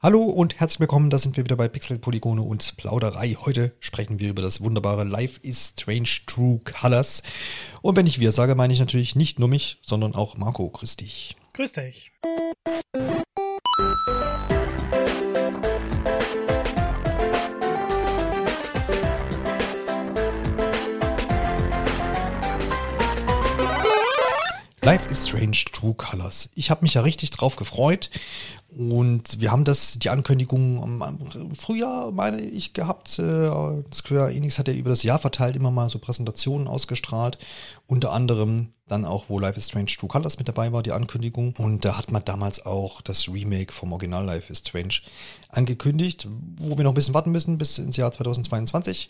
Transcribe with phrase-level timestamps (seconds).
[0.00, 3.36] Hallo und herzlich willkommen, da sind wir wieder bei Pixel, Polygone und Plauderei.
[3.40, 7.24] Heute sprechen wir über das wunderbare Life is Strange True Colors.
[7.82, 10.70] Und wenn ich wir sage, meine ich natürlich nicht nur mich, sondern auch Marco.
[10.70, 11.36] Grüß dich.
[11.54, 12.12] Grüß dich.
[24.90, 26.48] Life is Strange True Colors.
[26.54, 28.08] Ich habe mich ja richtig drauf gefreut
[28.70, 33.18] und wir haben das, die Ankündigung im Frühjahr, meine ich, gehabt.
[33.18, 33.50] Äh,
[33.92, 37.36] Square Enix hat ja über das Jahr verteilt immer mal so Präsentationen ausgestrahlt.
[37.86, 41.52] Unter anderem dann auch, wo Life is Strange True Colors mit dabei war, die Ankündigung.
[41.58, 45.00] Und da hat man damals auch das Remake vom Original Life is Strange
[45.50, 46.26] angekündigt,
[46.56, 49.08] wo wir noch ein bisschen warten müssen bis ins Jahr 2022.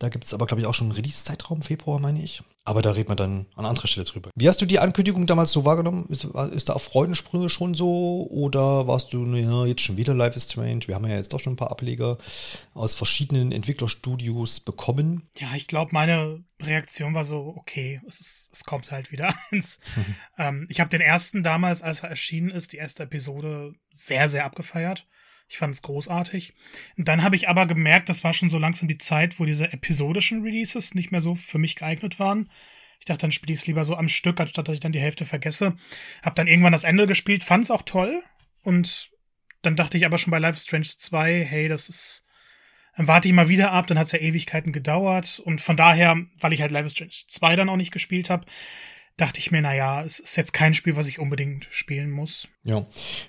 [0.00, 2.42] Da gibt es aber, glaube ich, auch schon einen Release-Zeitraum, Februar, meine ich.
[2.64, 4.30] Aber da reden wir dann an anderer Stelle drüber.
[4.34, 6.06] Wie hast du die Ankündigung damals so wahrgenommen?
[6.08, 8.26] Ist, ist da auf Freudensprünge schon so?
[8.30, 10.86] Oder warst du, naja, jetzt schon wieder Life is Strange?
[10.86, 12.16] Wir haben ja jetzt doch schon ein paar Ableger
[12.72, 15.28] aus verschiedenen Entwicklerstudios bekommen.
[15.36, 19.80] Ja, ich glaube, meine Reaktion war so, okay, es, ist, es kommt halt wieder eins.
[20.38, 24.46] ähm, ich habe den ersten damals, als er erschienen ist, die erste Episode sehr, sehr
[24.46, 25.06] abgefeiert.
[25.50, 26.54] Ich fand es großartig.
[26.96, 29.72] Und dann habe ich aber gemerkt, das war schon so langsam die Zeit, wo diese
[29.72, 32.48] episodischen Releases nicht mehr so für mich geeignet waren.
[33.00, 35.00] Ich dachte, dann spiele ich es lieber so am Stück, anstatt dass ich dann die
[35.00, 35.74] Hälfte vergesse.
[36.22, 38.22] Hab dann irgendwann das Ende gespielt, fand es auch toll.
[38.62, 39.10] Und
[39.62, 42.24] dann dachte ich aber schon bei Life is Strange 2, hey, das ist.
[42.96, 45.40] Dann warte ich mal wieder ab, dann hat es ja Ewigkeiten gedauert.
[45.40, 48.46] Und von daher, weil ich halt Life is Strange 2 dann auch nicht gespielt habe,
[49.16, 52.48] dachte ich mir, naja, es ist jetzt kein Spiel, was ich unbedingt spielen muss.
[52.62, 52.76] Ja,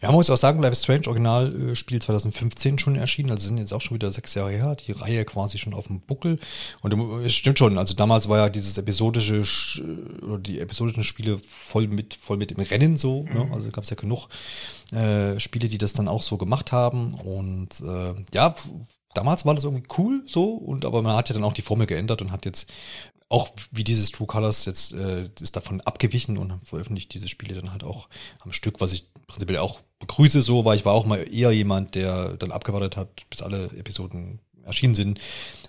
[0.01, 3.47] ja man muss auch sagen, Life is Strange Original äh, Spiel 2015 schon erschienen, also
[3.47, 6.39] sind jetzt auch schon wieder sechs Jahre her, die Reihe quasi schon auf dem Buckel.
[6.81, 6.93] Und
[7.25, 9.41] es stimmt schon, also damals war ja dieses episodische,
[9.81, 13.43] äh, oder die episodischen Spiele voll mit, voll mit im Rennen so, ne?
[13.43, 13.49] mhm.
[13.49, 13.53] ne?
[13.53, 14.29] also gab es ja genug
[14.91, 17.13] äh, Spiele, die das dann auch so gemacht haben.
[17.15, 18.55] Und äh, ja,
[19.13, 21.87] damals war das irgendwie cool so und aber man hat ja dann auch die Formel
[21.87, 22.71] geändert und hat jetzt
[23.29, 27.71] auch wie dieses True Colors jetzt äh, ist davon abgewichen und veröffentlicht diese Spiele dann
[27.71, 31.25] halt auch am Stück, was ich prinzipiell auch begrüße so, weil ich war auch mal
[31.31, 35.19] eher jemand, der dann abgewartet hat, bis alle Episoden erschienen sind,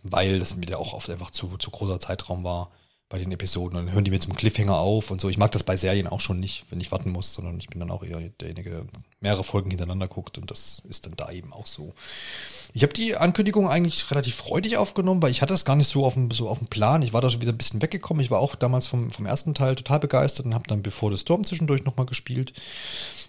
[0.02, 2.70] weil das mir ja auch oft einfach zu, zu großer Zeitraum war
[3.12, 3.78] bei den Episoden.
[3.78, 5.28] Und dann hören die mir zum Cliffhanger auf und so.
[5.28, 7.78] Ich mag das bei Serien auch schon nicht, wenn ich warten muss, sondern ich bin
[7.78, 8.84] dann auch eher derjenige, der
[9.20, 11.92] mehrere Folgen hintereinander guckt und das ist dann da eben auch so.
[12.72, 16.06] Ich habe die Ankündigung eigentlich relativ freudig aufgenommen, weil ich hatte das gar nicht so
[16.06, 17.02] auf dem, so auf dem Plan.
[17.02, 18.24] Ich war da schon wieder ein bisschen weggekommen.
[18.24, 21.20] Ich war auch damals vom, vom ersten Teil total begeistert und habe dann Before the
[21.20, 22.54] Storm zwischendurch nochmal gespielt.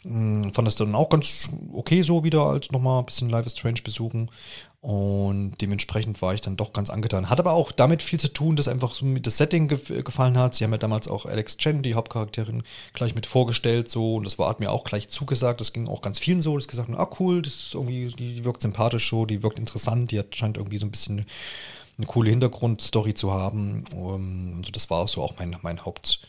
[0.04, 3.58] Hm, fand das dann auch ganz okay so wieder, als nochmal ein bisschen Life is
[3.58, 4.32] Strange besuchen.
[4.84, 7.30] Und dementsprechend war ich dann doch ganz angetan.
[7.30, 10.56] Hat aber auch damit viel zu tun, dass einfach so das Setting ge gefallen hat.
[10.56, 14.16] Sie haben ja damals auch Alex Chen, die Hauptcharakterin, gleich mit vorgestellt, so.
[14.16, 15.62] Und das war, hat mir auch gleich zugesagt.
[15.62, 18.44] Das ging auch ganz vielen so, dass gesagt ah cool, das ist irgendwie, die, die
[18.44, 21.26] wirkt sympathisch so, die wirkt interessant, die hat, scheint irgendwie so ein bisschen
[21.98, 23.86] eine coole Hintergrundstory zu haben.
[23.96, 26.20] Und also das war so auch mein, mein Haupt,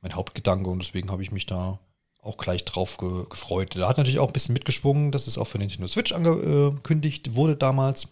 [0.00, 1.78] mein Hauptgedanke und deswegen habe ich mich da
[2.22, 3.74] auch gleich drauf ge gefreut.
[3.74, 7.56] Da hat natürlich auch ein bisschen mitgeschwungen, dass es auch für Nintendo Switch angekündigt wurde
[7.56, 8.08] damals.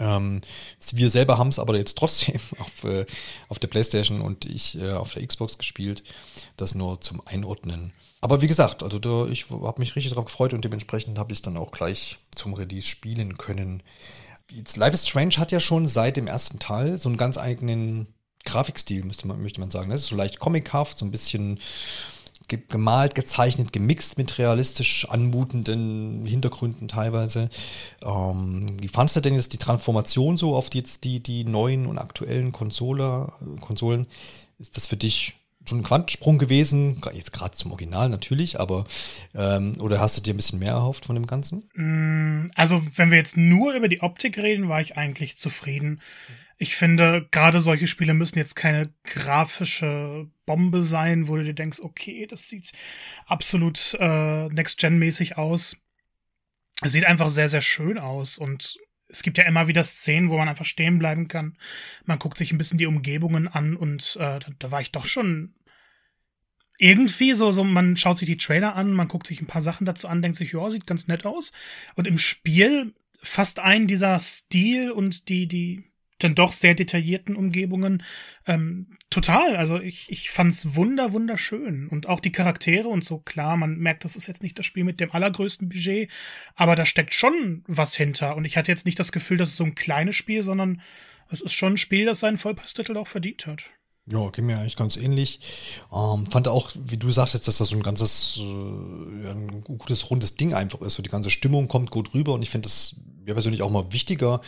[0.00, 0.40] Ähm,
[0.92, 3.04] wir selber haben es aber jetzt trotzdem auf, äh,
[3.48, 6.02] auf der PlayStation und ich äh, auf der Xbox gespielt.
[6.56, 7.92] Das nur zum Einordnen.
[8.20, 11.38] Aber wie gesagt, also da, ich habe mich richtig drauf gefreut und dementsprechend habe ich
[11.38, 13.82] es dann auch gleich zum Release spielen können.
[14.50, 18.08] Jetzt, Life is Strange hat ja schon seit dem ersten Teil so einen ganz eigenen
[18.44, 19.90] Grafikstil, müsste man, möchte man sagen.
[19.90, 21.60] Das ist so leicht comichaft, so ein bisschen
[22.48, 27.50] gemalt, gezeichnet, gemixt mit realistisch anmutenden Hintergründen teilweise.
[28.02, 31.86] Ähm, wie fandest du denn jetzt die Transformation so auf die, jetzt die, die neuen
[31.86, 34.06] und aktuellen Konsole, Konsolen?
[34.58, 35.34] Ist das für dich
[35.68, 37.00] schon ein Quantensprung gewesen?
[37.12, 38.86] Jetzt gerade zum Original natürlich, aber
[39.34, 41.68] ähm, oder hast du dir ein bisschen mehr erhofft von dem Ganzen?
[41.74, 46.00] Mm, also, wenn wir jetzt nur über die Optik reden, war ich eigentlich zufrieden.
[46.60, 51.80] Ich finde, gerade solche Spiele müssen jetzt keine grafische Bombe sein, wo du dir denkst,
[51.80, 52.72] okay, das sieht
[53.26, 55.76] absolut äh, Next-Gen-mäßig aus.
[56.82, 58.78] Es sieht einfach sehr, sehr schön aus und
[59.08, 61.56] es gibt ja immer wieder Szenen, wo man einfach stehen bleiben kann.
[62.04, 65.06] Man guckt sich ein bisschen die Umgebungen an und äh, da, da war ich doch
[65.06, 65.54] schon
[66.78, 69.84] irgendwie so, so, man schaut sich die Trailer an, man guckt sich ein paar Sachen
[69.84, 71.52] dazu an, denkt sich, ja, sieht ganz nett aus.
[71.96, 75.84] Und im Spiel fast ein dieser Stil und die, die,
[76.18, 78.02] dann doch sehr detaillierten Umgebungen
[78.46, 79.56] ähm, total.
[79.56, 81.88] Also ich, ich fand's wunder, wunderschön.
[81.88, 84.84] Und auch die Charaktere und so, klar, man merkt, das ist jetzt nicht das Spiel
[84.84, 86.10] mit dem allergrößten Budget,
[86.54, 88.36] aber da steckt schon was hinter.
[88.36, 90.82] Und ich hatte jetzt nicht das Gefühl, dass es so ein kleines Spiel, sondern
[91.30, 93.70] es ist schon ein Spiel, das seinen Vollpreistitel auch verdient hat.
[94.10, 95.40] Ja, ging mir eigentlich ganz ähnlich.
[95.92, 100.34] Ähm, fand auch, wie du sagtest, dass das so ein ganzes, äh, ein gutes, rundes
[100.34, 100.94] Ding einfach ist.
[100.94, 102.96] So die ganze Stimmung kommt gut rüber und ich finde das
[103.28, 104.40] mir persönlich auch mal wichtiger.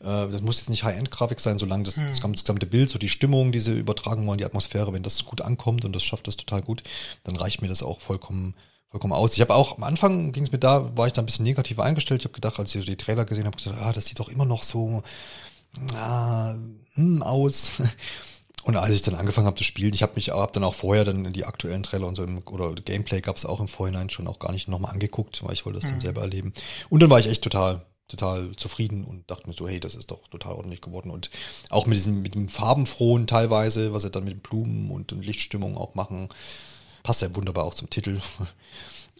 [0.00, 2.06] Äh, das muss jetzt nicht High-End-Grafik sein, solange das, hm.
[2.06, 5.84] das gesamte Bild, so die Stimmung, diese übertragen wollen, die Atmosphäre, wenn das gut ankommt
[5.84, 6.82] und das schafft das total gut,
[7.24, 8.54] dann reicht mir das auch vollkommen
[8.88, 9.34] vollkommen aus.
[9.34, 11.80] Ich habe auch am Anfang ging es mir da, war ich da ein bisschen negativ
[11.80, 12.20] eingestellt.
[12.20, 14.44] Ich habe gedacht, als ich die Trailer gesehen habe, gesagt, ah, das sieht doch immer
[14.44, 15.02] noch so
[15.94, 16.54] ah,
[16.94, 17.72] hm, aus.
[18.64, 21.04] Und als ich dann angefangen habe zu spielen, ich habe mich hab dann auch vorher
[21.04, 24.26] dann die aktuellen Trailer und so im, oder Gameplay gab es auch im Vorhinein schon
[24.26, 25.92] auch gar nicht nochmal angeguckt, weil ich wollte das mhm.
[25.92, 26.52] dann selber erleben.
[26.88, 30.10] Und dann war ich echt total total zufrieden und dachte mir so, hey, das ist
[30.10, 31.10] doch total ordentlich geworden.
[31.10, 31.30] Und
[31.70, 35.76] auch mit diesem, mit dem Farbenfrohen teilweise, was sie dann mit Blumen und, und Lichtstimmung
[35.76, 36.28] auch machen,
[37.02, 38.20] passt ja wunderbar auch zum Titel.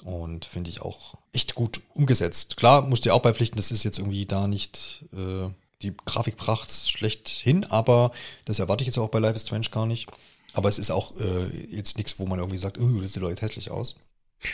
[0.04, 2.58] Und finde ich auch echt gut umgesetzt.
[2.58, 5.48] Klar, musst du auch beipflichten, das ist jetzt irgendwie da nicht äh,
[5.82, 8.12] die Grafikpracht schlecht hin, aber
[8.44, 10.06] das erwarte ich jetzt auch bei Life is Strange gar nicht.
[10.52, 13.30] Aber es ist auch äh, jetzt nichts, wo man irgendwie sagt, oh, das sieht doch
[13.30, 13.96] jetzt hässlich aus.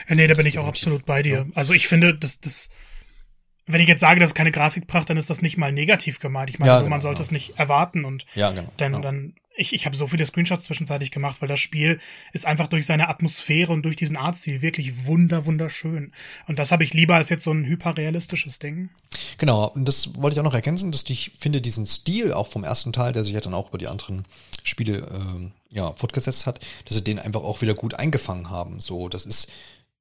[0.09, 1.39] Ja, nee, da bin ich auch absolut bei dir.
[1.39, 1.47] Ja.
[1.55, 2.69] Also ich finde, das, das,
[3.67, 6.51] wenn ich jetzt sage, das ist keine Grafikpracht, dann ist das nicht mal negativ gemeint.
[6.51, 7.27] Ich meine, ja, genau, man sollte genau.
[7.27, 9.03] es nicht erwarten und ja, genau, dann, genau.
[9.03, 12.01] dann ich, ich habe so viele Screenshots zwischenzeitlich gemacht, weil das Spiel
[12.33, 16.13] ist einfach durch seine Atmosphäre und durch diesen Artstil wirklich wunder, wunderschön.
[16.47, 18.89] Und das habe ich lieber als jetzt so ein hyperrealistisches Ding.
[19.39, 22.65] Genau, und das wollte ich auch noch ergänzen, dass ich finde, diesen Stil auch vom
[22.65, 24.25] ersten Teil, der sich ja dann auch über die anderen
[24.63, 28.81] Spiele äh, ja, fortgesetzt hat, dass sie den einfach auch wieder gut eingefangen haben.
[28.81, 29.49] So, das ist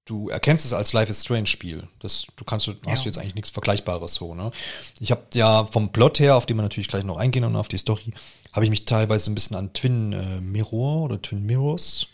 [0.06, 1.88] du erkennst es als Life is Strange Spiel.
[2.00, 2.92] Das, du kannst, du, ja.
[2.92, 4.51] hast du jetzt eigentlich nichts Vergleichbares so, ne?
[5.00, 7.68] Ich habe ja vom Plot her, auf den wir natürlich gleich noch eingehen und auf
[7.68, 8.13] die Story,
[8.53, 12.07] habe ich mich teilweise ein bisschen an Twin äh, Mirror oder Twin Mirrors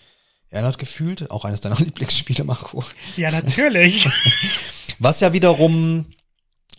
[0.49, 1.31] erinnert gefühlt.
[1.31, 2.83] Auch eines deiner Lieblingsspiele, Marco.
[3.15, 4.07] Ja, natürlich.
[4.99, 6.05] Was ja wiederum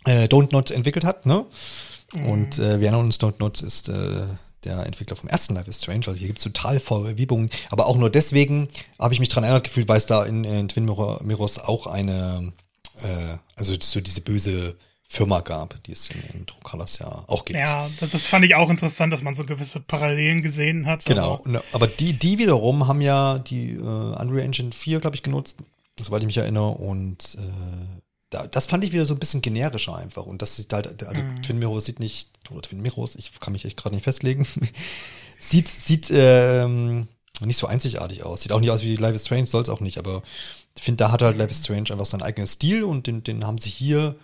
[0.05, 1.45] äh, Don't Not entwickelt hat, ne?
[2.13, 2.25] Mhm.
[2.25, 4.25] Und äh, wir erinnern uns, Don't Not ist äh,
[4.63, 6.07] der Entwickler vom ersten Life is Strange.
[6.07, 7.49] Also hier gibt es total Verwebungen.
[7.69, 8.67] Aber auch nur deswegen
[8.97, 11.87] habe ich mich daran erinnert gefühlt, weil es da in, in Twin Mirror, Mirrors auch
[11.87, 12.53] eine,
[13.01, 14.75] äh, also so diese böse
[15.11, 17.57] Firma gab, die es in, in Colors ja auch gibt.
[17.57, 21.03] Ja, das, das, fand ich auch interessant, dass man so gewisse Parallelen gesehen hat.
[21.05, 25.23] Genau, aber, aber die, die wiederum haben ja die äh, Unreal Engine 4, glaube ich,
[25.23, 25.57] genutzt,
[25.99, 26.69] soweit ich mich erinnere.
[26.69, 27.98] Und äh,
[28.29, 30.25] das fand ich wieder so ein bisschen generischer einfach.
[30.25, 31.41] Und das sieht halt, also mhm.
[31.41, 34.45] Twin Mirrors sieht nicht, oder Twin Mirrors, ich kann mich echt gerade nicht festlegen,
[35.39, 37.07] sieht, sieht ähm,
[37.41, 38.41] nicht so einzigartig aus.
[38.41, 40.21] Sieht auch nicht aus wie Life is Strange, soll es auch nicht, aber
[40.77, 43.45] ich finde, da hat halt Life is Strange einfach seinen eigenen Stil und den, den
[43.45, 44.15] haben sie hier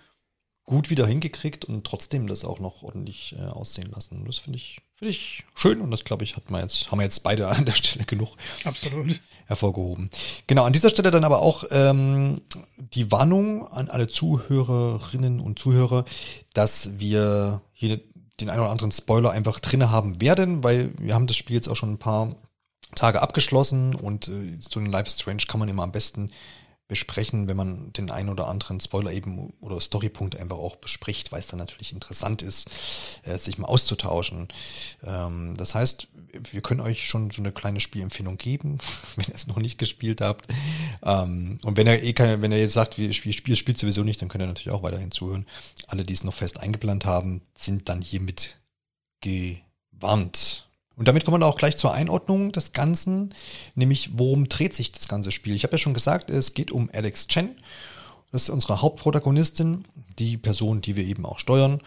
[0.65, 4.23] gut wieder hingekriegt und trotzdem das auch noch ordentlich äh, aussehen lassen.
[4.25, 7.03] Das finde ich, finde ich schön und das glaube ich hat man jetzt, haben wir
[7.03, 9.21] jetzt beide an der Stelle genug Absolut.
[9.45, 10.09] hervorgehoben.
[10.47, 12.41] Genau, an dieser Stelle dann aber auch ähm,
[12.77, 16.05] die Warnung an alle Zuhörerinnen und Zuhörer,
[16.53, 17.99] dass wir hier
[18.39, 21.67] den einen oder anderen Spoiler einfach drinne haben werden, weil wir haben das Spiel jetzt
[21.67, 22.35] auch schon ein paar
[22.95, 26.31] Tage abgeschlossen und äh, so ein Life Strange kann man immer am besten
[26.87, 31.39] besprechen, wenn man den einen oder anderen Spoiler eben oder Storypunkt einfach auch bespricht, weil
[31.39, 32.69] es dann natürlich interessant ist,
[33.23, 34.49] äh, sich mal auszutauschen.
[35.03, 36.07] Ähm, das heißt,
[36.51, 38.77] wir können euch schon so eine kleine Spielempfehlung geben,
[39.15, 40.45] wenn ihr es noch nicht gespielt habt.
[41.01, 44.03] Ähm, und wenn ihr eh keine, wenn ihr jetzt sagt, wir Spiel, Spiel spielt sowieso
[44.03, 45.47] nicht, dann könnt ihr natürlich auch weiterhin zuhören.
[45.87, 48.57] Alle, die es noch fest eingeplant haben, sind dann hiermit
[49.21, 50.69] gewarnt.
[50.97, 53.33] Und damit kommen wir auch gleich zur Einordnung des Ganzen,
[53.75, 55.55] nämlich worum dreht sich das ganze Spiel.
[55.55, 57.55] Ich habe ja schon gesagt, es geht um Alex Chen.
[58.31, 59.85] Das ist unsere Hauptprotagonistin,
[60.19, 61.81] die Person, die wir eben auch steuern.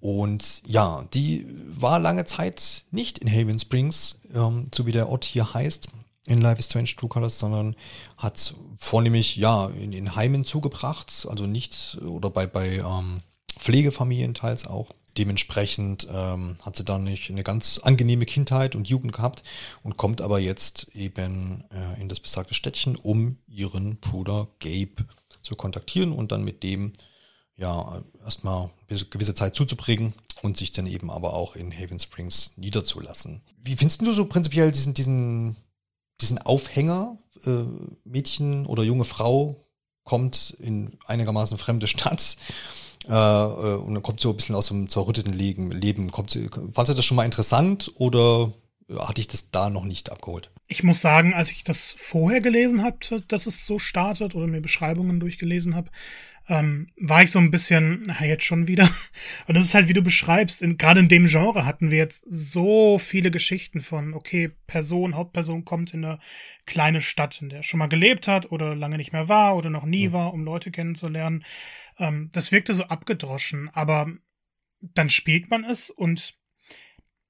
[0.00, 5.24] Und ja, die war lange Zeit nicht in Haven Springs, ähm, so wie der Ort
[5.24, 5.88] hier heißt,
[6.26, 7.74] in Life is Strange True Colors, sondern
[8.16, 13.20] hat vornehmlich ja in, in Heimen zugebracht, also nicht oder bei, bei ähm,
[13.58, 14.90] Pflegefamilien teils auch.
[15.16, 19.44] Dementsprechend ähm, hat sie dann nicht eine ganz angenehme Kindheit und Jugend gehabt
[19.82, 25.06] und kommt aber jetzt eben äh, in das besagte Städtchen, um ihren Bruder Gabe
[25.42, 26.92] zu kontaktieren und dann mit dem
[27.56, 33.42] ja erstmal gewisse Zeit zuzubringen und sich dann eben aber auch in Haven Springs niederzulassen.
[33.62, 35.56] Wie findest du so prinzipiell diesen, diesen,
[36.20, 37.18] diesen Aufhänger?
[37.44, 37.64] Äh,
[38.04, 39.60] Mädchen oder junge Frau
[40.02, 42.36] kommt in einigermaßen fremde Stadt
[43.06, 46.10] und dann kommt so ein bisschen aus dem zerrütteten Leben.
[46.10, 46.38] Kommt
[46.72, 48.52] fandst du das schon mal interessant oder
[48.98, 50.50] hatte ich das da noch nicht abgeholt?
[50.68, 54.62] Ich muss sagen, als ich das vorher gelesen habe, dass es so startet oder mir
[54.62, 55.90] Beschreibungen durchgelesen habe,
[56.48, 58.88] ähm, war ich so ein bisschen, na, jetzt schon wieder.
[59.46, 62.24] Und das ist halt, wie du beschreibst, in, gerade in dem Genre hatten wir jetzt
[62.28, 66.18] so viele Geschichten von, okay, Person, Hauptperson kommt in eine
[66.66, 69.70] kleine Stadt, in der er schon mal gelebt hat oder lange nicht mehr war oder
[69.70, 70.12] noch nie mhm.
[70.12, 71.44] war, um Leute kennenzulernen.
[71.98, 74.12] Ähm, das wirkte so abgedroschen, aber
[74.80, 76.36] dann spielt man es und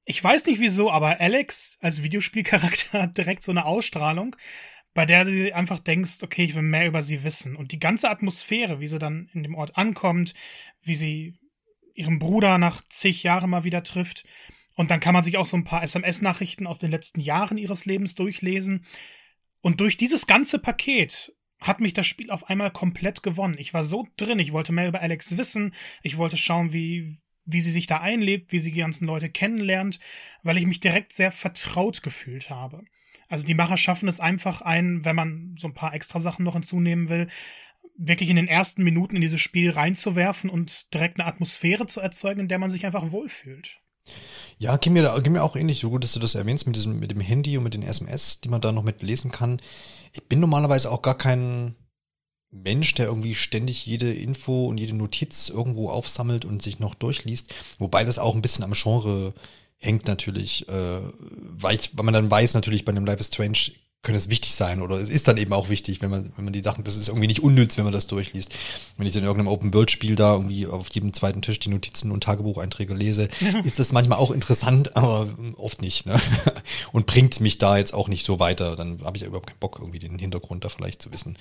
[0.06, 4.36] ich weiß nicht wieso, aber Alex als Videospielcharakter hat direkt so eine Ausstrahlung,
[4.94, 7.56] bei der du einfach denkst, okay, ich will mehr über sie wissen.
[7.56, 10.34] Und die ganze Atmosphäre, wie sie dann in dem Ort ankommt,
[10.82, 11.34] wie sie
[11.94, 14.24] ihren Bruder nach zig Jahren mal wieder trifft.
[14.76, 17.86] Und dann kann man sich auch so ein paar SMS-Nachrichten aus den letzten Jahren ihres
[17.86, 18.84] Lebens durchlesen.
[19.60, 23.56] Und durch dieses ganze Paket hat mich das Spiel auf einmal komplett gewonnen.
[23.58, 27.60] Ich war so drin, ich wollte mehr über Alex wissen, ich wollte schauen, wie, wie
[27.60, 29.98] sie sich da einlebt, wie sie die ganzen Leute kennenlernt,
[30.42, 32.84] weil ich mich direkt sehr vertraut gefühlt habe.
[33.28, 36.54] Also die Macher schaffen es einfach ein, wenn man so ein paar extra Sachen noch
[36.54, 37.28] hinzunehmen will,
[37.96, 42.40] wirklich in den ersten Minuten in dieses Spiel reinzuwerfen und direkt eine Atmosphäre zu erzeugen,
[42.40, 43.80] in der man sich einfach wohlfühlt.
[44.58, 46.98] Ja, gib mir, gib mir auch ähnlich, so gut, dass du das erwähnst mit diesem,
[46.98, 49.58] mit dem Handy und mit den SMS, die man da noch mit lesen kann.
[50.12, 51.74] Ich bin normalerweise auch gar kein
[52.50, 57.52] Mensch, der irgendwie ständig jede Info und jede Notiz irgendwo aufsammelt und sich noch durchliest.
[57.78, 59.34] Wobei das auch ein bisschen am Genre
[59.84, 63.58] hängt natürlich, äh, weil, ich, weil man dann weiß natürlich bei einem Life is Strange
[64.04, 66.52] könnte es wichtig sein oder es ist dann eben auch wichtig, wenn man, wenn man
[66.52, 68.54] die Sachen, das ist irgendwie nicht unnütz, wenn man das durchliest.
[68.96, 72.94] Wenn ich in irgendeinem Open-World-Spiel da irgendwie auf jedem zweiten Tisch die Notizen und Tagebucheinträge
[72.94, 73.28] lese,
[73.64, 76.06] ist das manchmal auch interessant, aber oft nicht.
[76.06, 76.20] Ne?
[76.92, 78.76] Und bringt mich da jetzt auch nicht so weiter.
[78.76, 81.36] Dann habe ich ja überhaupt keinen Bock, irgendwie den Hintergrund da vielleicht zu wissen.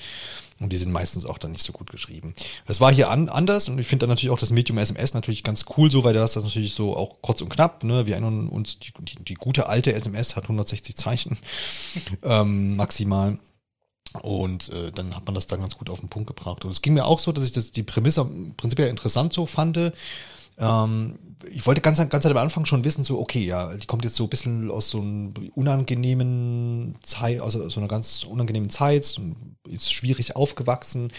[0.60, 2.34] Und die sind meistens auch dann nicht so gut geschrieben.
[2.66, 5.44] Das war hier an, anders und ich finde dann natürlich auch das Medium SMS natürlich
[5.44, 7.84] ganz cool so, weil da ist das natürlich so auch kurz und knapp.
[7.84, 8.06] Ne?
[8.06, 11.38] Wir erinnern uns, die, die, die gute alte SMS hat 160 Zeichen.
[12.24, 13.38] ähm, ähm, maximal.
[14.22, 16.64] Und äh, dann hat man das dann ganz gut auf den Punkt gebracht.
[16.66, 18.26] Und es ging mir auch so, dass ich das, die Prämisse
[18.58, 19.92] prinzipiell interessant so fand.
[20.58, 21.18] Ähm,
[21.52, 24.26] ich wollte ganz, ganz am Anfang schon wissen, so, okay, ja, die kommt jetzt so
[24.26, 29.20] ein bisschen aus so einem unangenehmen Zeit, also so einer ganz unangenehmen Zeit,
[29.68, 31.12] ist schwierig aufgewachsen.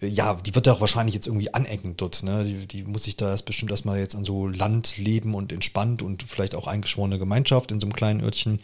[0.00, 2.44] Ja, die wird ja auch wahrscheinlich jetzt irgendwie anecken dort, ne?
[2.44, 6.02] Die, die muss sich da erst bestimmt erstmal jetzt an so Land leben und entspannt
[6.02, 8.58] und vielleicht auch eingeschworene Gemeinschaft in so einem kleinen Örtchen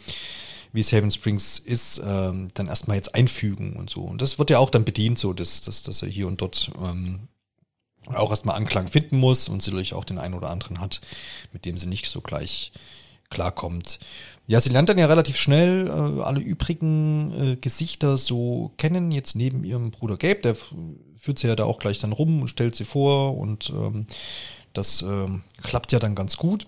[0.71, 4.01] wie es Haven Springs ist, ähm, dann erstmal jetzt einfügen und so.
[4.01, 6.71] Und das wird ja auch dann bedient, so dass, dass, dass er hier und dort
[6.83, 7.27] ähm,
[8.05, 11.01] auch erstmal Anklang finden muss und sicherlich auch den einen oder anderen hat,
[11.53, 12.71] mit dem sie nicht so gleich
[13.29, 13.99] klarkommt.
[14.47, 19.35] Ja, sie lernt dann ja relativ schnell äh, alle übrigen äh, Gesichter so kennen, jetzt
[19.35, 22.75] neben ihrem Bruder Gabe, der führt sie ja da auch gleich dann rum und stellt
[22.75, 24.07] sie vor und ähm,
[24.73, 26.65] das ähm, klappt ja dann ganz gut.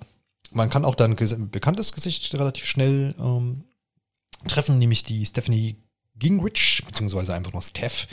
[0.52, 3.64] Man kann auch dann ein bekanntes Gesicht relativ schnell ähm,
[4.48, 5.78] treffen nämlich die Stephanie
[6.22, 8.08] Gingrich, beziehungsweise einfach nur Steph.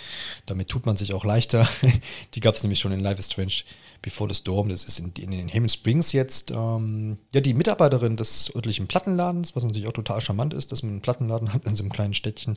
[0.47, 1.69] Damit tut man sich auch leichter.
[2.35, 3.65] die gab es nämlich schon in Life is Strange
[4.01, 4.71] Before the Storm.
[4.71, 6.51] Das ist in, in den Hammond Springs jetzt.
[6.51, 10.93] Ähm, ja, die Mitarbeiterin des örtlichen Plattenladens, was natürlich auch total charmant ist, dass man
[10.93, 12.57] einen Plattenladen hat in so einem kleinen Städtchen.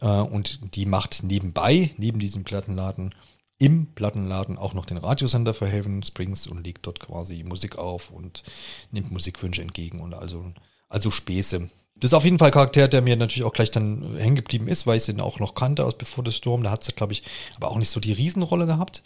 [0.00, 3.14] Äh, und die macht nebenbei, neben diesem Plattenladen,
[3.58, 8.10] im Plattenladen auch noch den Radiosender für Haven Springs und legt dort quasi Musik auf
[8.10, 8.44] und
[8.92, 10.52] nimmt Musikwünsche entgegen und also,
[10.88, 11.68] also Späße.
[12.00, 14.68] Das ist auf jeden Fall ein Charakter, der mir natürlich auch gleich dann hängen geblieben
[14.68, 16.62] ist, weil ich ihn auch noch kannte aus Before the Storm.
[16.62, 17.22] Da hat sie, glaube ich,
[17.56, 19.02] aber auch nicht so die Riesenrolle gehabt.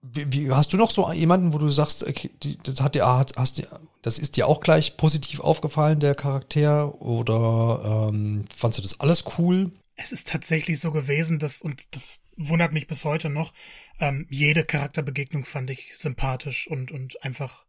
[0.00, 3.06] Wie, wie, hast du noch so jemanden, wo du sagst, okay, die, das hat dir,
[3.06, 3.66] hat, hast,
[4.02, 7.00] das ist dir auch gleich positiv aufgefallen, der Charakter?
[7.02, 9.72] Oder ähm, fandst du das alles cool?
[9.96, 13.52] Es ist tatsächlich so gewesen, dass, und das wundert mich bis heute noch,
[13.98, 17.64] ähm, jede Charakterbegegnung fand ich sympathisch und, und einfach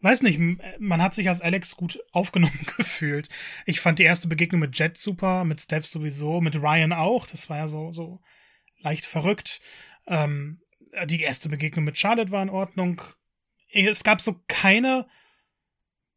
[0.00, 0.38] weiß nicht,
[0.78, 3.28] man hat sich als Alex gut aufgenommen gefühlt.
[3.64, 7.26] Ich fand die erste Begegnung mit Jet super, mit Steph sowieso, mit Ryan auch.
[7.26, 8.20] Das war ja so, so
[8.80, 9.60] leicht verrückt.
[10.06, 10.60] Ähm,
[11.06, 13.02] die erste Begegnung mit Charlotte war in Ordnung.
[13.70, 15.06] Es gab so keine,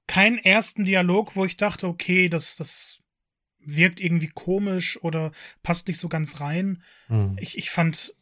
[0.07, 2.99] keinen ersten Dialog, wo ich dachte, okay, das, das
[3.59, 5.31] wirkt irgendwie komisch oder
[5.63, 6.83] passt nicht so ganz rein.
[7.07, 7.37] Hm.
[7.39, 8.15] Ich, ich fand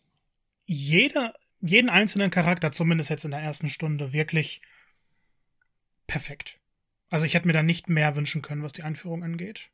[0.65, 4.61] jeder, jeden einzelnen Charakter, zumindest jetzt in der ersten Stunde, wirklich
[6.07, 6.59] perfekt.
[7.09, 9.69] Also ich hätte mir da nicht mehr wünschen können, was die Einführung angeht.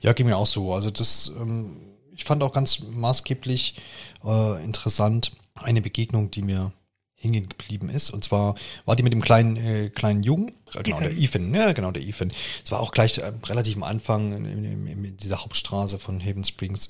[0.00, 0.74] Ja, ging mir auch so.
[0.74, 1.76] Also das, ähm,
[2.16, 3.76] ich fand auch ganz maßgeblich
[4.24, 6.72] äh, interessant eine Begegnung, die mir
[7.20, 8.10] hängen geblieben ist.
[8.10, 11.02] Und zwar war die mit dem kleinen, äh, kleinen Jungen, äh, genau, Ethan.
[11.02, 12.32] der Ethan, ja, genau, der Ethan.
[12.64, 16.44] Es war auch gleich äh, relativ am Anfang in, in, in, dieser Hauptstraße von Haven
[16.44, 16.88] Springs.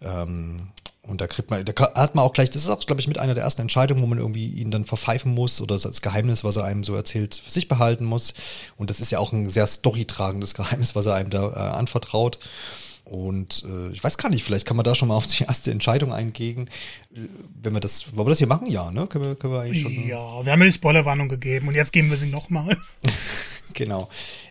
[0.00, 0.68] Ähm,
[1.08, 3.18] und da kriegt man, da hat man auch gleich, das ist auch, glaube ich, mit
[3.18, 6.56] einer der ersten Entscheidungen, wo man irgendwie ihn dann verpfeifen muss oder das Geheimnis, was
[6.56, 8.34] er einem so erzählt, für sich behalten muss.
[8.76, 12.38] Und das ist ja auch ein sehr storytragendes Geheimnis, was er einem da äh, anvertraut.
[13.04, 15.70] Und äh, ich weiß gar nicht, vielleicht kann man da schon mal auf die erste
[15.70, 16.68] Entscheidung eingehen.
[17.14, 17.20] Äh,
[17.62, 18.66] wenn wir das, wollen wir das hier machen?
[18.66, 19.06] Ja, ne?
[19.06, 20.06] Können wir, können wir eigentlich schon.
[20.06, 22.76] Ja, wir haben ja die Spoilerwarnung gegeben und jetzt geben wir sie nochmal.
[23.72, 24.10] genau.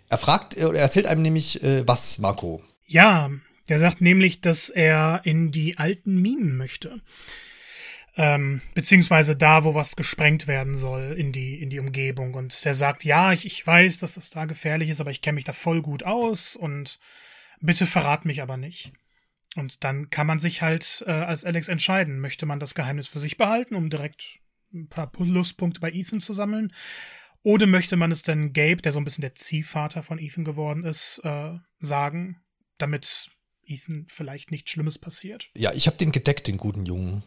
[0.09, 2.63] Er fragt, er erzählt einem nämlich, äh, was, Marco?
[2.87, 3.29] Ja,
[3.69, 7.01] der sagt nämlich, dass er in die alten Minen möchte.
[8.17, 12.33] ähm, beziehungsweise da, wo was gesprengt werden soll in die, in die Umgebung.
[12.33, 15.35] Und der sagt, ja, ich, ich weiß, dass es da gefährlich ist, aber ich kenne
[15.35, 16.99] mich da voll gut aus und
[17.61, 18.91] bitte verrat mich aber nicht.
[19.55, 23.19] Und dann kann man sich halt äh, als Alex entscheiden, möchte man das Geheimnis für
[23.19, 24.39] sich behalten, um direkt
[24.73, 26.73] ein paar Pluspunkte bei Ethan zu sammeln,
[27.43, 30.83] oder möchte man es denn Gabe, der so ein bisschen der Ziehvater von Ethan geworden
[30.83, 32.41] ist, äh, sagen,
[32.77, 33.29] damit
[33.67, 35.49] Ethan vielleicht nichts Schlimmes passiert?
[35.55, 37.23] Ja, ich habe den gedeckt, den guten Jungen.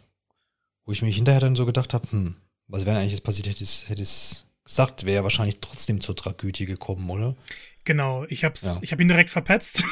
[0.84, 3.62] Wo ich mich hinterher dann so gedacht habe, hm, was wäre eigentlich jetzt passiert, hätte
[3.62, 7.36] ich hätte es gesagt, wäre wahrscheinlich trotzdem zur Tragödie gekommen, oder?
[7.84, 8.78] Genau, ich hab's, ja.
[8.82, 9.84] ich hab ihn direkt verpetzt.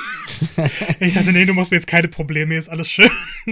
[1.01, 3.11] ich dachte, nee, du machst mir jetzt keine Probleme, ist alles schön.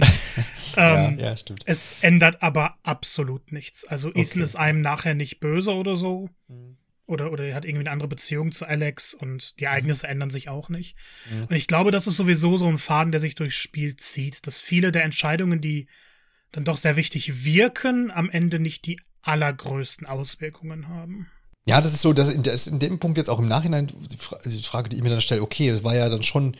[0.76, 1.62] ähm, ja, ja, stimmt.
[1.64, 3.84] Es ändert aber absolut nichts.
[3.84, 4.42] Also Ethan okay.
[4.42, 6.28] ist einem nachher nicht böse oder so.
[6.48, 6.76] Mhm.
[7.06, 10.12] Oder, oder er hat irgendwie eine andere Beziehung zu Alex und die Ereignisse mhm.
[10.12, 10.96] ändern sich auch nicht.
[11.30, 11.44] Mhm.
[11.44, 14.60] Und ich glaube, das ist sowieso so ein Faden, der sich durchs Spiel zieht, dass
[14.60, 15.86] viele der Entscheidungen, die
[16.52, 21.28] dann doch sehr wichtig wirken, am Ende nicht die allergrößten Auswirkungen haben.
[21.66, 24.62] Ja, das ist so, dass in, das in dem Punkt jetzt auch im Nachhinein die
[24.62, 26.56] Frage, die ich mir dann stelle, okay, das war ja dann schon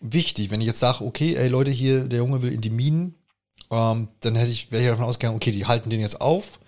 [0.00, 3.14] wichtig, wenn ich jetzt sage, okay, ey Leute, hier, der Junge will in die Minen,
[3.70, 6.60] ähm, dann hätte ich, wäre ich davon ausgegangen, okay, die halten den jetzt auf,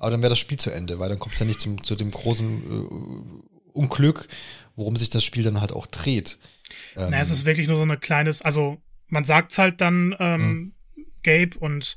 [0.00, 1.94] aber dann wäre das Spiel zu Ende, weil dann kommt es ja nicht zum, zu
[1.94, 4.26] dem großen äh, Unglück,
[4.74, 6.38] worum sich das Spiel dann halt auch dreht.
[6.96, 10.40] Ähm, Na, es ist wirklich nur so eine kleines, also man sagt's halt dann, ähm,
[10.40, 11.04] hm.
[11.22, 11.96] Gabe und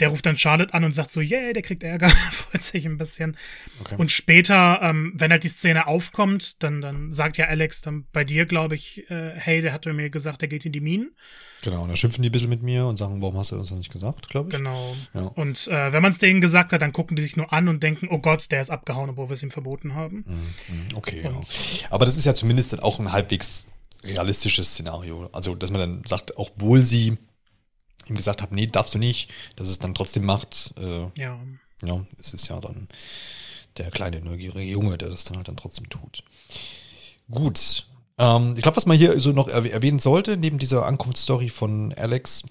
[0.00, 2.98] der ruft dann Charlotte an und sagt so, yeah, der kriegt Ärger, freut sich ein
[2.98, 3.36] bisschen.
[3.80, 3.96] Okay.
[3.98, 8.24] Und später, ähm, wenn halt die Szene aufkommt, dann, dann sagt ja Alex dann bei
[8.24, 11.10] dir, glaube ich, äh, hey, der hat mir gesagt, der geht in die Minen.
[11.62, 13.70] Genau, und dann schimpfen die ein bisschen mit mir und sagen, warum hast du uns
[13.70, 14.56] das nicht gesagt, glaube ich.
[14.56, 14.94] Genau.
[15.12, 15.22] Ja.
[15.22, 17.82] Und äh, wenn man es denen gesagt hat, dann gucken die sich nur an und
[17.82, 20.24] denken, oh Gott, der ist abgehauen, obwohl wir es ihm verboten haben.
[20.26, 21.40] Mhm, mhm, okay, ja.
[21.90, 23.66] Aber das ist ja zumindest dann auch ein halbwegs
[24.04, 25.28] realistisches Szenario.
[25.32, 27.18] Also, dass man dann sagt, auch wohl sie
[28.08, 30.74] ihm gesagt habe, nee, darfst du nicht, dass es dann trotzdem macht.
[30.78, 31.38] Äh, ja.
[31.82, 32.88] Ja, es ist ja dann
[33.76, 36.24] der kleine neugierige Junge, der das dann halt dann trotzdem tut.
[37.30, 37.86] Gut.
[38.18, 42.42] Ähm, ich glaube, was man hier so noch erwähnen sollte, neben dieser Ankunftsstory von Alex,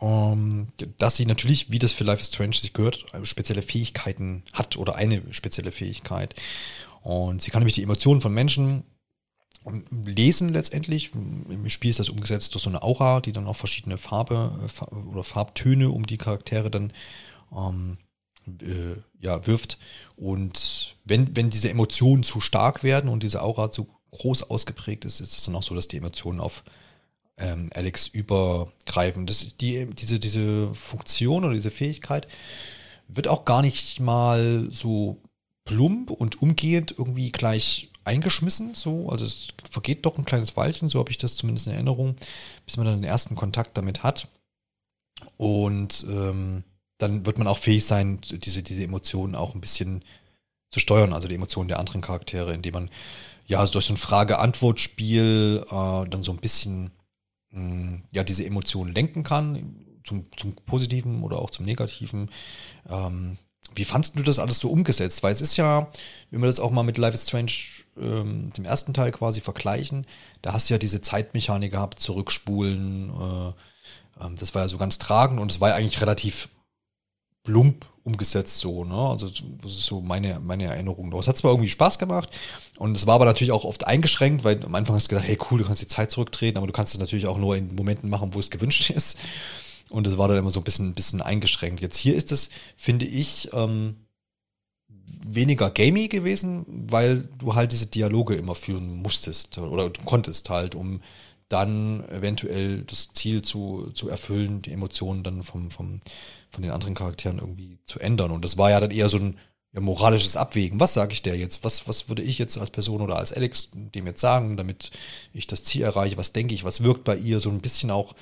[0.00, 4.76] ähm, dass sie natürlich, wie das für Life is Strange sich gehört, spezielle Fähigkeiten hat
[4.76, 6.34] oder eine spezielle Fähigkeit.
[7.02, 8.82] Und sie kann nämlich die Emotionen von Menschen
[9.90, 11.12] lesen letztendlich.
[11.14, 14.94] Im Spiel ist das umgesetzt durch so eine Aura, die dann auch verschiedene Farbe äh,
[15.10, 16.92] oder Farbtöne um die Charaktere dann
[17.56, 17.98] ähm,
[18.46, 19.78] äh, ja, wirft.
[20.16, 25.20] Und wenn, wenn diese Emotionen zu stark werden und diese Aura zu groß ausgeprägt ist,
[25.20, 26.62] ist es dann auch so, dass die Emotionen auf
[27.38, 29.26] ähm, Alex übergreifen.
[29.26, 32.28] Das, die, diese, diese Funktion oder diese Fähigkeit
[33.08, 35.20] wird auch gar nicht mal so
[35.64, 40.98] plump und umgehend irgendwie gleich eingeschmissen, so, also es vergeht doch ein kleines Weilchen, so
[40.98, 42.16] habe ich das zumindest in Erinnerung,
[42.64, 44.28] bis man dann den ersten Kontakt damit hat.
[45.36, 46.64] Und ähm,
[46.98, 50.04] dann wird man auch fähig sein, diese, diese Emotionen auch ein bisschen
[50.70, 52.90] zu steuern, also die Emotionen der anderen Charaktere, indem man
[53.46, 56.90] ja durch so ein Frage-Antwort-Spiel äh, dann so ein bisschen
[57.50, 62.30] mh, hm, ja diese Emotionen lenken kann, zum, zum Positiven oder auch zum Negativen.
[62.88, 63.38] Ähm,
[63.76, 65.22] wie fandest du das alles so umgesetzt?
[65.22, 65.90] Weil es ist ja,
[66.30, 67.52] wenn wir das auch mal mit Life is Strange,
[67.96, 70.06] ähm, dem ersten Teil quasi vergleichen,
[70.42, 73.10] da hast du ja diese Zeitmechanik gehabt, zurückspulen.
[73.10, 76.48] Äh, ähm, das war ja so ganz tragend und es war ja eigentlich relativ
[77.44, 78.94] plump umgesetzt so, ne?
[78.94, 81.12] Also das ist so meine, meine Erinnerung.
[81.14, 82.30] Es hat zwar irgendwie Spaß gemacht
[82.78, 85.38] und es war aber natürlich auch oft eingeschränkt, weil am Anfang hast du gedacht, hey
[85.50, 88.08] cool, du kannst die Zeit zurücktreten, aber du kannst es natürlich auch nur in Momenten
[88.08, 89.18] machen, wo es gewünscht ist.
[89.90, 91.80] Und es war dann immer so ein bisschen, bisschen eingeschränkt.
[91.80, 94.06] Jetzt hier ist es, finde ich, ähm,
[95.24, 101.00] weniger gamey gewesen, weil du halt diese Dialoge immer führen musstest oder konntest halt, um
[101.48, 106.00] dann eventuell das Ziel zu, zu erfüllen, die Emotionen dann vom, vom,
[106.50, 108.32] von den anderen Charakteren irgendwie zu ändern.
[108.32, 109.38] Und das war ja dann eher so ein
[109.72, 110.80] ja, moralisches Abwägen.
[110.80, 111.62] Was sage ich der jetzt?
[111.62, 114.90] Was, was würde ich jetzt als Person oder als Alex dem jetzt sagen, damit
[115.32, 116.16] ich das Ziel erreiche?
[116.16, 116.64] Was denke ich?
[116.64, 117.38] Was wirkt bei ihr?
[117.38, 118.14] So ein bisschen auch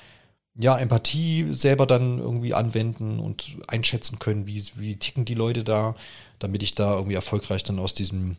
[0.57, 5.95] ja, Empathie selber dann irgendwie anwenden und einschätzen können, wie, wie ticken die Leute da,
[6.39, 8.37] damit ich da irgendwie erfolgreich dann aus diesem,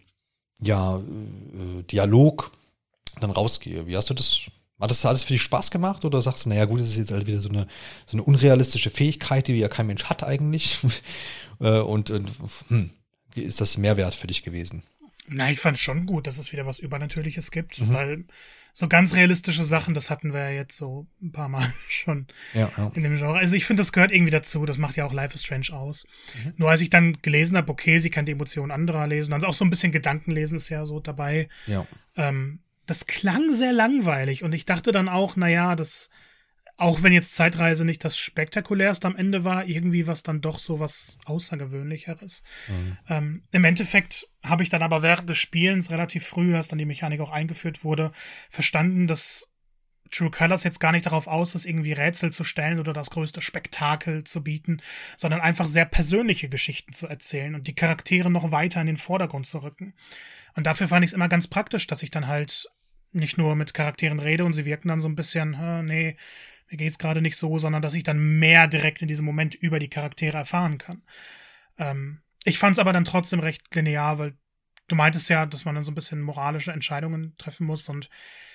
[0.60, 2.52] ja, äh, Dialog
[3.20, 3.86] dann rausgehe.
[3.86, 4.42] Wie hast du das,
[4.80, 7.12] hat das alles für dich Spaß gemacht oder sagst du, naja gut, das ist jetzt
[7.12, 7.66] halt wieder so eine,
[8.06, 10.78] so eine unrealistische Fähigkeit, die ja kein Mensch hat eigentlich
[11.60, 12.30] äh, und, und
[12.68, 12.90] hm,
[13.34, 14.82] ist das Mehrwert für dich gewesen?
[15.28, 17.92] Na, ich fand schon gut, dass es wieder was Übernatürliches gibt, mhm.
[17.92, 18.24] weil
[18.78, 22.70] so ganz realistische Sachen, das hatten wir ja jetzt so ein paar Mal schon ja,
[22.76, 22.92] ja.
[22.94, 23.38] in dem Genre.
[23.38, 24.66] Also ich finde, das gehört irgendwie dazu.
[24.66, 26.06] Das macht ja auch Life is Strange aus.
[26.44, 26.52] Mhm.
[26.58, 29.46] Nur als ich dann gelesen habe, okay, sie kann die Emotionen anderer lesen, dann ist
[29.46, 31.48] auch so ein bisschen Gedankenlesen ist ja so dabei.
[31.66, 31.86] Ja.
[32.16, 36.10] Ähm, das klang sehr langweilig und ich dachte dann auch, naja, das
[36.78, 40.78] auch wenn jetzt Zeitreise nicht das spektakulärste am Ende war, irgendwie was dann doch so
[40.78, 42.42] was Außergewöhnlicheres.
[42.68, 42.98] Mhm.
[43.08, 46.84] Ähm, Im Endeffekt habe ich dann aber während des Spielens relativ früh, als dann die
[46.84, 48.12] Mechanik auch eingeführt wurde,
[48.50, 49.48] verstanden, dass
[50.10, 53.40] True Colors jetzt gar nicht darauf aus ist, irgendwie Rätsel zu stellen oder das größte
[53.40, 54.80] Spektakel zu bieten,
[55.16, 59.46] sondern einfach sehr persönliche Geschichten zu erzählen und die Charaktere noch weiter in den Vordergrund
[59.46, 59.94] zu rücken.
[60.54, 62.68] Und dafür fand ich es immer ganz praktisch, dass ich dann halt
[63.12, 66.16] nicht nur mit Charakteren rede und sie wirken dann so ein bisschen, nee,
[66.70, 69.78] mir geht's gerade nicht so, sondern dass ich dann mehr direkt in diesem Moment über
[69.78, 71.02] die Charaktere erfahren kann.
[71.78, 74.36] Ähm, ich fand es aber dann trotzdem recht linear, weil
[74.88, 78.08] du meintest ja, dass man dann so ein bisschen moralische Entscheidungen treffen muss und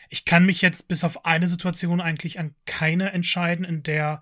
[0.09, 4.21] ich kann mich jetzt bis auf eine Situation eigentlich an keine entscheiden, in der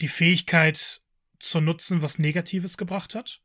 [0.00, 1.02] die Fähigkeit
[1.38, 3.40] zu nutzen was Negatives gebracht hat.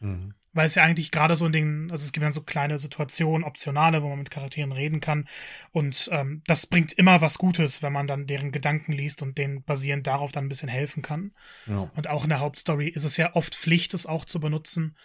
[0.00, 2.78] Mhm weil es ja eigentlich gerade so in den, also es gibt dann so kleine
[2.78, 5.28] Situationen, optionale, wo man mit Charakteren reden kann.
[5.70, 9.62] Und ähm, das bringt immer was Gutes, wenn man dann deren Gedanken liest und denen
[9.62, 11.32] basierend darauf dann ein bisschen helfen kann.
[11.66, 11.90] Ja.
[11.94, 14.96] Und auch in der Hauptstory ist es ja oft Pflicht, es auch zu benutzen.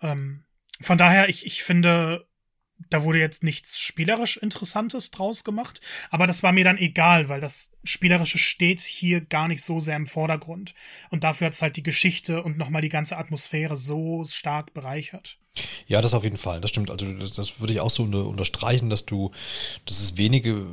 [0.00, 0.44] Ähm,
[0.80, 2.26] von daher, ich, ich finde,
[2.90, 7.40] da wurde jetzt nichts spielerisch Interessantes draus gemacht, aber das war mir dann egal, weil
[7.40, 10.74] das Spielerische steht hier gar nicht so sehr im Vordergrund.
[11.10, 15.38] Und dafür hat es halt die Geschichte und nochmal die ganze Atmosphäre so stark bereichert.
[15.86, 16.60] Ja, das auf jeden Fall.
[16.60, 16.90] Das stimmt.
[16.90, 19.30] Also das, das würde ich auch so unter, unterstreichen, dass du,
[19.84, 20.64] dass es wenige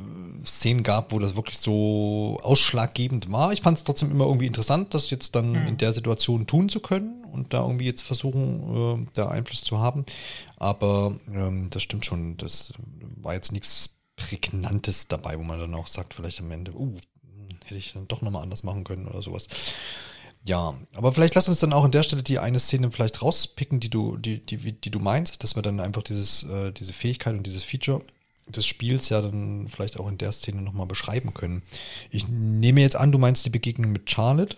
[0.46, 3.52] Szenen gab, wo das wirklich so ausschlaggebend war.
[3.52, 5.66] Ich fand es trotzdem immer irgendwie interessant, das jetzt dann mhm.
[5.66, 9.78] in der Situation tun zu können und da irgendwie jetzt versuchen, äh, da Einfluss zu
[9.78, 10.06] haben.
[10.56, 12.38] Aber ähm, das stimmt schon.
[12.38, 12.72] Das
[13.16, 16.96] war jetzt nichts Prägnantes dabei, wo man dann auch sagt, vielleicht am Ende, uh,
[17.64, 19.46] hätte ich dann doch nochmal anders machen können oder sowas.
[20.46, 23.78] Ja, aber vielleicht lass uns dann auch an der Stelle die eine Szene vielleicht rauspicken,
[23.78, 27.34] die du, die, die, die du meinst, dass wir dann einfach dieses, äh, diese Fähigkeit
[27.34, 28.02] und dieses Feature
[28.46, 31.62] des Spiels ja dann vielleicht auch in der Szene nochmal beschreiben können.
[32.10, 34.56] Ich nehme jetzt an, du meinst die Begegnung mit Charlotte.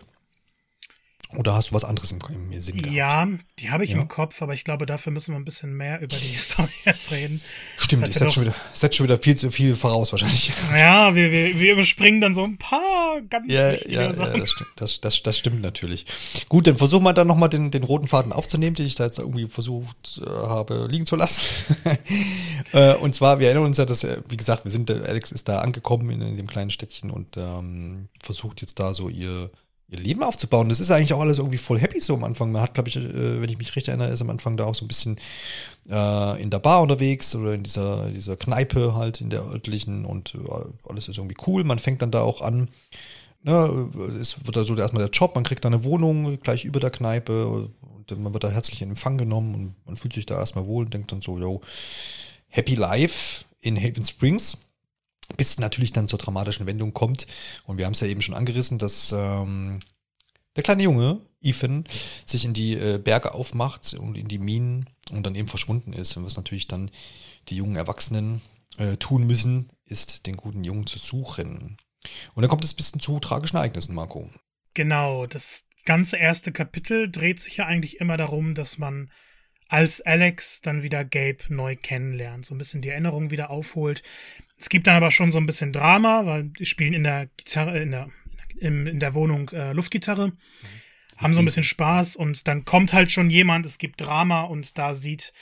[1.36, 2.94] Oder hast du was anderes im, im Sinn gehabt?
[2.94, 3.26] Ja,
[3.58, 4.00] die habe ich ja.
[4.00, 7.10] im Kopf, aber ich glaube, dafür müssen wir ein bisschen mehr über die Story jetzt
[7.10, 7.40] reden.
[7.78, 10.52] Stimmt, das setzt schon, wieder, setzt schon wieder viel zu viel voraus wahrscheinlich.
[10.72, 14.34] Ja, wir, wir, wir überspringen dann so ein paar ganz ja, wichtige ja, Sachen.
[14.34, 16.06] Ja, das, stimmt, das, das, das stimmt natürlich.
[16.48, 19.18] Gut, dann versuchen wir dann nochmal den, den roten Faden aufzunehmen, den ich da jetzt
[19.18, 21.40] irgendwie versucht äh, habe liegen zu lassen.
[22.72, 25.48] äh, und zwar, wir erinnern uns ja, dass, äh, wie gesagt, wir sind, Alex ist
[25.48, 29.50] da angekommen in, in dem kleinen Städtchen und ähm, versucht jetzt da so ihr
[29.92, 30.68] ihr Leben aufzubauen.
[30.68, 32.50] Das ist eigentlich auch alles irgendwie voll happy so am Anfang.
[32.50, 34.74] Man hat, glaube ich, äh, wenn ich mich recht erinnere, ist am Anfang da auch
[34.74, 35.18] so ein bisschen
[35.88, 40.35] äh, in der Bar unterwegs oder in dieser, dieser Kneipe halt, in der örtlichen und
[40.35, 41.62] äh, alles ist irgendwie cool.
[41.64, 42.68] Man fängt dann da auch an.
[43.44, 46.78] Ne, es wird da so erstmal der Job, man kriegt da eine Wohnung gleich über
[46.78, 47.72] der Kneipe und
[48.22, 50.94] man wird da herzlich in Empfang genommen und man fühlt sich da erstmal wohl und
[50.94, 51.61] denkt dann so, yo,
[52.48, 54.59] Happy Life in Haven Springs
[55.37, 57.26] bis natürlich dann zur dramatischen Wendung kommt.
[57.64, 59.80] Und wir haben es ja eben schon angerissen, dass ähm,
[60.56, 61.85] der kleine Junge, Ethan,
[62.26, 66.16] sich in die äh, Berge aufmacht und in die Minen und dann eben verschwunden ist.
[66.16, 66.90] Und was natürlich dann
[67.48, 68.42] die jungen Erwachsenen
[68.76, 71.76] äh, tun müssen, ist den guten Jungen zu suchen.
[72.35, 74.28] Und dann kommt es bis zu tragischen Ereignissen, Marco.
[74.74, 79.11] Genau, das ganze erste Kapitel dreht sich ja eigentlich immer darum, dass man
[79.68, 84.02] als Alex dann wieder Gabe neu kennenlernt, so ein bisschen die Erinnerung wieder aufholt.
[84.62, 87.83] Es gibt dann aber schon so ein bisschen Drama, weil die spielen in der Gitarre,
[87.83, 88.11] in der,
[88.57, 90.37] in, in der Wohnung äh, Luftgitarre, mhm.
[91.16, 94.79] haben so ein bisschen Spaß und dann kommt halt schon jemand, es gibt Drama und
[94.79, 95.33] da sieht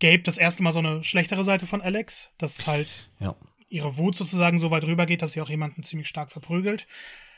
[0.00, 3.36] Gabe das erste Mal so eine schlechtere Seite von Alex, dass halt ja.
[3.68, 6.86] ihre Wut sozusagen so weit rüber geht, dass sie auch jemanden ziemlich stark verprügelt.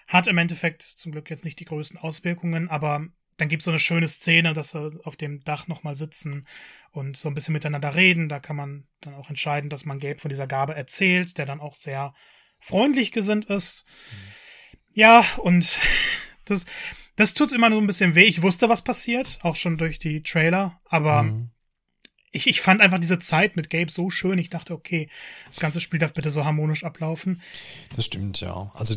[0.07, 3.71] Hat im Endeffekt zum Glück jetzt nicht die größten Auswirkungen, aber dann gibt es so
[3.71, 6.45] eine schöne Szene, dass sie auf dem Dach nochmal sitzen
[6.91, 8.29] und so ein bisschen miteinander reden.
[8.29, 11.61] Da kann man dann auch entscheiden, dass man Gabe von dieser Gabe erzählt, der dann
[11.61, 12.13] auch sehr
[12.59, 13.85] freundlich gesinnt ist.
[14.11, 14.17] Mhm.
[14.93, 15.79] Ja, und
[16.45, 16.65] das,
[17.15, 18.25] das tut immer so ein bisschen weh.
[18.25, 21.51] Ich wusste, was passiert, auch schon durch die Trailer, aber mhm.
[22.33, 24.39] ich, ich fand einfach diese Zeit mit Gabe so schön.
[24.39, 25.09] Ich dachte, okay,
[25.47, 27.41] das ganze Spiel darf bitte so harmonisch ablaufen.
[27.95, 28.73] Das stimmt, ja.
[28.75, 28.95] Also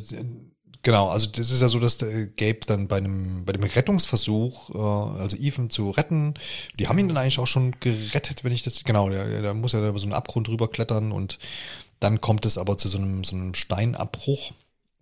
[0.84, 4.72] Genau, also das ist ja so, dass der Gabe dann bei einem, bei dem Rettungsversuch,
[4.74, 6.34] äh, also Ethan zu retten,
[6.80, 9.74] die haben ihn dann eigentlich auch schon gerettet, wenn ich das, genau, der, der muss
[9.74, 11.38] ja über so einen Abgrund drüber klettern und
[12.00, 14.54] dann kommt es aber zu so einem, so einem Steinabbruch.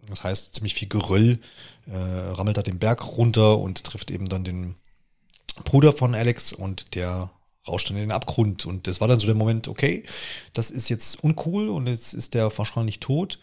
[0.09, 1.39] Das heißt, ziemlich viel Geröll
[1.85, 4.75] äh, rammelt da den Berg runter und trifft eben dann den
[5.63, 7.31] Bruder von Alex und der
[7.67, 8.65] rauscht dann in den Abgrund.
[8.65, 10.03] Und das war dann so der Moment, okay,
[10.53, 13.39] das ist jetzt uncool und jetzt ist der wahrscheinlich tot,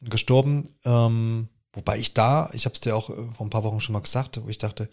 [0.00, 0.70] gestorben.
[0.84, 3.92] Ähm, Wobei ich da, ich habe es dir auch äh, vor ein paar Wochen schon
[3.92, 4.88] mal gesagt, wo ich dachte,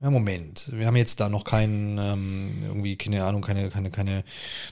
[0.00, 0.70] Ja, Moment.
[0.72, 4.24] Wir haben jetzt da noch keinen, ähm, irgendwie, keine Ahnung, keine, keine, keine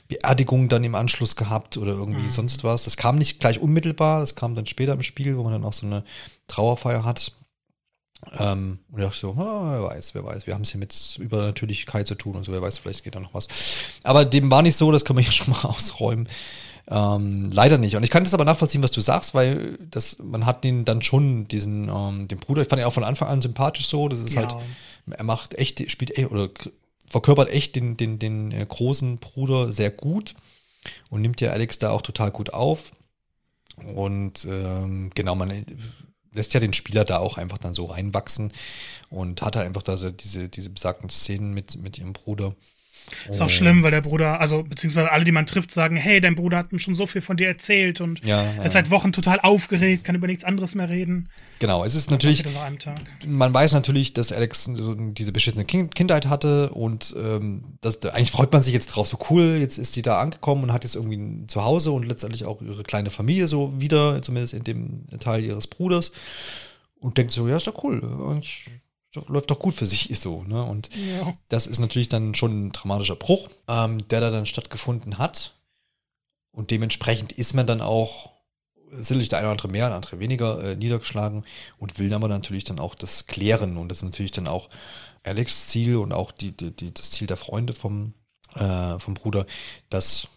[0.08, 2.30] Beerdigung dann im Anschluss gehabt oder irgendwie mhm.
[2.30, 2.84] sonst was.
[2.84, 5.72] Das kam nicht gleich unmittelbar, das kam dann später im Spiel, wo man dann auch
[5.72, 6.04] so eine
[6.46, 7.32] Trauerfeier hat.
[8.38, 11.18] Ähm, und ich dachte so, oh, wer weiß, wer weiß, wir haben es hier mit
[11.18, 13.48] Übernatürlichkeit zu tun und so, wer weiß, vielleicht geht da noch was.
[14.02, 16.28] Aber dem war nicht so, das können wir hier schon mal ausräumen.
[16.88, 17.96] Ähm, leider nicht.
[17.96, 21.00] Und ich kann das aber nachvollziehen, was du sagst, weil das, man hat den dann
[21.00, 24.08] schon, diesen, ähm, den Bruder, ich fand ihn auch von Anfang an sympathisch so.
[24.08, 24.42] Das ist ja.
[24.42, 24.54] halt,
[25.10, 26.50] er macht echt, spielt echt, oder
[27.08, 30.34] verkörpert echt den, den, den äh, großen Bruder sehr gut
[31.10, 32.92] und nimmt ja Alex da auch total gut auf.
[33.94, 35.64] Und ähm, genau, man
[36.32, 38.52] lässt ja den Spieler da auch einfach dann so reinwachsen
[39.08, 42.54] und hat halt einfach da so diese, diese besagten Szenen mit, mit ihrem Bruder.
[43.28, 46.34] Ist auch schlimm, weil der Bruder, also beziehungsweise alle, die man trifft, sagen, hey, dein
[46.34, 49.12] Bruder hat mir schon so viel von dir erzählt und ja, er ist seit Wochen
[49.12, 51.28] total aufgeregt, kann über nichts anderes mehr reden.
[51.58, 52.44] Genau, es ist natürlich,
[53.26, 58.62] man weiß natürlich, dass Alex diese beschissene Kindheit hatte und ähm, das, eigentlich freut man
[58.62, 61.48] sich jetzt drauf, so cool, jetzt ist die da angekommen und hat jetzt irgendwie ein
[61.48, 66.12] Zuhause und letztendlich auch ihre kleine Familie so wieder, zumindest in dem Teil ihres Bruders
[67.00, 68.02] und denkt so, ja, ist doch cool,
[69.16, 70.42] eigentlich läuft doch gut für sich, ist so.
[70.42, 70.62] Ne?
[70.62, 71.34] Und ja.
[71.48, 75.52] das ist natürlich dann schon ein dramatischer Bruch, ähm, der da dann stattgefunden hat.
[76.50, 78.30] Und dementsprechend ist man dann auch
[78.90, 81.44] sicherlich der eine oder andere mehr, der andere weniger äh, niedergeschlagen
[81.78, 83.76] und will aber natürlich dann auch das klären.
[83.76, 84.68] Und das ist natürlich dann auch
[85.24, 88.14] Alex Ziel und auch die, die, die das Ziel der Freunde vom,
[88.54, 89.46] äh, vom Bruder,
[89.90, 90.28] das,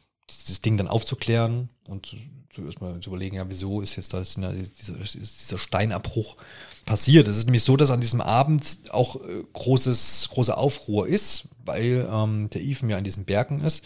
[0.48, 2.16] das Ding dann aufzuklären und
[2.58, 6.38] zu, zu erstmal zu überlegen, ja, wieso ist jetzt da dieser, dieser Steinabbruch
[6.86, 7.28] passiert.
[7.28, 12.08] Es ist nämlich so, dass an diesem Abend auch äh, großes, große Aufruhr ist, weil
[12.12, 13.84] ähm, der Ethan ja an diesen Bergen ist.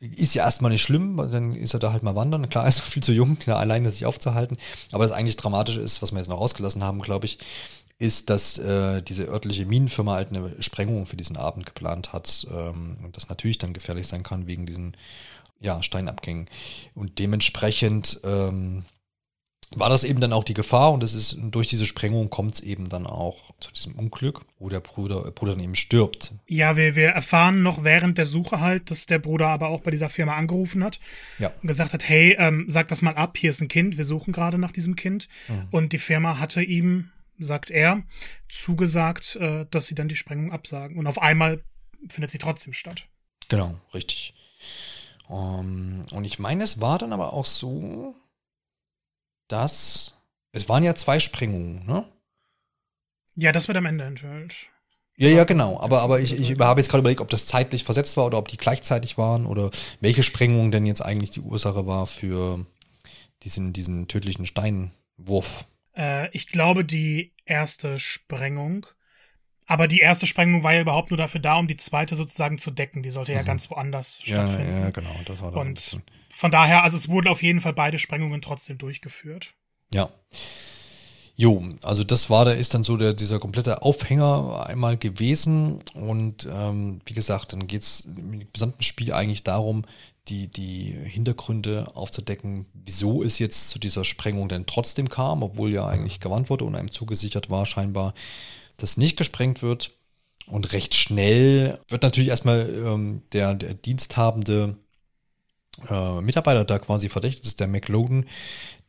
[0.00, 2.48] Ist ja erstmal nicht schlimm, weil dann ist er da halt mal wandern.
[2.48, 4.56] Klar, ist viel zu jung, klar, alleine sich aufzuhalten.
[4.92, 7.38] Aber das eigentlich Dramatische ist, was wir jetzt noch ausgelassen haben, glaube ich,
[7.98, 12.96] ist, dass äh, diese örtliche Minenfirma halt eine Sprengung für diesen Abend geplant hat ähm,
[13.12, 14.96] das natürlich dann gefährlich sein kann wegen diesen
[15.62, 16.48] ja, Steinabgängen.
[16.94, 18.84] Und dementsprechend ähm,
[19.74, 22.60] war das eben dann auch die Gefahr und es ist durch diese Sprengung kommt es
[22.60, 26.32] eben dann auch zu diesem Unglück, wo der Bruder, Bruder dann eben stirbt.
[26.46, 29.90] Ja, wir, wir erfahren noch während der Suche halt, dass der Bruder aber auch bei
[29.90, 31.00] dieser Firma angerufen hat
[31.38, 31.52] ja.
[31.62, 34.32] und gesagt hat, hey, ähm, sag das mal ab, hier ist ein Kind, wir suchen
[34.32, 35.28] gerade nach diesem Kind.
[35.48, 35.68] Mhm.
[35.70, 38.02] Und die Firma hatte ihm, sagt er,
[38.48, 40.98] zugesagt, äh, dass sie dann die Sprengung absagen.
[40.98, 41.62] Und auf einmal
[42.08, 43.06] findet sie trotzdem statt.
[43.48, 44.34] Genau, richtig.
[45.32, 48.14] Um, ähm, und ich meine, es war dann aber auch so,
[49.48, 50.14] dass.
[50.54, 52.04] Es waren ja zwei Sprengungen, ne?
[53.34, 54.54] Ja, das wird am Ende enthüllt.
[55.16, 55.80] Ja, ja, genau.
[55.80, 58.48] Aber, aber ich, ich habe jetzt gerade überlegt, ob das zeitlich versetzt war oder ob
[58.48, 62.66] die gleichzeitig waren oder welche Sprengung denn jetzt eigentlich die Ursache war für
[63.42, 65.64] diesen, diesen tödlichen Steinwurf.
[65.96, 68.86] Äh, ich glaube, die erste Sprengung.
[69.66, 72.70] Aber die erste Sprengung war ja überhaupt nur dafür da, um die zweite sozusagen zu
[72.70, 73.02] decken.
[73.02, 73.46] Die sollte ja mhm.
[73.46, 74.72] ganz woanders stattfinden.
[74.72, 75.14] Ja, ja, genau.
[75.24, 79.54] Das war Und von daher, also es wurden auf jeden Fall beide Sprengungen trotzdem durchgeführt.
[79.92, 80.10] Ja.
[81.34, 85.78] Jo, also das war, da ist dann so der, dieser komplette Aufhänger einmal gewesen.
[85.94, 89.84] Und ähm, wie gesagt, dann geht es im gesamten Spiel eigentlich darum,
[90.28, 95.86] die, die Hintergründe aufzudecken, wieso es jetzt zu dieser Sprengung denn trotzdem kam, obwohl ja
[95.86, 98.14] eigentlich gewarnt wurde und einem zugesichert war, scheinbar
[98.82, 99.92] das nicht gesprengt wird.
[100.46, 104.76] Und recht schnell wird natürlich erstmal ähm, der, der diensthabende
[105.88, 108.26] äh, Mitarbeiter da quasi verdächtigt, ist der McLogan,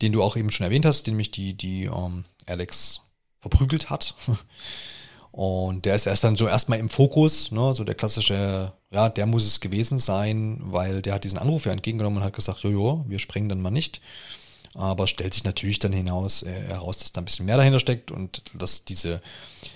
[0.02, 3.02] den du auch eben schon erwähnt hast, den mich die, die ähm, Alex
[3.40, 4.16] verprügelt hat.
[5.32, 9.26] Und der ist erst dann so erstmal im Fokus, ne, so der klassische, ja, der
[9.26, 13.04] muss es gewesen sein, weil der hat diesen Anruf ja entgegengenommen und hat gesagt, jojo,
[13.08, 14.00] wir sprengen dann mal nicht.
[14.76, 18.12] Aber stellt sich natürlich dann hinaus, äh, heraus, dass da ein bisschen mehr dahinter steckt
[18.12, 19.22] und dass diese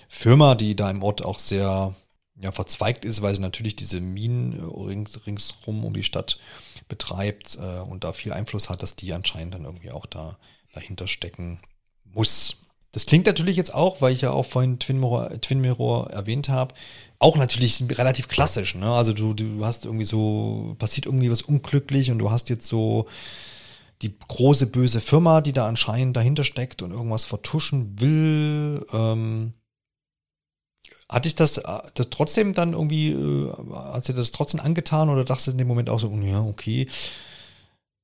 [0.09, 1.95] Firma, die da im Ort auch sehr
[2.39, 6.39] ja, verzweigt ist, weil sie natürlich diese Minen äh, rings, ringsrum um die Stadt
[6.87, 10.37] betreibt äh, und da viel Einfluss hat, dass die anscheinend dann irgendwie auch da
[10.73, 11.59] dahinter stecken
[12.03, 12.57] muss.
[12.91, 16.49] Das klingt natürlich jetzt auch, weil ich ja auch vorhin Twin Mirror, Twin Mirror erwähnt
[16.49, 16.73] habe,
[17.19, 18.75] auch natürlich relativ klassisch.
[18.75, 18.89] Ne?
[18.91, 23.07] Also du, du hast irgendwie so, passiert irgendwie was unglücklich und du hast jetzt so
[24.01, 28.85] die große böse Firma, die da anscheinend dahinter steckt und irgendwas vertuschen will.
[28.93, 29.53] Ähm,
[31.09, 35.25] hatte ich das, äh, das trotzdem dann irgendwie, äh, hat sie das trotzdem angetan oder
[35.25, 36.87] dachte in dem Moment auch so, ja, okay.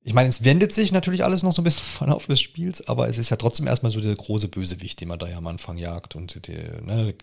[0.06, 2.86] Ich meine, es wendet sich natürlich alles noch so ein bisschen im Verlauf des Spiels,
[2.88, 5.46] aber es ist ja trotzdem erstmal so der große Bösewicht, den man da ja am
[5.46, 7.14] Anfang jagt und der, ne,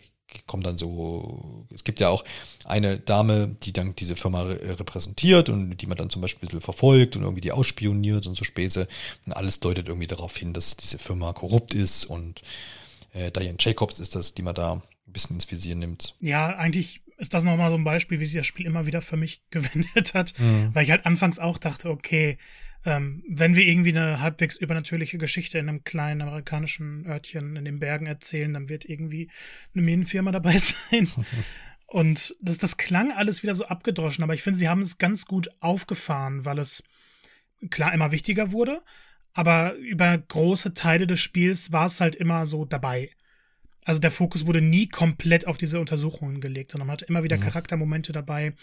[0.48, 2.24] kommt dann so, es gibt ja auch
[2.66, 6.62] eine Dame, die dann diese Firma repräsentiert und die man dann zum Beispiel ein bisschen
[6.62, 8.88] verfolgt und irgendwie die ausspioniert und so Späße.
[9.26, 12.42] Und alles deutet irgendwie darauf hin, dass diese Firma korrupt ist und
[13.14, 16.16] äh, Diane Jacobs ist das, die man da ein bisschen ins Visier nimmt.
[16.20, 19.18] Ja, eigentlich ist das nochmal so ein Beispiel, wie sich das Spiel immer wieder für
[19.18, 20.74] mich gewendet hat, mhm.
[20.74, 22.38] weil ich halt anfangs auch dachte, okay,
[22.86, 27.80] ähm, wenn wir irgendwie eine halbwegs übernatürliche Geschichte in einem kleinen amerikanischen Örtchen in den
[27.80, 29.30] Bergen erzählen, dann wird irgendwie
[29.74, 30.58] eine Minenfirma dabei
[30.92, 31.08] sein.
[31.86, 35.26] Und das, das klang alles wieder so abgedroschen, aber ich finde, sie haben es ganz
[35.26, 36.84] gut aufgefahren, weil es
[37.70, 38.82] klar immer wichtiger wurde,
[39.34, 43.12] aber über große Teile des Spiels war es halt immer so dabei.
[43.84, 47.38] Also der Fokus wurde nie komplett auf diese Untersuchungen gelegt, sondern man hatte immer wieder
[47.38, 47.42] mhm.
[47.42, 48.54] Charaktermomente dabei.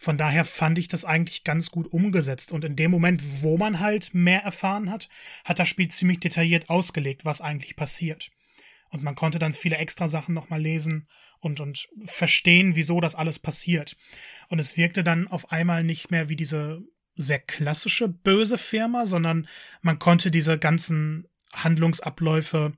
[0.00, 2.52] Von daher fand ich das eigentlich ganz gut umgesetzt.
[2.52, 5.08] Und in dem Moment, wo man halt mehr erfahren hat,
[5.44, 8.30] hat das Spiel ziemlich detailliert ausgelegt, was eigentlich passiert.
[8.90, 11.08] Und man konnte dann viele extra Sachen nochmal lesen
[11.40, 13.96] und, und verstehen, wieso das alles passiert.
[14.48, 16.80] Und es wirkte dann auf einmal nicht mehr wie diese
[17.16, 19.48] sehr klassische böse Firma, sondern
[19.82, 22.72] man konnte diese ganzen Handlungsabläufe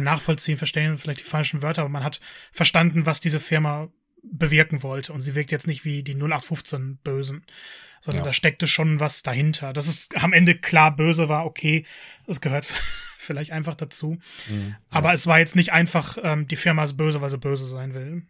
[0.00, 2.20] nachvollziehen, verstehen vielleicht die falschen Wörter, aber man hat
[2.50, 3.90] verstanden, was diese Firma
[4.22, 5.12] bewirken wollte.
[5.12, 7.44] Und sie wirkt jetzt nicht wie die 0815 Bösen,
[8.00, 8.26] sondern ja.
[8.26, 9.72] da steckte schon was dahinter.
[9.72, 11.84] Dass es am Ende klar böse war, okay,
[12.26, 12.66] das gehört
[13.18, 14.18] vielleicht einfach dazu.
[14.48, 15.14] Mhm, Aber ja.
[15.14, 18.22] es war jetzt nicht einfach, ähm, die Firma ist böse, weil sie böse sein will.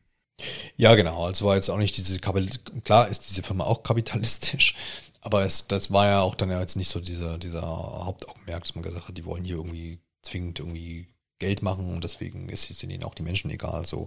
[0.77, 1.27] Ja, genau.
[1.27, 4.75] Also war jetzt auch nicht diese klar ist diese Firma auch kapitalistisch,
[5.21, 8.75] aber es, das war ja auch dann ja jetzt nicht so dieser, dieser Hauptaugenmerk, dass
[8.75, 11.09] man gesagt hat, die wollen hier irgendwie zwingend irgendwie
[11.41, 13.85] Geld machen und deswegen ist, sind ihnen auch die Menschen egal.
[13.85, 14.07] So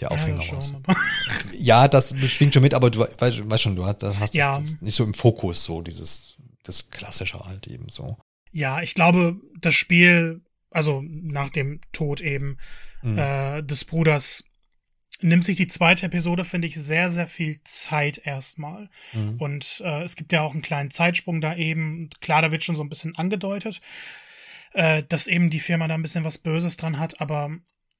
[0.00, 0.74] der Aufhänger ja, was.
[1.52, 4.58] ja, das schwingt schon mit, aber du weißt, weißt schon, du hast, hast ja.
[4.58, 8.16] das, nicht so im Fokus, so dieses, das Klassische halt eben so.
[8.50, 12.56] Ja, ich glaube, das Spiel, also nach dem Tod eben
[13.02, 13.18] mhm.
[13.18, 14.44] äh, des Bruders,
[15.20, 18.90] nimmt sich die zweite Episode, finde ich, sehr, sehr viel Zeit erstmal.
[19.12, 19.36] Mhm.
[19.38, 22.10] Und äh, es gibt ja auch einen kleinen Zeitsprung da eben.
[22.20, 23.80] Klar, da wird schon so ein bisschen angedeutet,
[24.74, 27.50] äh, dass eben die Firma da ein bisschen was Böses dran hat, aber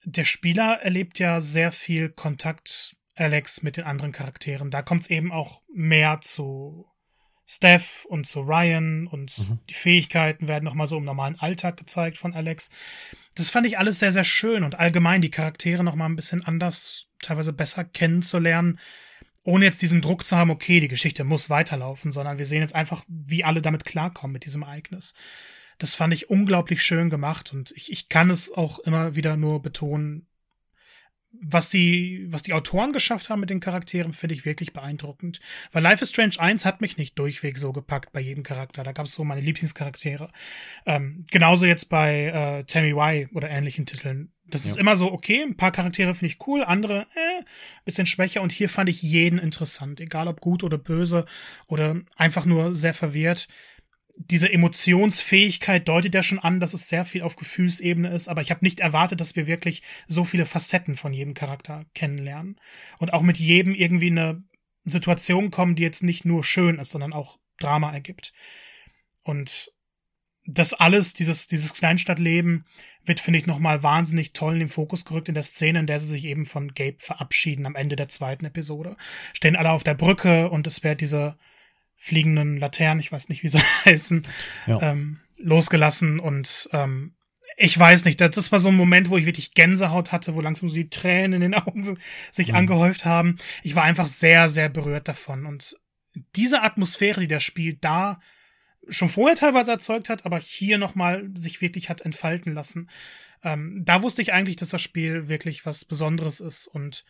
[0.05, 4.71] der Spieler erlebt ja sehr viel Kontakt, Alex, mit den anderen Charakteren.
[4.71, 6.87] Da kommt es eben auch mehr zu
[7.47, 9.59] Steph und zu Ryan und mhm.
[9.69, 12.71] die Fähigkeiten werden nochmal so im normalen Alltag gezeigt von Alex.
[13.35, 17.07] Das fand ich alles sehr, sehr schön und allgemein die Charaktere nochmal ein bisschen anders,
[17.21, 18.79] teilweise besser kennenzulernen,
[19.43, 22.75] ohne jetzt diesen Druck zu haben, okay, die Geschichte muss weiterlaufen, sondern wir sehen jetzt
[22.75, 25.15] einfach, wie alle damit klarkommen mit diesem Ereignis.
[25.79, 29.63] Das fand ich unglaublich schön gemacht und ich, ich kann es auch immer wieder nur
[29.63, 30.27] betonen,
[31.41, 35.41] was die, was die Autoren geschafft haben mit den Charakteren, finde ich wirklich beeindruckend.
[35.73, 38.83] Weil Life is Strange 1 hat mich nicht durchweg so gepackt bei jedem Charakter.
[38.83, 40.31] Da gab es so meine Lieblingscharaktere.
[40.87, 44.33] Ähm, genauso jetzt bei äh, Tammy Y oder ähnlichen Titeln.
[44.47, 44.73] Das ja.
[44.73, 47.45] ist immer so, okay, ein paar Charaktere finde ich cool, andere, äh,
[47.85, 48.43] bisschen schwächer.
[48.43, 51.27] Und hier fand ich jeden interessant, egal ob gut oder böse
[51.67, 53.49] oder einfach nur sehr verwirrt
[54.17, 58.51] diese Emotionsfähigkeit deutet ja schon an, dass es sehr viel auf Gefühlsebene ist, aber ich
[58.51, 62.61] habe nicht erwartet, dass wir wirklich so viele Facetten von jedem Charakter kennenlernen
[62.99, 64.43] und auch mit jedem irgendwie eine
[64.85, 68.33] Situation kommen, die jetzt nicht nur schön ist, sondern auch Drama ergibt.
[69.25, 69.73] Und
[70.47, 72.67] das alles, dieses, dieses Kleinstadtleben,
[73.05, 76.01] wird, finde ich, nochmal wahnsinnig toll in den Fokus gerückt in der Szene, in der
[76.01, 78.97] sie sich eben von Gabe verabschieden am Ende der zweiten Episode.
[79.33, 81.37] Stehen alle auf der Brücke und es wird diese
[81.97, 84.27] fliegenden Laternen, ich weiß nicht, wie sie heißen,
[84.67, 84.83] ja.
[84.83, 87.15] ähm, losgelassen und ähm,
[87.57, 90.69] ich weiß nicht, das war so ein Moment, wo ich wirklich Gänsehaut hatte, wo langsam
[90.69, 91.99] so die Tränen in den Augen
[92.33, 92.57] sich mhm.
[92.57, 93.37] angehäuft haben.
[93.63, 95.77] Ich war einfach sehr, sehr berührt davon und
[96.37, 98.21] diese Atmosphäre, die das Spiel da
[98.89, 102.91] schon vorher teilweise erzeugt hat, aber hier nochmal sich wirklich hat entfalten lassen.
[103.43, 107.05] Ähm, da wusste ich eigentlich, dass das Spiel wirklich was Besonderes ist und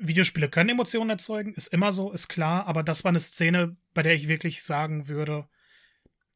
[0.00, 4.02] Videospiele können Emotionen erzeugen, ist immer so, ist klar, aber das war eine Szene, bei
[4.02, 5.46] der ich wirklich sagen würde,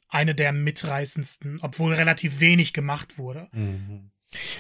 [0.09, 3.49] eine der mitreißendsten, obwohl relativ wenig gemacht wurde.
[3.53, 4.11] Mhm.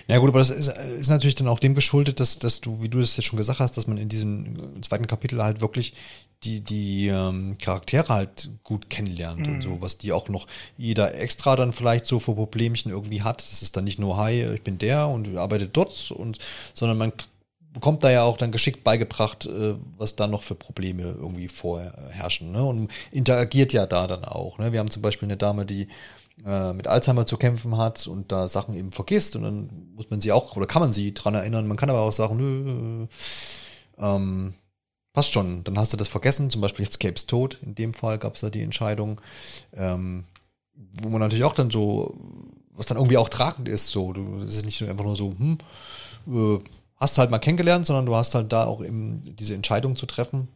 [0.06, 2.88] Ja gut, aber das ist, ist, natürlich dann auch dem geschuldet, dass, dass du, wie
[2.88, 5.94] du das jetzt schon gesagt hast, dass man in diesem zweiten Kapitel halt wirklich
[6.44, 9.54] die, die ähm, Charaktere halt gut kennenlernt mhm.
[9.54, 13.40] und so, was die auch noch jeder extra dann vielleicht so für Problemchen irgendwie hat.
[13.50, 16.38] Das ist dann nicht nur, hi, ich bin der und arbeite dort und,
[16.74, 17.12] sondern man
[17.74, 22.52] bekommt da ja auch dann geschickt beigebracht, äh, was da noch für Probleme irgendwie vorherrschen.
[22.52, 22.64] Ne?
[22.64, 24.58] Und interagiert ja da dann auch.
[24.58, 24.72] Ne?
[24.72, 25.88] Wir haben zum Beispiel eine Dame, die
[26.46, 30.20] äh, mit Alzheimer zu kämpfen hat und da Sachen eben vergisst und dann muss man
[30.20, 31.66] sie auch, oder kann man sie dran erinnern.
[31.66, 33.06] Man kann aber auch sagen, nö,
[33.98, 34.54] ähm,
[35.12, 38.18] passt schon, dann hast du das vergessen, zum Beispiel jetzt Capes Tod, in dem Fall
[38.18, 39.20] gab es da die Entscheidung,
[39.72, 40.24] ähm,
[40.74, 42.14] wo man natürlich auch dann so,
[42.72, 45.58] was dann irgendwie auch tragend ist, so, du, es ist nicht einfach nur so, hm,
[46.26, 46.58] äh,
[46.96, 50.48] hast halt mal kennengelernt, sondern du hast halt da auch eben diese Entscheidung zu treffen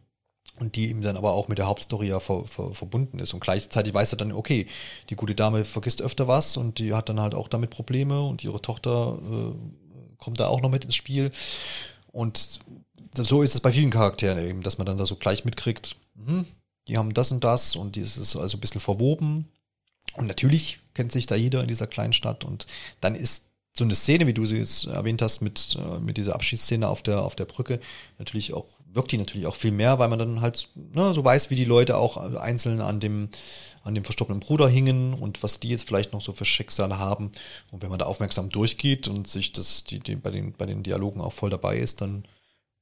[0.59, 3.33] und die eben dann aber auch mit der Hauptstory ja ver, ver, verbunden ist.
[3.33, 4.67] Und gleichzeitig weiß er dann, okay,
[5.09, 8.43] die gute Dame vergisst öfter was und die hat dann halt auch damit Probleme und
[8.43, 11.31] ihre Tochter äh, kommt da auch noch mit ins Spiel.
[12.11, 12.59] Und
[13.15, 16.45] so ist es bei vielen Charakteren eben, dass man dann da so gleich mitkriegt, mh,
[16.87, 19.47] die haben das und das und die ist also ein bisschen verwoben.
[20.15, 22.65] Und natürlich kennt sich da jeder in dieser kleinen Stadt und
[22.99, 23.48] dann ist
[23.79, 27.01] so eine Szene, wie du sie jetzt erwähnt hast, mit, äh, mit dieser Abschiedsszene auf
[27.01, 27.79] der, auf der Brücke,
[28.19, 31.49] natürlich auch, wirkt die natürlich auch viel mehr, weil man dann halt ne, so weiß,
[31.49, 33.29] wie die Leute auch einzeln an dem,
[33.83, 37.31] an dem verstorbenen Bruder hingen und was die jetzt vielleicht noch so für Schicksale haben.
[37.71, 40.83] Und wenn man da aufmerksam durchgeht und sich das, die, die bei, den, bei den
[40.83, 42.25] Dialogen auch voll dabei ist, dann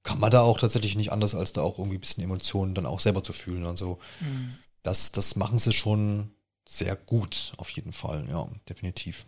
[0.03, 2.85] kann man da auch tatsächlich nicht anders, als da auch irgendwie ein bisschen Emotionen dann
[2.85, 3.65] auch selber zu fühlen.
[3.65, 4.55] Also mhm.
[4.83, 6.31] das, das machen sie schon
[6.67, 9.25] sehr gut, auf jeden Fall, ja, definitiv.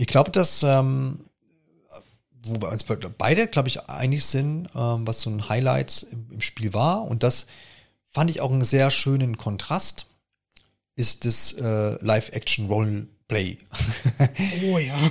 [0.00, 1.24] Ich glaube, dass, ähm,
[2.44, 6.40] wo wir uns beide, glaube ich, einig sind, ähm, was so ein Highlight im, im,
[6.40, 7.46] Spiel war, und das
[8.08, 10.06] fand ich auch einen sehr schönen Kontrast,
[10.94, 13.58] ist das äh, Live-Action-Roleplay.
[14.70, 15.10] oh ja.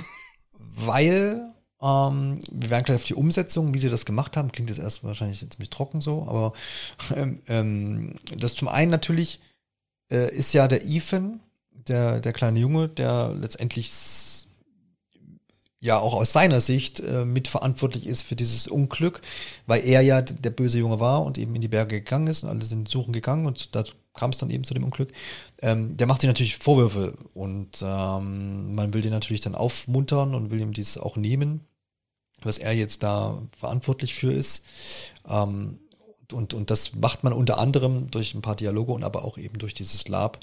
[0.54, 4.78] Weil ähm, wir werden gleich auf die Umsetzung, wie sie das gemacht haben, klingt jetzt
[4.80, 6.54] erst wahrscheinlich ziemlich trocken so, aber
[7.14, 9.40] ähm, ähm, das zum einen natürlich
[10.10, 13.90] äh, ist ja der Ethan, der, der kleine Junge, der letztendlich
[15.80, 19.20] ja auch aus seiner Sicht äh, mitverantwortlich ist für dieses Unglück,
[19.66, 22.48] weil er ja der böse Junge war und eben in die Berge gegangen ist und
[22.48, 25.12] alle sind suchen gegangen und dazu kam es dann eben zu dem Unglück.
[25.62, 30.50] Ähm, der macht sich natürlich Vorwürfe und ähm, man will den natürlich dann aufmuntern und
[30.50, 31.60] will ihm dies auch nehmen,
[32.40, 34.64] dass er jetzt da verantwortlich für ist.
[35.28, 35.78] Ähm,
[36.32, 39.58] und, und das macht man unter anderem durch ein paar Dialoge und aber auch eben
[39.58, 40.38] durch dieses Lab.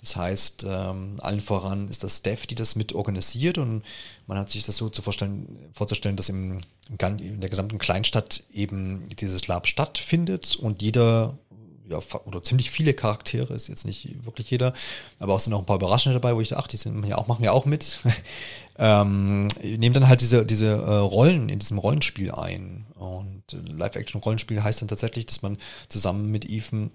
[0.00, 3.82] Das heißt, ähm, allen voran ist das Dev, die das mit organisiert und
[4.26, 9.08] man hat sich das so zu vorstellen, vorzustellen, dass im, in der gesamten Kleinstadt eben
[9.20, 11.38] dieses Lab stattfindet und jeder
[11.88, 14.72] ja, oder ziemlich viele Charaktere, ist jetzt nicht wirklich jeder,
[15.18, 17.16] aber auch sind noch ein paar Überraschende dabei, wo ich dachte, ach, die sind ja
[17.16, 17.98] auch, machen ja auch mit.
[18.78, 22.86] ähm, nehmen dann halt diese, diese äh, Rollen in diesem Rollenspiel ein.
[22.94, 25.58] Und Live-Action-Rollenspiel heißt dann tatsächlich, dass man
[25.88, 26.90] zusammen mit Ethan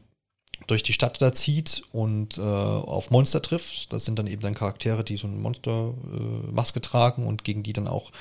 [0.67, 3.91] durch die Stadt da zieht und äh, auf Monster trifft.
[3.91, 7.73] Das sind dann eben dann Charaktere, die so eine Monstermaske äh, tragen und gegen die
[7.73, 8.11] dann auch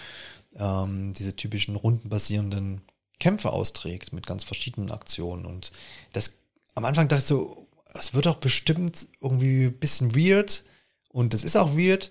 [0.56, 2.82] ähm, diese typischen rundenbasierenden
[3.20, 5.46] Kämpfe austrägt mit ganz verschiedenen Aktionen.
[5.46, 5.70] Und
[6.12, 6.41] das
[6.74, 10.64] am Anfang dachte ich so, das wird doch bestimmt irgendwie ein bisschen weird.
[11.08, 12.10] Und das ist auch weird,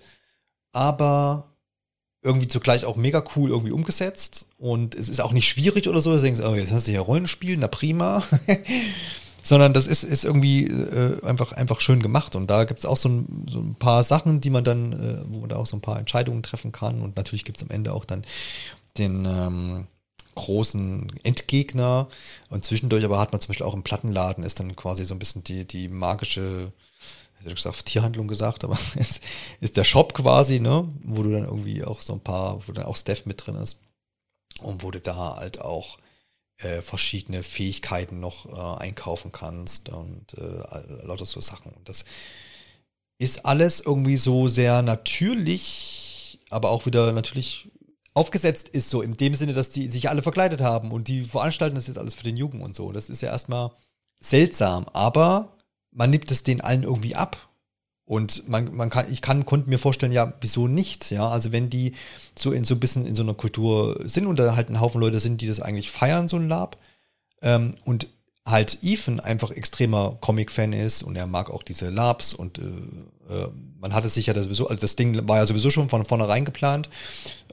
[0.72, 1.52] aber
[2.22, 4.46] irgendwie zugleich auch mega cool irgendwie umgesetzt.
[4.58, 7.56] Und es ist auch nicht schwierig oder so, denkst, oh, jetzt hast du hier Rollenspiel,
[7.56, 8.22] na prima.
[9.44, 12.36] Sondern das ist, ist irgendwie äh, einfach, einfach schön gemacht.
[12.36, 15.24] Und da gibt es auch so ein, so ein paar Sachen, die man dann, äh,
[15.26, 17.02] wo man da auch so ein paar Entscheidungen treffen kann.
[17.02, 18.22] Und natürlich gibt es am Ende auch dann
[18.98, 19.88] den, ähm,
[20.34, 22.08] großen Endgegner.
[22.48, 25.18] Und zwischendurch aber hat man zum Beispiel auch im Plattenladen ist dann quasi so ein
[25.18, 26.72] bisschen die, die magische,
[27.38, 29.20] hätte ich gesagt, Tierhandlung gesagt, aber es
[29.60, 32.86] ist der Shop quasi, ne, wo du dann irgendwie auch so ein paar, wo dann
[32.86, 33.78] auch Steph mit drin ist.
[34.60, 35.98] Und wo du da halt auch
[36.58, 41.72] äh, verschiedene Fähigkeiten noch äh, einkaufen kannst und äh, lauter so Sachen.
[41.72, 42.04] Und das
[43.18, 47.68] ist alles irgendwie so sehr natürlich, aber auch wieder natürlich
[48.14, 51.74] aufgesetzt ist, so in dem Sinne, dass die sich alle verkleidet haben und die veranstalten
[51.74, 52.92] das jetzt alles für den Jugend und so.
[52.92, 53.70] Das ist ja erstmal
[54.20, 55.56] seltsam, aber
[55.90, 57.48] man nimmt es denen allen irgendwie ab.
[58.04, 61.10] Und man, man kann, ich kann, konnte mir vorstellen, ja, wieso nicht?
[61.10, 61.92] Ja, also wenn die
[62.36, 65.00] so in so ein bisschen in so einer Kultur sind und da halt ein Haufen
[65.00, 66.76] Leute sind, die das eigentlich feiern, so ein Lab,
[67.40, 68.08] ähm, und
[68.44, 73.48] halt Ethan einfach extremer Comic-Fan ist und er mag auch diese Labs und äh, äh,
[73.80, 76.88] man hatte sich ja sowieso, also das Ding war ja sowieso schon von vornherein geplant,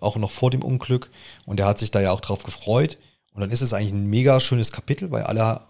[0.01, 1.09] auch noch vor dem Unglück.
[1.45, 2.97] Und er hat sich da ja auch drauf gefreut.
[3.33, 5.61] Und dann ist es eigentlich ein mega schönes Kapitel, weil alle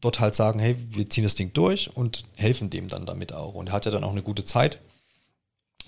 [0.00, 3.54] dort halt sagen, hey, wir ziehen das Ding durch und helfen dem dann damit auch.
[3.54, 4.78] Und er hat ja dann auch eine gute Zeit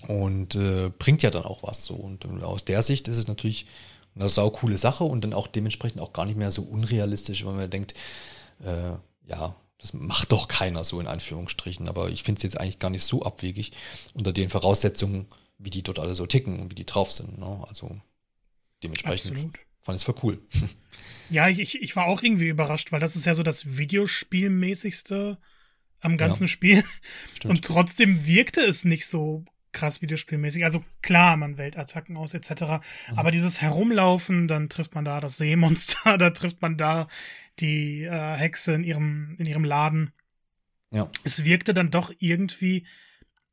[0.07, 1.95] und äh, bringt ja dann auch was so.
[1.95, 3.65] Und aus der Sicht ist es natürlich
[4.15, 7.53] eine sau coole Sache und dann auch dementsprechend auch gar nicht mehr so unrealistisch, weil
[7.53, 7.93] man denkt,
[8.63, 8.91] äh,
[9.27, 12.89] ja, das macht doch keiner so in Anführungsstrichen, aber ich finde es jetzt eigentlich gar
[12.89, 13.71] nicht so abwegig
[14.13, 15.27] unter den Voraussetzungen,
[15.59, 17.37] wie die dort alle so ticken und wie die drauf sind.
[17.37, 17.63] Ne?
[17.67, 18.01] Also
[18.81, 19.59] dementsprechend Absolut.
[19.79, 20.41] fand ich es voll cool.
[21.31, 25.37] Ja, ich, ich war auch irgendwie überrascht, weil das ist ja so das Videospielmäßigste
[25.99, 26.83] am ganzen ja, Spiel.
[27.35, 27.51] Stimmt.
[27.51, 30.63] Und trotzdem wirkte es nicht so krass Videospielmäßig.
[30.63, 32.49] Also klar, man wählt Attacken aus etc.
[32.51, 32.79] Mhm.
[33.15, 37.07] Aber dieses Herumlaufen, dann trifft man da das Seemonster, da trifft man da
[37.59, 40.11] die äh, Hexe in ihrem, in ihrem Laden.
[40.91, 41.11] Ja.
[41.23, 42.87] Es wirkte dann doch irgendwie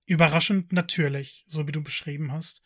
[0.07, 2.63] überraschend natürlich, so wie du beschrieben hast.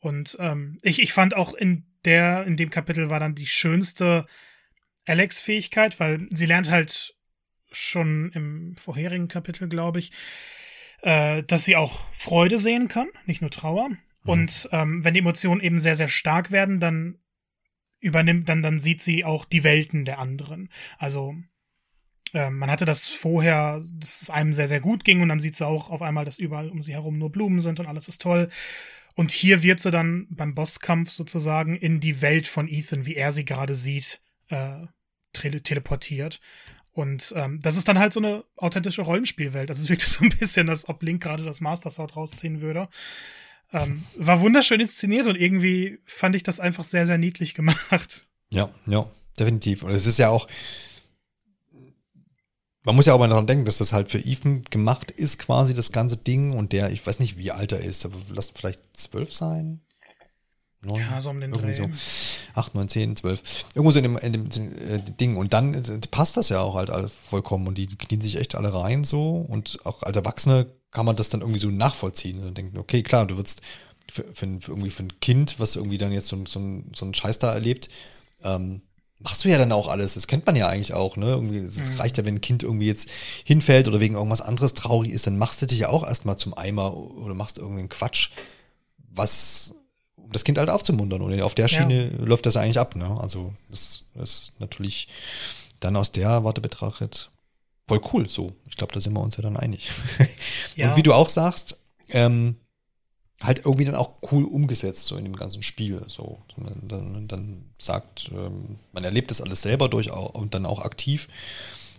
[0.00, 4.26] Und ähm, ich, ich fand auch in der, in dem Kapitel war dann die schönste
[5.06, 7.14] Alex-Fähigkeit, weil sie lernt halt
[7.70, 10.12] schon im vorherigen Kapitel, glaube ich,
[11.02, 13.90] äh, dass sie auch Freude sehen kann, nicht nur Trauer.
[13.90, 13.96] Mhm.
[14.24, 17.18] Und ähm, wenn die Emotionen eben sehr, sehr stark werden, dann
[18.00, 20.70] übernimmt, dann, dann sieht sie auch die Welten der anderen.
[20.98, 21.34] Also
[22.32, 25.56] ähm, man hatte das vorher, dass es einem sehr, sehr gut ging und dann sieht
[25.56, 28.22] sie auch auf einmal, dass überall um sie herum nur Blumen sind und alles ist
[28.22, 28.48] toll.
[29.14, 33.32] Und hier wird sie dann beim Bosskampf sozusagen in die Welt von Ethan, wie er
[33.32, 34.86] sie gerade sieht, äh,
[35.32, 36.40] tele teleportiert.
[36.92, 39.70] Und ähm, das ist dann halt so eine authentische Rollenspielwelt.
[39.70, 42.88] Das ist wirklich so ein bisschen, als ob Link gerade das Master Sword rausziehen würde.
[43.72, 48.26] Ähm, war wunderschön inszeniert und irgendwie fand ich das einfach sehr, sehr niedlich gemacht.
[48.50, 49.08] Ja, ja,
[49.38, 49.84] definitiv.
[49.84, 50.48] Und es ist ja auch,
[52.84, 55.74] man muss ja auch mal daran denken, dass das halt für Ethan gemacht ist, quasi
[55.74, 56.52] das ganze Ding.
[56.52, 59.80] Und der, ich weiß nicht, wie alt er ist, aber lass vielleicht zwölf sein.
[60.82, 61.74] Neun, ja, so um den Dreh.
[61.74, 61.90] So.
[62.54, 63.42] Acht, neun, zehn, zwölf.
[63.74, 65.36] Irgendwo so in dem, in dem äh, Ding.
[65.36, 67.66] Und dann äh, passt das ja auch halt vollkommen.
[67.66, 69.32] Und die knien sich echt alle rein so.
[69.36, 72.42] Und auch als Erwachsene kann man das dann irgendwie so nachvollziehen.
[72.42, 73.60] Und denken, okay, klar, du würdest
[74.10, 77.14] für, für, für, irgendwie für ein Kind, was irgendwie dann jetzt so, so, so einen
[77.14, 77.90] Scheiß da erlebt,
[78.42, 78.80] ähm,
[79.20, 80.14] machst du ja dann auch alles.
[80.14, 81.26] Das kennt man ja eigentlich auch, ne?
[81.26, 81.96] Irgendwie, es mhm.
[81.96, 83.08] reicht ja, wenn ein Kind irgendwie jetzt
[83.44, 86.56] hinfällt oder wegen irgendwas anderes traurig ist, dann machst du dich ja auch erstmal zum
[86.56, 88.30] Eimer oder machst irgendeinen Quatsch,
[89.10, 89.74] was
[90.16, 91.22] um das Kind halt aufzumuntern.
[91.22, 92.24] Und auf der Schiene ja.
[92.24, 93.18] läuft das eigentlich ab, ne?
[93.20, 95.08] Also, das, das ist natürlich
[95.80, 97.30] dann aus der Warte betrachtet
[97.90, 98.52] voll cool so.
[98.68, 99.90] Ich glaube, da sind wir uns ja dann einig.
[100.76, 100.90] ja.
[100.90, 101.76] Und wie du auch sagst,
[102.10, 102.54] ähm,
[103.40, 106.02] halt irgendwie dann auch cool umgesetzt, so in dem ganzen Spiel.
[106.08, 111.28] So, dann, dann sagt, ähm, man erlebt das alles selber durch und dann auch aktiv.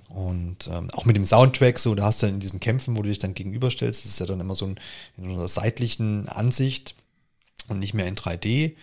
[0.07, 3.09] Und ähm, auch mit dem Soundtrack, so, da hast du in diesen Kämpfen, wo du
[3.09, 4.79] dich dann gegenüberstellst, das ist ja dann immer so ein,
[5.17, 6.95] in so einer seitlichen Ansicht
[7.69, 8.75] und nicht mehr in 3D.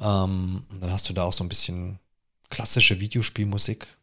[0.00, 1.98] Ähm, und dann hast du da auch so ein bisschen
[2.50, 3.88] klassische Videospielmusik.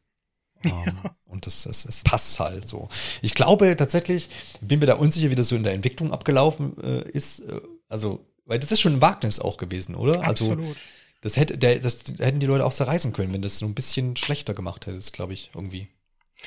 [0.66, 1.16] Ähm, ja.
[1.26, 2.88] Und das, das, das passt halt so.
[3.22, 4.30] Ich glaube tatsächlich,
[4.62, 7.42] bin mir da unsicher, wie das so in der Entwicklung abgelaufen äh, ist.
[7.42, 7.60] Äh,
[7.94, 10.24] also, weil das ist schon ein Wagnis auch gewesen, oder?
[10.24, 10.60] Also, Absolut.
[10.60, 10.76] Also,
[11.22, 14.18] das, hätte, der, das hätten die Leute auch zerreißen können, wenn das so ein bisschen
[14.18, 15.88] schlechter gemacht hättest, glaube ich, irgendwie.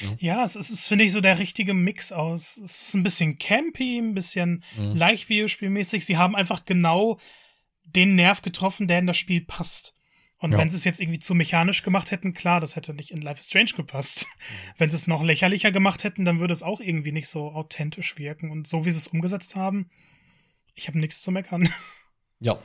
[0.01, 0.17] Mhm.
[0.19, 2.59] Ja, es ist, ist finde ich, so der richtige Mix aus.
[2.59, 4.95] Es ist ein bisschen campy, ein bisschen mhm.
[4.95, 6.05] leicht Videospielmäßig.
[6.05, 7.19] Sie haben einfach genau
[7.85, 9.95] den Nerv getroffen, der in das Spiel passt.
[10.39, 10.59] Und ja.
[10.59, 13.41] wenn sie es jetzt irgendwie zu mechanisch gemacht hätten, klar, das hätte nicht in Life
[13.41, 14.27] is Strange gepasst.
[14.27, 14.75] Mhm.
[14.77, 18.19] Wenn sie es noch lächerlicher gemacht hätten, dann würde es auch irgendwie nicht so authentisch
[18.19, 18.51] wirken.
[18.51, 19.89] Und so wie sie es umgesetzt haben,
[20.77, 21.69] ich habe nichts zu meckern.
[22.39, 22.59] Ja.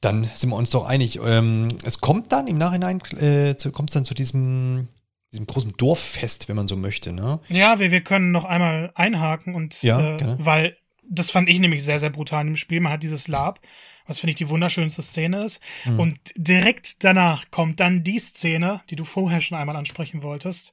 [0.00, 1.20] Dann sind wir uns doch einig.
[1.22, 4.88] Ähm, es kommt dann im Nachhinein, äh, kommt dann zu diesem,
[5.30, 7.40] diesem großen Dorffest, wenn man so möchte, ne?
[7.50, 10.78] Ja, wir, wir können noch einmal einhaken und ja, äh, weil
[11.10, 12.80] das fand ich nämlich sehr, sehr brutal im Spiel.
[12.80, 13.60] Man hat dieses Lab,
[14.06, 15.60] was finde ich die wunderschönste Szene ist.
[15.84, 16.00] Mhm.
[16.00, 20.72] Und direkt danach kommt dann die Szene, die du vorher schon einmal ansprechen wolltest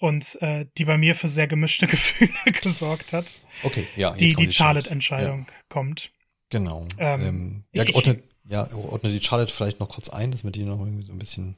[0.00, 3.38] und äh, die bei mir für sehr gemischte Gefühle gesorgt hat.
[3.62, 4.12] Okay, ja.
[4.12, 5.54] Die, die Charlotte-Entscheidung ja.
[5.68, 6.10] kommt.
[6.48, 6.88] Genau.
[6.98, 10.64] Ähm, ähm, ja, ordne, ja, ordne die Charlotte vielleicht noch kurz ein, dass wir die
[10.64, 11.56] noch irgendwie so ein bisschen.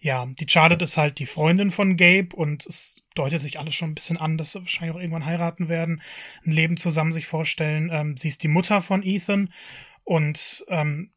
[0.00, 3.90] Ja, die Charlotte ist halt die Freundin von Gabe und es deutet sich alles schon
[3.90, 6.00] ein bisschen an, dass sie wahrscheinlich auch irgendwann heiraten werden,
[6.44, 7.90] ein Leben zusammen sich vorstellen.
[7.92, 9.52] Ähm, sie ist die Mutter von Ethan
[10.04, 11.10] und ähm,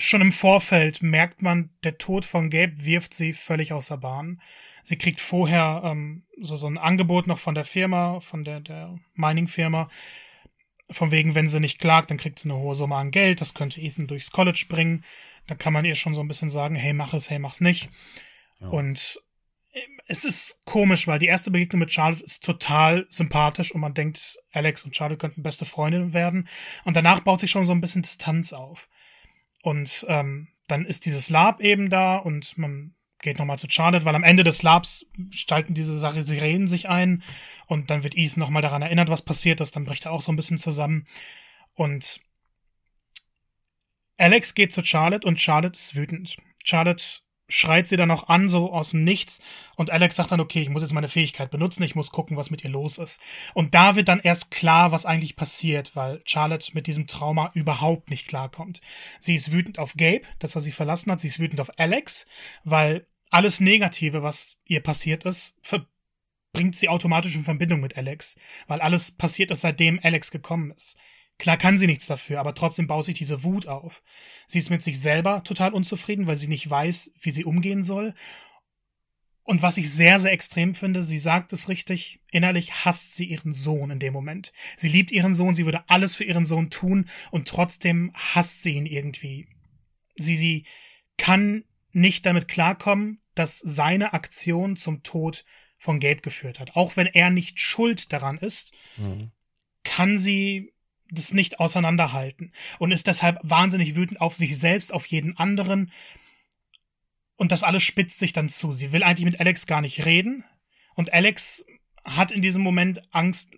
[0.00, 4.40] schon im Vorfeld merkt man, der Tod von Gabe wirft sie völlig außer Bahn.
[4.82, 8.98] Sie kriegt vorher ähm, so, so ein Angebot noch von der Firma, von der, der
[9.14, 9.88] Mining-Firma.
[10.90, 13.40] Von wegen, wenn sie nicht klagt, dann kriegt sie eine hohe Summe an Geld.
[13.40, 15.04] Das könnte Ethan durchs College bringen.
[15.46, 17.90] Da kann man ihr schon so ein bisschen sagen, hey, mach es, hey, mach's nicht.
[18.58, 18.68] Ja.
[18.68, 19.20] Und
[19.72, 23.94] äh, es ist komisch, weil die erste Begegnung mit Charlotte ist total sympathisch und man
[23.94, 26.48] denkt, Alex und Charlotte könnten beste Freundinnen werden.
[26.84, 28.88] Und danach baut sich schon so ein bisschen Distanz auf.
[29.62, 34.14] Und ähm, dann ist dieses Lab eben da und man geht nochmal zu Charlotte, weil
[34.14, 37.22] am Ende des Labs stalten diese Sache Sirenen sich ein
[37.66, 40.32] und dann wird Ethan nochmal daran erinnert, was passiert ist, dann bricht er auch so
[40.32, 41.06] ein bisschen zusammen
[41.74, 42.20] und
[44.16, 46.36] Alex geht zu Charlotte und Charlotte ist wütend.
[46.62, 47.20] Charlotte
[47.50, 49.40] schreit sie dann auch an, so aus dem Nichts.
[49.76, 52.50] Und Alex sagt dann, okay, ich muss jetzt meine Fähigkeit benutzen, ich muss gucken, was
[52.50, 53.20] mit ihr los ist.
[53.54, 58.10] Und da wird dann erst klar, was eigentlich passiert, weil Charlotte mit diesem Trauma überhaupt
[58.10, 58.80] nicht klarkommt.
[59.20, 61.20] Sie ist wütend auf Gabe, dass er sie verlassen hat.
[61.20, 62.26] Sie ist wütend auf Alex,
[62.64, 65.56] weil alles Negative, was ihr passiert ist,
[66.52, 68.36] bringt sie automatisch in Verbindung mit Alex,
[68.66, 70.96] weil alles passiert ist, seitdem Alex gekommen ist.
[71.40, 74.02] Klar kann sie nichts dafür, aber trotzdem baut sich diese Wut auf.
[74.46, 78.14] Sie ist mit sich selber total unzufrieden, weil sie nicht weiß, wie sie umgehen soll.
[79.42, 83.54] Und was ich sehr, sehr extrem finde, sie sagt es richtig, innerlich hasst sie ihren
[83.54, 84.52] Sohn in dem Moment.
[84.76, 88.74] Sie liebt ihren Sohn, sie würde alles für ihren Sohn tun und trotzdem hasst sie
[88.74, 89.48] ihn irgendwie.
[90.16, 90.66] Sie, sie
[91.16, 95.46] kann nicht damit klarkommen, dass seine Aktion zum Tod
[95.78, 96.76] von Gabe geführt hat.
[96.76, 99.30] Auch wenn er nicht schuld daran ist, mhm.
[99.84, 100.74] kann sie
[101.10, 105.92] das nicht auseinanderhalten und ist deshalb wahnsinnig wütend auf sich selbst, auf jeden anderen.
[107.36, 108.72] Und das alles spitzt sich dann zu.
[108.72, 110.44] Sie will eigentlich mit Alex gar nicht reden.
[110.94, 111.64] Und Alex
[112.04, 113.56] hat in diesem Moment Angst,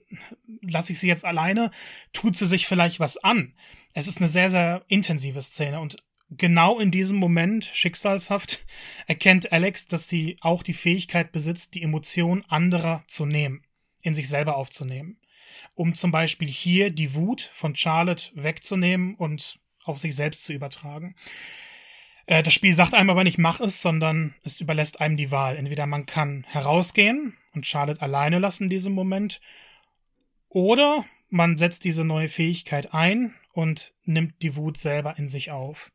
[0.60, 1.70] lasse ich sie jetzt alleine,
[2.12, 3.54] tut sie sich vielleicht was an.
[3.94, 5.96] Es ist eine sehr, sehr intensive Szene und
[6.30, 8.64] genau in diesem Moment, schicksalshaft,
[9.06, 13.62] erkennt Alex, dass sie auch die Fähigkeit besitzt, die Emotion anderer zu nehmen,
[14.00, 15.18] in sich selber aufzunehmen.
[15.74, 21.14] Um zum Beispiel hier die Wut von Charlotte wegzunehmen und auf sich selbst zu übertragen.
[22.26, 25.56] Äh, das Spiel sagt einem aber nicht, mach es, sondern es überlässt einem die Wahl.
[25.56, 29.40] Entweder man kann herausgehen und Charlotte alleine lassen in diesem Moment,
[30.48, 35.90] oder man setzt diese neue Fähigkeit ein und nimmt die Wut selber in sich auf.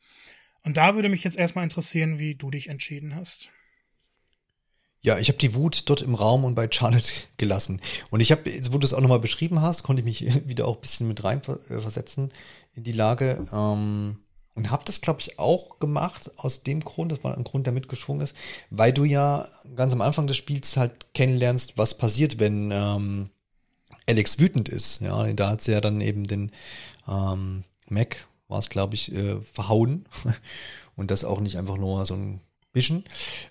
[0.64, 3.52] Und da würde mich jetzt erstmal interessieren, wie du dich entschieden hast.
[5.08, 7.80] Ja, ich habe die Wut dort im Raum und bei Charlotte gelassen.
[8.10, 10.76] Und ich habe, wo du es auch nochmal beschrieben hast, konnte ich mich wieder auch
[10.76, 12.34] ein bisschen mit reinversetzen
[12.76, 13.48] in die Lage.
[13.54, 14.18] Ähm,
[14.54, 17.74] und habe das, glaube ich, auch gemacht aus dem Grund, das war ein Grund, der
[17.74, 18.36] mitgeschwungen ist,
[18.70, 19.48] weil du ja
[19.78, 23.30] ganz am Anfang des Spiels halt kennenlernst, was passiert, wenn ähm,
[24.10, 25.00] Alex wütend ist.
[25.00, 26.52] Ja, da hat sie ja dann eben den
[27.08, 30.06] ähm, Mac, war es, glaube ich, äh, verhauen.
[30.98, 32.42] und das auch nicht einfach nur so ein
[32.74, 33.06] bisschen.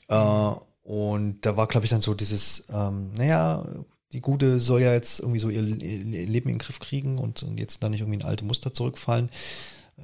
[0.08, 0.50] Äh,
[0.86, 3.66] und da war, glaube ich, dann so dieses, ähm, naja,
[4.12, 7.58] die Gute soll ja jetzt irgendwie so ihr, Leben in den Griff kriegen und, und
[7.58, 9.28] jetzt da nicht irgendwie in alte Muster zurückfallen.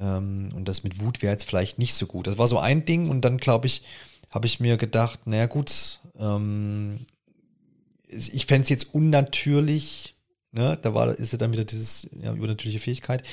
[0.00, 2.26] Ähm, und das mit Wut wäre jetzt vielleicht nicht so gut.
[2.26, 3.84] Das war so ein Ding und dann, glaube ich,
[4.32, 7.06] habe ich mir gedacht, naja gut, ähm,
[8.08, 10.16] ich fände es jetzt unnatürlich,
[10.52, 13.26] ne, da war, ist ja dann wieder dieses ja, übernatürliche Fähigkeit,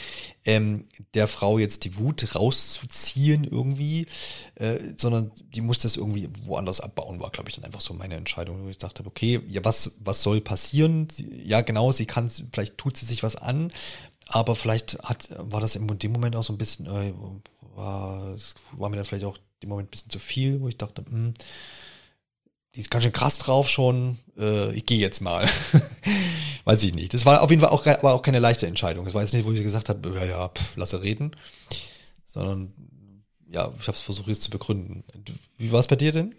[0.45, 4.07] ähm, der Frau jetzt die Wut rauszuziehen irgendwie,
[4.55, 8.15] äh, sondern die muss das irgendwie woanders abbauen, war, glaube ich, dann einfach so meine
[8.15, 11.09] Entscheidung, wo ich dachte, okay, ja, was, was soll passieren?
[11.09, 13.71] Sie, ja, genau, sie kann, vielleicht tut sie sich was an,
[14.27, 17.13] aber vielleicht hat, war das in dem Moment auch so ein bisschen, äh,
[17.75, 18.35] war,
[18.71, 21.11] war mir dann vielleicht auch im Moment ein bisschen zu viel, wo ich dachte, mh,
[21.11, 21.33] hm,
[22.75, 25.49] die ist ganz schön krass drauf schon, äh, ich gehe jetzt mal.
[26.65, 27.13] Weiß ich nicht.
[27.13, 29.05] Das war auf jeden Fall auch, war auch keine leichte Entscheidung.
[29.05, 31.35] Das war jetzt nicht, wo ich gesagt habe, ja, ja, pff, lasse reden.
[32.25, 32.73] Sondern,
[33.49, 35.03] ja, ich habe es versucht jetzt zu begründen.
[35.57, 36.35] Wie war es bei dir denn?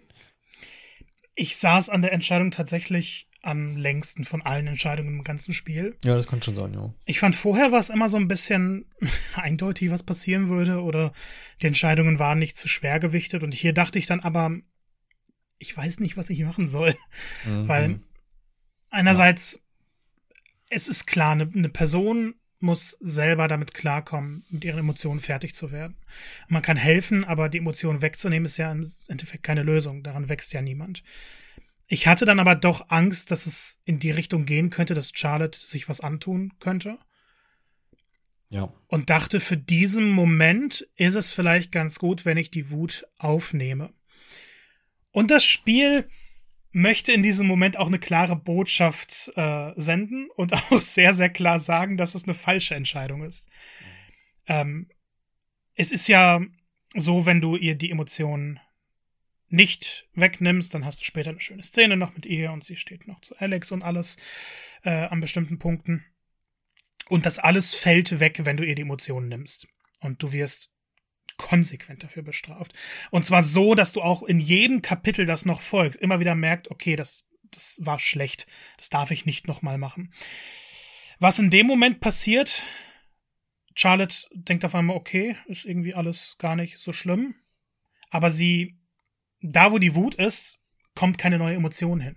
[1.35, 5.97] Ich saß an der Entscheidung tatsächlich am längsten von allen Entscheidungen im ganzen Spiel.
[6.03, 6.93] Ja, das kann schon sein, ja.
[7.05, 8.85] Ich fand vorher war es immer so ein bisschen
[9.35, 11.13] eindeutig, was passieren würde, oder
[11.61, 13.43] die Entscheidungen waren nicht zu schwer gewichtet.
[13.43, 14.51] Und hier dachte ich dann aber,
[15.57, 16.95] ich weiß nicht, was ich machen soll.
[17.45, 17.67] Mhm.
[17.67, 17.99] Weil
[18.89, 19.60] einerseits.
[20.71, 25.71] Es ist klar, eine, eine Person muss selber damit klarkommen, mit ihren Emotionen fertig zu
[25.71, 25.97] werden.
[26.47, 30.03] Man kann helfen, aber die Emotionen wegzunehmen ist ja im Endeffekt keine Lösung.
[30.03, 31.03] Daran wächst ja niemand.
[31.87, 35.59] Ich hatte dann aber doch Angst, dass es in die Richtung gehen könnte, dass Charlotte
[35.59, 36.97] sich was antun könnte.
[38.49, 38.71] Ja.
[38.87, 43.91] Und dachte, für diesen Moment ist es vielleicht ganz gut, wenn ich die Wut aufnehme.
[45.11, 46.07] Und das Spiel
[46.71, 51.59] möchte in diesem Moment auch eine klare Botschaft äh, senden und auch sehr, sehr klar
[51.59, 53.49] sagen, dass es eine falsche Entscheidung ist.
[54.47, 54.89] Ähm,
[55.75, 56.41] es ist ja
[56.95, 58.59] so, wenn du ihr die Emotionen
[59.47, 63.07] nicht wegnimmst, dann hast du später eine schöne Szene noch mit ihr und sie steht
[63.07, 64.17] noch zu Alex und alles
[64.83, 66.05] äh, an bestimmten Punkten.
[67.09, 69.67] Und das alles fällt weg, wenn du ihr die Emotionen nimmst.
[69.99, 70.71] Und du wirst
[71.37, 72.73] konsequent dafür bestraft.
[73.09, 76.69] Und zwar so, dass du auch in jedem Kapitel, das noch folgt, immer wieder merkst,
[76.69, 78.47] okay, das, das war schlecht.
[78.77, 80.13] Das darf ich nicht nochmal machen.
[81.19, 82.63] Was in dem Moment passiert,
[83.75, 87.35] Charlotte denkt auf einmal, okay, ist irgendwie alles gar nicht so schlimm.
[88.09, 88.79] Aber sie
[89.41, 90.59] da, wo die Wut ist,
[90.95, 92.15] kommt keine neue Emotion hin.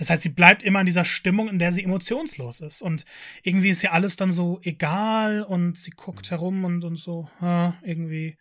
[0.00, 2.80] Das heißt, sie bleibt immer in dieser Stimmung, in der sie emotionslos ist.
[2.80, 3.04] Und
[3.42, 6.30] irgendwie ist ja alles dann so egal und sie guckt mhm.
[6.30, 8.38] herum und, und so, ah, irgendwie,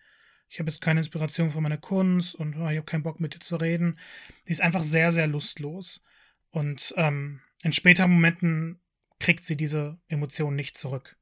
[0.47, 3.36] ich habe jetzt keine Inspiration für meine Kunst und ah, ich habe keinen Bock mit
[3.36, 3.99] dir zu reden.
[4.47, 6.01] Die ist einfach sehr, sehr lustlos.
[6.49, 8.80] Und ähm, in späteren Momenten
[9.20, 11.18] kriegt sie diese Emotion nicht zurück.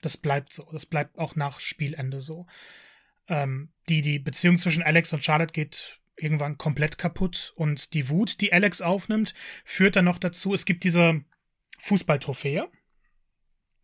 [0.00, 0.68] Das bleibt so.
[0.70, 2.46] Das bleibt auch nach Spielende so.
[3.26, 8.40] Ähm, die, die Beziehung zwischen Alex und Charlotte geht irgendwann komplett kaputt und die Wut,
[8.40, 11.22] die Alex aufnimmt, führt dann noch dazu, es gibt diese
[11.78, 12.68] Fußballtrophäe.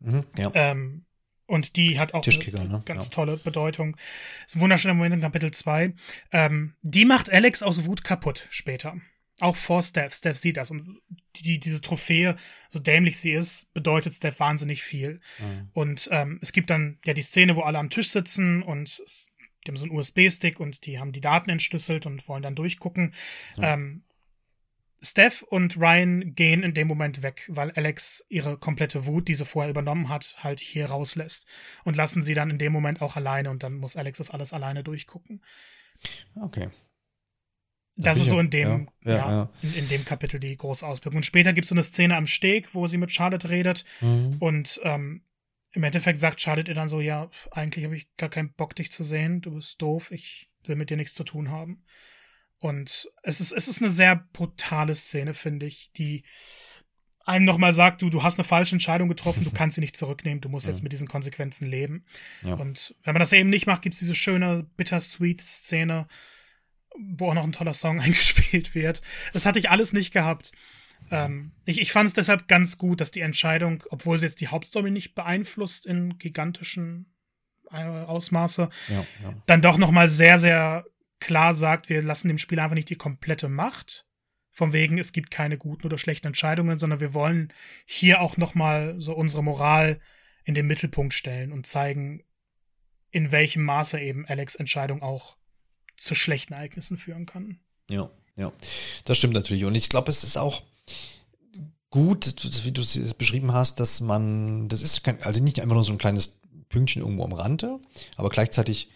[0.00, 0.50] Mhm, ja.
[0.54, 1.04] Ähm,
[1.46, 2.82] und die hat auch eine ne?
[2.86, 3.10] ganz ja.
[3.10, 3.96] tolle Bedeutung.
[3.96, 5.94] Das ist ein wunderschöner Moment in Kapitel 2.
[6.30, 8.96] Ähm, die macht Alex aus Wut kaputt später.
[9.40, 10.14] Auch vor Steph.
[10.14, 10.70] Steph sieht das.
[10.70, 10.82] Und
[11.36, 12.36] die, diese Trophäe,
[12.68, 15.20] so dämlich sie ist, bedeutet Steph wahnsinnig viel.
[15.38, 15.70] Mhm.
[15.72, 19.28] Und ähm, es gibt dann ja die Szene, wo alle am Tisch sitzen und es
[19.64, 23.14] die haben so einen USB-Stick und die haben die Daten entschlüsselt und wollen dann durchgucken.
[23.56, 23.74] Ja.
[23.74, 24.02] Ähm,
[25.04, 29.44] Steph und Ryan gehen in dem Moment weg, weil Alex ihre komplette Wut, die sie
[29.44, 31.46] vorher übernommen hat, halt hier rauslässt.
[31.84, 34.52] Und lassen sie dann in dem Moment auch alleine und dann muss Alex das alles
[34.52, 35.42] alleine durchgucken.
[36.36, 36.70] Okay.
[37.96, 39.50] Das ist so in dem, ja, ja, ja.
[39.60, 41.18] In, in, dem Kapitel die große Auswirkung.
[41.18, 43.84] Und später gibt es so eine Szene am Steg, wo sie mit Charlotte redet.
[44.00, 44.36] Mhm.
[44.38, 45.22] Und ähm,
[45.72, 48.92] im Endeffekt sagt Charlotte ihr dann so: Ja, eigentlich habe ich gar keinen Bock, dich
[48.92, 49.40] zu sehen.
[49.40, 50.10] Du bist doof.
[50.10, 51.82] Ich will mit dir nichts zu tun haben.
[52.58, 56.22] Und es ist, es ist eine sehr brutale Szene, finde ich, die
[57.24, 60.40] einem nochmal sagt, du, du hast eine falsche Entscheidung getroffen, du kannst sie nicht zurücknehmen,
[60.40, 60.72] du musst ja.
[60.72, 62.04] jetzt mit diesen Konsequenzen leben.
[62.42, 62.54] Ja.
[62.54, 66.06] Und wenn man das eben nicht macht, gibt es diese schöne Bittersweet-Szene,
[66.98, 69.02] wo auch noch ein toller Song eingespielt wird.
[69.32, 70.52] Das hatte ich alles nicht gehabt.
[71.10, 74.48] Ähm, ich ich fand es deshalb ganz gut, dass die Entscheidung, obwohl sie jetzt die
[74.48, 77.12] Hauptstory nicht beeinflusst in gigantischen
[77.70, 79.06] äh, Ausmaße, ja,
[79.46, 80.84] dann doch nochmal sehr, sehr
[81.20, 84.06] klar sagt, wir lassen dem Spiel einfach nicht die komplette Macht.
[84.50, 87.52] Von wegen, es gibt keine guten oder schlechten Entscheidungen, sondern wir wollen
[87.86, 89.98] hier auch nochmal so unsere Moral
[90.44, 92.22] in den Mittelpunkt stellen und zeigen,
[93.10, 95.36] in welchem Maße eben Alex Entscheidung auch
[95.96, 97.60] zu schlechten Ereignissen führen kann.
[97.88, 98.52] Ja, ja.
[99.04, 99.64] Das stimmt natürlich.
[99.64, 100.64] Und ich glaube, es ist auch
[101.90, 105.84] gut, wie du es beschrieben hast, dass man, das ist kein, also nicht einfach nur
[105.84, 107.78] so ein kleines Pünktchen irgendwo am Rande,
[108.16, 108.88] aber gleichzeitig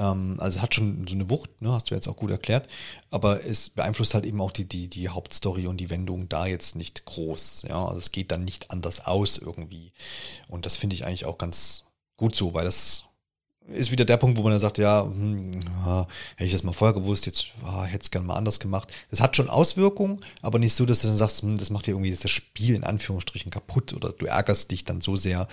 [0.00, 2.68] ähm, also es hat schon so eine Wucht, ne, hast du jetzt auch gut erklärt,
[3.10, 6.74] aber es beeinflusst halt eben auch die, die, die Hauptstory und die Wendung da jetzt
[6.74, 7.64] nicht groß.
[7.68, 9.92] Ja, also es geht dann nicht anders aus irgendwie.
[10.48, 11.84] Und das finde ich eigentlich auch ganz
[12.16, 13.04] gut so, weil das
[13.68, 15.52] ist wieder der Punkt, wo man dann sagt, ja, hm,
[15.86, 16.06] ja
[16.36, 18.92] hätte ich das mal vorher gewusst, jetzt ah, hätte es gerne mal anders gemacht.
[19.10, 21.92] Das hat schon Auswirkungen, aber nicht so, dass du dann sagst, hm, das macht dir
[21.92, 25.46] irgendwie das Spiel in Anführungsstrichen kaputt oder du ärgerst dich dann so sehr.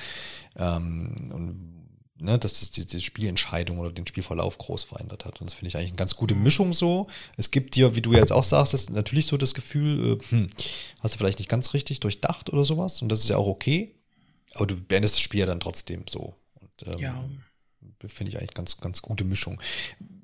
[0.57, 1.77] Ähm, und
[2.19, 5.39] ne, dass das die, die Spielentscheidung oder den Spielverlauf groß verändert hat.
[5.39, 7.07] Und das finde ich eigentlich eine ganz gute Mischung so.
[7.37, 10.49] Es gibt dir, wie du jetzt auch sagst, das natürlich so das Gefühl, äh, hm,
[11.01, 13.01] hast du vielleicht nicht ganz richtig durchdacht oder sowas.
[13.01, 13.95] Und das ist ja auch okay.
[14.55, 16.35] Aber du beendest das Spiel ja dann trotzdem so.
[16.55, 17.23] Und, ähm, ja.
[18.07, 19.61] Finde ich eigentlich ganz, ganz gute Mischung.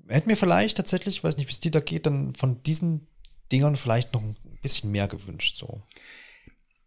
[0.07, 3.07] Hätte mir vielleicht tatsächlich, weiß nicht, wie es dir da geht, dann von diesen
[3.51, 5.81] Dingern vielleicht noch ein bisschen mehr gewünscht, so.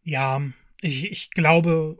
[0.03, 0.43] Ja,
[0.81, 1.99] ich, ich glaube,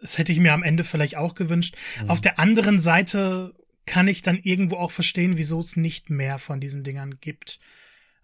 [0.00, 1.76] das hätte ich mir am Ende vielleicht auch gewünscht.
[2.02, 2.10] Mhm.
[2.10, 3.54] Auf der anderen Seite
[3.86, 7.58] kann ich dann irgendwo auch verstehen, wieso es nicht mehr von diesen Dingern gibt.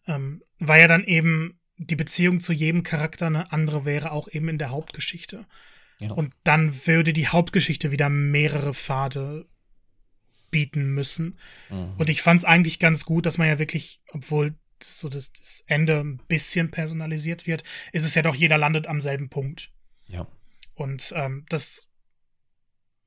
[0.07, 4.49] Ähm, weil ja dann eben die Beziehung zu jedem Charakter eine andere wäre, auch eben
[4.49, 5.47] in der Hauptgeschichte.
[6.01, 6.13] Ja.
[6.13, 9.47] Und dann würde die Hauptgeschichte wieder mehrere Pfade
[10.51, 11.39] bieten müssen.
[11.69, 11.95] Mhm.
[11.99, 15.63] Und ich fand es eigentlich ganz gut, dass man ja wirklich, obwohl so das, das
[15.67, 19.71] Ende ein bisschen personalisiert wird, ist es ja doch, jeder landet am selben Punkt.
[20.07, 20.27] Ja.
[20.75, 21.89] Und ähm, das,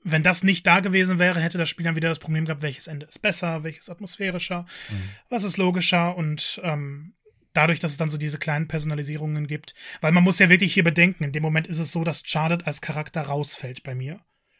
[0.03, 2.87] wenn das nicht da gewesen wäre, hätte das Spiel dann wieder das Problem gehabt, welches
[2.87, 5.09] Ende ist besser, welches atmosphärischer, mhm.
[5.29, 7.15] was ist logischer und ähm,
[7.53, 9.73] dadurch, dass es dann so diese kleinen Personalisierungen gibt.
[10.01, 12.65] Weil man muss ja wirklich hier bedenken, in dem Moment ist es so, dass Charlotte
[12.65, 14.19] als Charakter rausfällt bei mir.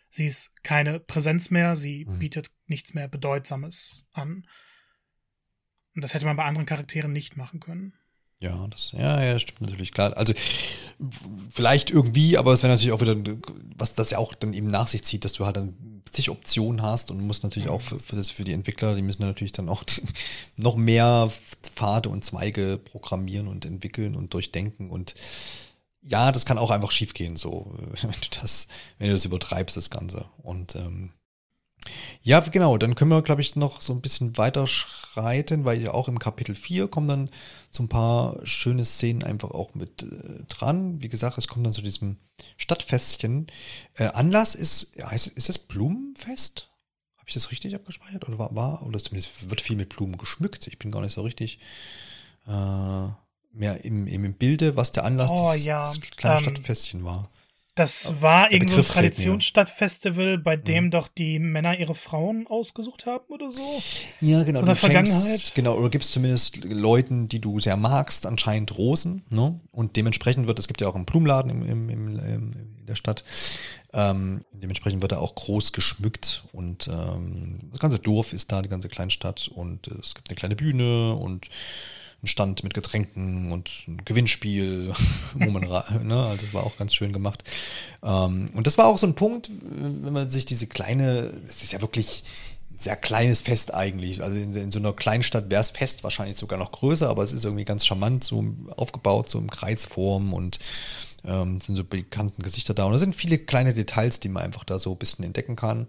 [0.09, 2.19] Sie ist keine Präsenz mehr, sie mhm.
[2.19, 4.47] bietet nichts mehr Bedeutsames an.
[5.95, 7.93] Und das hätte man bei anderen Charakteren nicht machen können.
[8.43, 10.17] Ja, das, ja, ja, stimmt natürlich, klar.
[10.17, 10.33] Also
[11.49, 13.15] vielleicht irgendwie, aber es wäre natürlich auch wieder,
[13.77, 15.73] was das ja auch dann eben nach sich zieht, dass du halt dann
[16.11, 19.21] zig Optionen hast und musst natürlich auch für, für, das, für die Entwickler, die müssen
[19.21, 19.85] natürlich dann auch
[20.57, 21.31] noch mehr
[21.61, 25.15] Pfade und Zweige programmieren und entwickeln und durchdenken und
[26.01, 28.67] ja, das kann auch einfach schiefgehen, so, wenn du das,
[28.97, 30.25] wenn du das übertreibst, das Ganze.
[30.41, 31.11] Und ähm,
[32.21, 35.93] ja, genau, dann können wir, glaube ich, noch so ein bisschen weiter schreiten, weil ja
[35.93, 37.29] auch im Kapitel 4 kommen dann
[37.71, 41.01] so ein paar schöne Szenen einfach auch mit äh, dran.
[41.01, 42.17] Wie gesagt, es kommt dann zu diesem
[42.57, 43.47] Stadtfestchen.
[43.95, 46.69] Äh, Anlass ist, ja, ist, das Blumenfest?
[47.17, 48.27] Habe ich das richtig abgespeichert?
[48.27, 50.67] Oder war, war, oder zumindest wird viel mit Blumen geschmückt.
[50.67, 51.59] Ich bin gar nicht so richtig
[52.47, 53.07] äh,
[53.51, 55.93] mehr im, im Bilde, was der Anlass oh, des, ja.
[56.17, 57.29] kleinen ähm, Stadtfestchen war.
[57.75, 60.91] Das war irgendwo ein Traditionsstadtfestival, bei dem mhm.
[60.91, 63.61] doch die Männer ihre Frauen ausgesucht haben oder so.
[64.21, 64.59] Ja, genau.
[64.59, 65.53] Von der Vergangenheit.
[65.55, 69.23] Genau, oder gibst zumindest Leuten, die du sehr magst, anscheinend Rosen.
[69.31, 69.59] Ne?
[69.71, 73.23] Und dementsprechend wird, es gibt ja auch einen Blumenladen im, im, im, in der Stadt.
[73.91, 78.69] Ähm, dementsprechend wird er auch groß geschmückt und ähm, das ganze Dorf ist da, die
[78.69, 81.49] ganze Kleinstadt und es gibt eine kleine Bühne und
[82.23, 84.93] ein Stand mit Getränken und ein Gewinnspiel,
[85.35, 87.43] ne, also das war auch ganz schön gemacht.
[88.01, 91.73] Ähm, und das war auch so ein Punkt, wenn man sich diese kleine, es ist
[91.73, 92.23] ja wirklich
[92.71, 94.23] ein sehr kleines Fest eigentlich.
[94.23, 97.33] Also in, in so einer Kleinstadt wäre es Fest wahrscheinlich sogar noch größer, aber es
[97.33, 98.43] ist irgendwie ganz charmant so
[98.77, 100.59] aufgebaut, so im Kreisform und
[101.25, 102.85] ähm, sind so bekannten Gesichter da.
[102.85, 105.87] Und da sind viele kleine Details, die man einfach da so ein bisschen entdecken kann.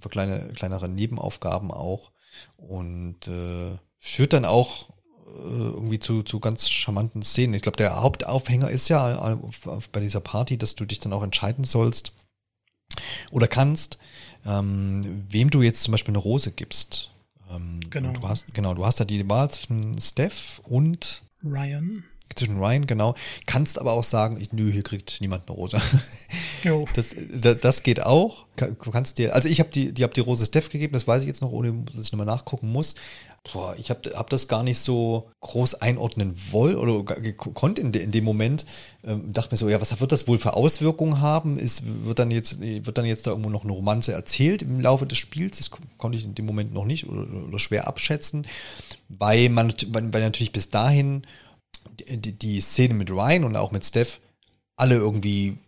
[0.00, 2.10] Für kleine, kleinere Nebenaufgaben auch.
[2.56, 4.90] Und äh, führt dann auch
[5.36, 7.54] irgendwie zu, zu ganz charmanten Szenen.
[7.54, 11.12] Ich glaube, der Hauptaufhänger ist ja auf, auf, bei dieser Party, dass du dich dann
[11.12, 12.12] auch entscheiden sollst
[13.30, 13.98] oder kannst,
[14.44, 17.10] ähm, wem du jetzt zum Beispiel eine Rose gibst.
[17.50, 18.12] Ähm, genau.
[18.12, 22.04] Du hast, genau, du hast da die Wahl zwischen Steph und Ryan
[22.34, 23.14] zwischen Ryan, genau.
[23.46, 25.80] Kannst aber auch sagen, ich, nö, hier kriegt niemand eine Rose.
[26.64, 26.86] Jo.
[26.94, 28.46] Das, das, das geht auch.
[28.56, 31.28] Kannst dir, also ich habe die, die, hab die Rose Steph gegeben, das weiß ich
[31.28, 32.94] jetzt noch, ohne dass ich nochmal nachgucken muss.
[33.52, 37.02] Boah, ich habe hab das gar nicht so groß einordnen wollen oder
[37.34, 38.66] konnte in, de, in dem Moment.
[39.04, 41.58] Ähm, dachte mir so, ja, was wird das wohl für Auswirkungen haben?
[41.58, 45.06] Ist, wird, dann jetzt, wird dann jetzt da irgendwo noch eine Romanze erzählt im Laufe
[45.06, 45.58] des Spiels?
[45.58, 48.46] Das konnte ich in dem Moment noch nicht oder, oder schwer abschätzen,
[49.08, 51.26] weil man weil natürlich bis dahin
[52.08, 54.20] die, die Szene mit Ryan und auch mit Steph
[54.76, 55.58] alle irgendwie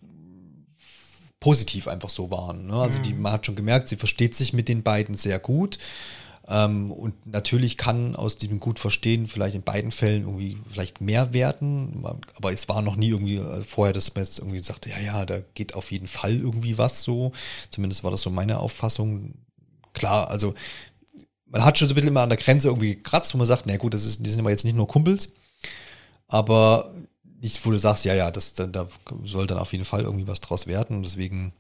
[1.41, 2.67] positiv einfach so waren.
[2.67, 2.75] Ne?
[2.75, 3.03] Also mhm.
[3.03, 5.79] die, man hat schon gemerkt, sie versteht sich mit den beiden sehr gut.
[6.51, 11.33] Ähm, und natürlich kann aus diesem gut verstehen vielleicht in beiden Fällen irgendwie vielleicht mehr
[11.33, 12.05] werden.
[12.37, 15.25] Aber es war noch nie irgendwie äh, vorher, dass man jetzt irgendwie sagte, ja, ja,
[15.25, 17.33] da geht auf jeden Fall irgendwie was so.
[17.71, 19.35] Zumindest war das so meine Auffassung.
[19.93, 20.55] Klar, also
[21.47, 23.67] man hat schon so ein bisschen immer an der Grenze irgendwie gekratzt, wo man sagt,
[23.67, 25.31] na gut, das ist, die sind aber jetzt nicht nur Kumpels
[26.31, 26.95] aber
[27.43, 28.89] nicht, wo du sagst, ja, ja, das, da, da
[29.25, 30.97] soll dann auf jeden Fall irgendwie was draus werden.
[30.97, 31.53] Und deswegen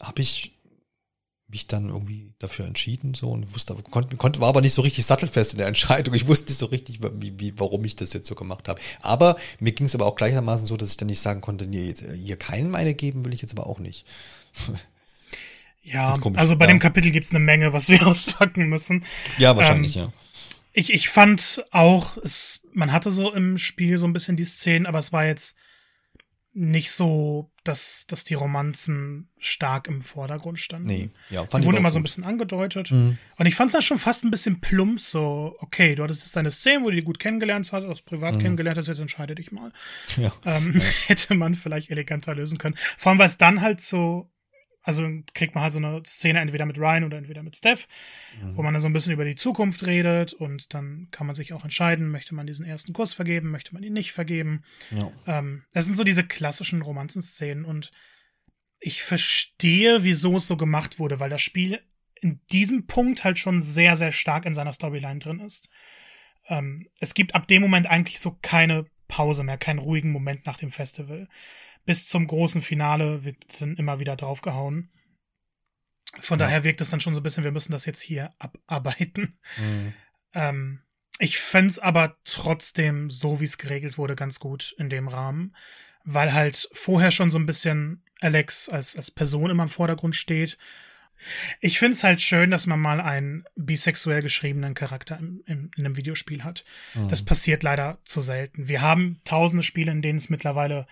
[0.00, 0.53] habe ich
[1.48, 5.04] mich dann irgendwie dafür entschieden so und wusste, konnte, konnte, war aber nicht so richtig
[5.04, 6.14] sattelfest in der Entscheidung.
[6.14, 8.80] Ich wusste nicht so richtig, wie, wie, warum ich das jetzt so gemacht habe.
[9.02, 11.94] Aber mir ging es aber auch gleichermaßen so, dass ich dann nicht sagen konnte, nee,
[12.16, 14.04] hier keinen meine geben will ich jetzt aber auch nicht.
[15.86, 16.72] Ja, also bei ja.
[16.72, 19.04] dem Kapitel gibt es eine Menge, was wir auspacken müssen.
[19.36, 20.12] Ja, wahrscheinlich, ähm, ja.
[20.72, 24.86] Ich, ich fand auch, es, man hatte so im Spiel so ein bisschen die Szenen,
[24.86, 25.56] aber es war jetzt
[26.54, 30.86] nicht so, dass, dass die Romanzen stark im Vordergrund standen.
[30.86, 31.94] Nee, ja, fand Die wurden immer gut.
[31.94, 32.92] so ein bisschen angedeutet.
[32.92, 33.18] Mhm.
[33.36, 36.36] Und ich fand es dann schon fast ein bisschen plump, so, okay, du hattest jetzt
[36.36, 38.40] deine Szene, wo du die gut kennengelernt hast, aus privat mhm.
[38.40, 39.72] kennengelernt hast, jetzt entscheide dich mal.
[40.16, 40.32] Ja.
[40.44, 40.84] Ähm, ja.
[41.06, 42.76] Hätte man vielleicht eleganter lösen können.
[42.96, 44.30] Vor allem, weil es dann halt so
[44.84, 47.88] also kriegt man halt so eine Szene entweder mit Ryan oder entweder mit Steph,
[48.40, 48.56] mhm.
[48.56, 51.54] wo man dann so ein bisschen über die Zukunft redet und dann kann man sich
[51.54, 54.62] auch entscheiden, möchte man diesen ersten Kuss vergeben, möchte man ihn nicht vergeben.
[54.90, 55.10] Ja.
[55.26, 57.90] Ähm, das sind so diese klassischen Romanzenszenen und
[58.78, 61.80] ich verstehe, wieso es so gemacht wurde, weil das Spiel
[62.20, 65.70] in diesem Punkt halt schon sehr, sehr stark in seiner Storyline drin ist.
[66.48, 70.58] Ähm, es gibt ab dem Moment eigentlich so keine Pause mehr, keinen ruhigen Moment nach
[70.58, 71.28] dem Festival
[71.84, 74.90] bis zum großen Finale wird dann immer wieder draufgehauen.
[76.20, 76.46] Von ja.
[76.46, 79.38] daher wirkt es dann schon so ein bisschen, wir müssen das jetzt hier abarbeiten.
[79.56, 79.94] Mhm.
[80.32, 80.80] Ähm,
[81.18, 85.54] ich fände es aber trotzdem, so wie es geregelt wurde, ganz gut in dem Rahmen,
[86.04, 90.58] weil halt vorher schon so ein bisschen Alex als, als Person immer im Vordergrund steht.
[91.60, 95.84] Ich finde es halt schön, dass man mal einen bisexuell geschriebenen Charakter im, im, in
[95.84, 96.64] einem Videospiel hat.
[96.94, 97.08] Mhm.
[97.08, 98.68] Das passiert leider zu selten.
[98.68, 100.86] Wir haben tausende Spiele, in denen es mittlerweile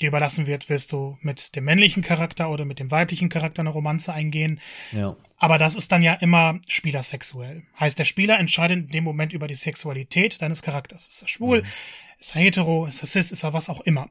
[0.00, 3.70] dir überlassen wird, wirst du mit dem männlichen Charakter oder mit dem weiblichen Charakter eine
[3.70, 4.60] Romanze eingehen.
[4.92, 5.16] Ja.
[5.36, 7.62] Aber das ist dann ja immer spielersexuell.
[7.78, 11.08] Heißt, der Spieler entscheidet in dem Moment über die Sexualität deines Charakters.
[11.08, 11.62] Ist er schwul?
[11.62, 11.66] Mhm.
[12.18, 12.86] Ist er hetero?
[12.86, 13.30] Ist er cis?
[13.30, 14.08] Ist er was auch immer?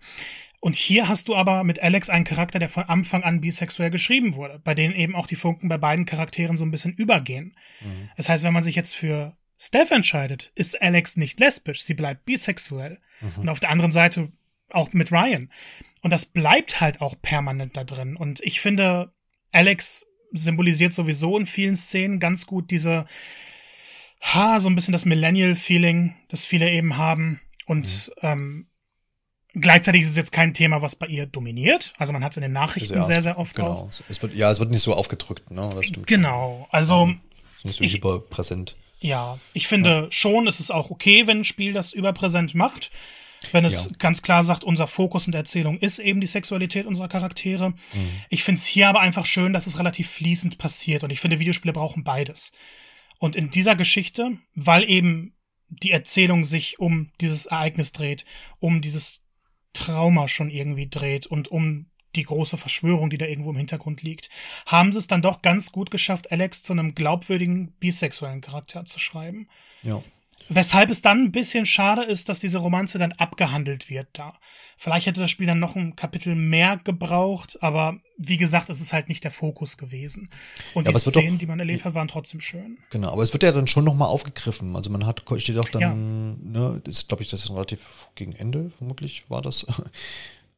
[0.59, 4.35] Und hier hast du aber mit Alex einen Charakter, der von Anfang an bisexuell geschrieben
[4.35, 7.55] wurde, bei denen eben auch die Funken bei beiden Charakteren so ein bisschen übergehen.
[7.81, 8.09] Mhm.
[8.17, 12.25] Das heißt, wenn man sich jetzt für Steph entscheidet, ist Alex nicht lesbisch, sie bleibt
[12.25, 12.99] bisexuell.
[13.21, 13.41] Mhm.
[13.41, 14.31] Und auf der anderen Seite
[14.69, 15.51] auch mit Ryan.
[16.01, 18.15] Und das bleibt halt auch permanent da drin.
[18.15, 19.11] Und ich finde,
[19.51, 23.05] Alex symbolisiert sowieso in vielen Szenen ganz gut diese,
[24.21, 27.41] ha, so ein bisschen das Millennial-Feeling, das viele eben haben.
[27.65, 28.27] Und mhm.
[28.27, 28.67] ähm,
[29.53, 31.93] gleichzeitig ist es jetzt kein Thema, was bei ihr dominiert.
[31.97, 33.89] Also man hat es in den Nachrichten sehr, sehr, sehr oft genau.
[34.09, 35.69] Es wird, ja, es wird nicht so aufgedrückt, ne?
[35.73, 36.07] Das stimmt.
[36.07, 36.67] Genau.
[36.71, 37.07] Also.
[37.07, 37.21] Mhm.
[37.57, 38.75] ist nicht so ich, überpräsent.
[38.99, 40.07] Ja, ich finde ja.
[40.09, 42.91] schon, es ist auch okay, wenn ein Spiel das überpräsent macht.
[43.51, 43.91] Wenn es ja.
[43.99, 47.69] ganz klar sagt, unser Fokus in der Erzählung ist eben die Sexualität unserer Charaktere.
[47.69, 48.09] Mhm.
[48.29, 51.03] Ich finde es hier aber einfach schön, dass es relativ fließend passiert.
[51.03, 52.51] Und ich finde, Videospiele brauchen beides.
[53.19, 55.33] Und in dieser Geschichte, weil eben
[55.69, 58.25] die Erzählung sich um dieses Ereignis dreht,
[58.59, 59.23] um dieses
[59.73, 64.29] Trauma schon irgendwie dreht und um die große Verschwörung, die da irgendwo im Hintergrund liegt,
[64.65, 68.99] haben sie es dann doch ganz gut geschafft, Alex zu einem glaubwürdigen bisexuellen Charakter zu
[68.99, 69.47] schreiben.
[69.83, 70.01] Ja.
[70.49, 74.33] Weshalb es dann ein bisschen schade ist, dass diese Romanze dann abgehandelt wird da.
[74.77, 78.93] Vielleicht hätte das Spiel dann noch ein Kapitel mehr gebraucht, aber wie gesagt, es ist
[78.93, 80.29] halt nicht der Fokus gewesen.
[80.73, 82.77] Und ja, die Szenen, doch, die man erlebt hat, waren trotzdem schön.
[82.91, 84.75] Genau, aber es wird ja dann schon nochmal aufgegriffen.
[84.75, 85.93] Also man hat, steht auch dann, ja.
[85.93, 89.65] ne, ist, glaube ich, das ist relativ gegen Ende, vermutlich war das.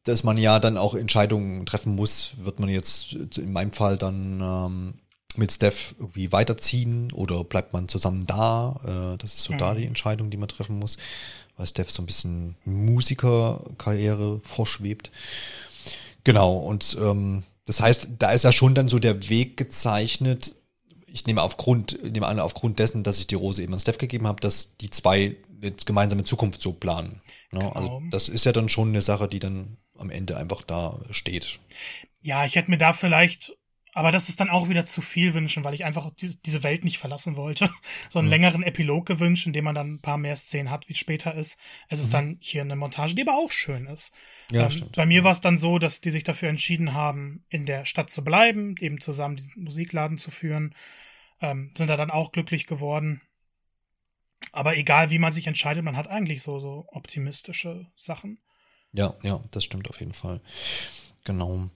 [0.04, 4.40] dass man ja dann auch Entscheidungen treffen muss, wird man jetzt in meinem Fall dann
[4.40, 4.94] ähm,
[5.36, 8.80] mit Steph irgendwie weiterziehen oder bleibt man zusammen da?
[8.84, 9.58] Äh, das ist so mhm.
[9.58, 10.96] da die Entscheidung, die man treffen muss,
[11.56, 15.10] weil Steph so ein bisschen Musikerkarriere vorschwebt.
[16.24, 20.54] Genau, und ähm, das heißt, da ist ja schon dann so der Weg gezeichnet.
[21.06, 24.26] Ich nehme aufgrund, nehme an, aufgrund dessen, dass ich die Rose eben an Steph gegeben
[24.26, 27.20] habe, dass die zwei jetzt gemeinsame Zukunft so planen.
[27.52, 27.60] Ne?
[27.60, 27.72] Genau.
[27.72, 31.58] Also das ist ja dann schon eine Sache, die dann am Ende einfach da steht.
[32.22, 33.56] Ja, ich hätte mir da vielleicht
[33.92, 36.98] aber das ist dann auch wieder zu viel wünschen, weil ich einfach diese Welt nicht
[36.98, 37.70] verlassen wollte.
[38.08, 38.32] So einen mhm.
[38.32, 41.34] längeren Epilog gewünscht, in dem man dann ein paar mehr Szenen hat, wie es später
[41.34, 41.58] ist.
[41.88, 42.12] Es ist mhm.
[42.12, 44.12] dann hier eine Montage, die aber auch schön ist.
[44.50, 44.96] Ja, ähm, stimmt.
[44.96, 48.10] Bei mir war es dann so, dass die sich dafür entschieden haben, in der Stadt
[48.10, 50.74] zu bleiben, eben zusammen diesen Musikladen zu führen.
[51.40, 53.20] Ähm, sind da dann auch glücklich geworden.
[54.52, 58.38] Aber egal, wie man sich entscheidet, man hat eigentlich so, so optimistische Sachen.
[58.92, 60.40] Ja, ja, das stimmt auf jeden Fall.
[61.24, 61.70] Genau.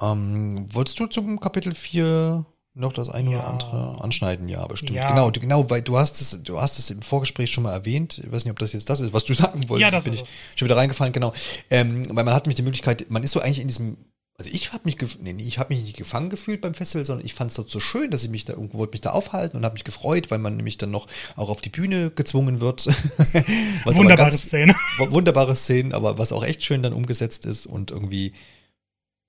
[0.00, 2.44] Ähm, wolltest du zum Kapitel 4
[2.74, 3.38] noch das eine ja.
[3.38, 4.48] oder andere anschneiden?
[4.48, 4.92] Ja, bestimmt.
[4.92, 5.08] Ja.
[5.08, 8.20] Genau, genau, weil du hast es, du hast es im Vorgespräch schon mal erwähnt.
[8.22, 9.90] Ich weiß nicht, ob das jetzt das ist, was du sagen wolltest.
[9.90, 10.38] Ja, das bin ist ich es.
[10.56, 11.32] schon wieder reingefallen, genau.
[11.70, 13.96] Ähm, weil man hat mich die Möglichkeit, man ist so eigentlich in diesem
[14.38, 17.32] also ich habe mich, nee, ich habe mich nicht gefangen gefühlt beim Festival, sondern ich
[17.32, 19.64] fand es dort so schön, dass ich mich da irgendwo wollte mich da aufhalten und
[19.64, 22.86] habe mich gefreut, weil man nämlich dann noch auch auf die Bühne gezwungen wird.
[23.86, 24.74] wunderbare Szene.
[24.98, 28.34] Wunderbare Szene, aber was auch echt schön dann umgesetzt ist und irgendwie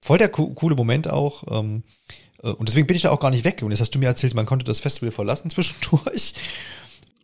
[0.01, 1.43] voll der co coole Moment auch.
[1.49, 1.83] Ähm,
[2.43, 3.61] äh, und deswegen bin ich da auch gar nicht weg.
[3.61, 6.33] Und jetzt hast du mir erzählt, man konnte das Festival verlassen zwischendurch.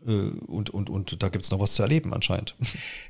[0.06, 2.56] Äh, und, und, und da gibt es noch was zu erleben anscheinend.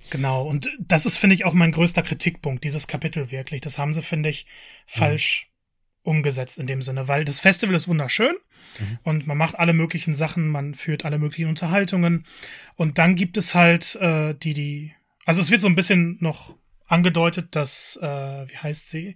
[0.09, 3.61] Genau, und das ist, finde ich, auch mein größter Kritikpunkt, dieses Kapitel wirklich.
[3.61, 4.45] Das haben sie, finde ich,
[4.86, 5.49] falsch
[6.03, 6.11] mhm.
[6.11, 8.36] umgesetzt in dem Sinne, weil das Festival ist wunderschön
[8.78, 8.99] mhm.
[9.03, 12.26] und man macht alle möglichen Sachen, man führt alle möglichen Unterhaltungen
[12.76, 14.93] und dann gibt es halt äh, die, die,
[15.26, 16.53] also es wird so ein bisschen noch
[16.88, 19.15] angedeutet, dass, äh, wie heißt sie?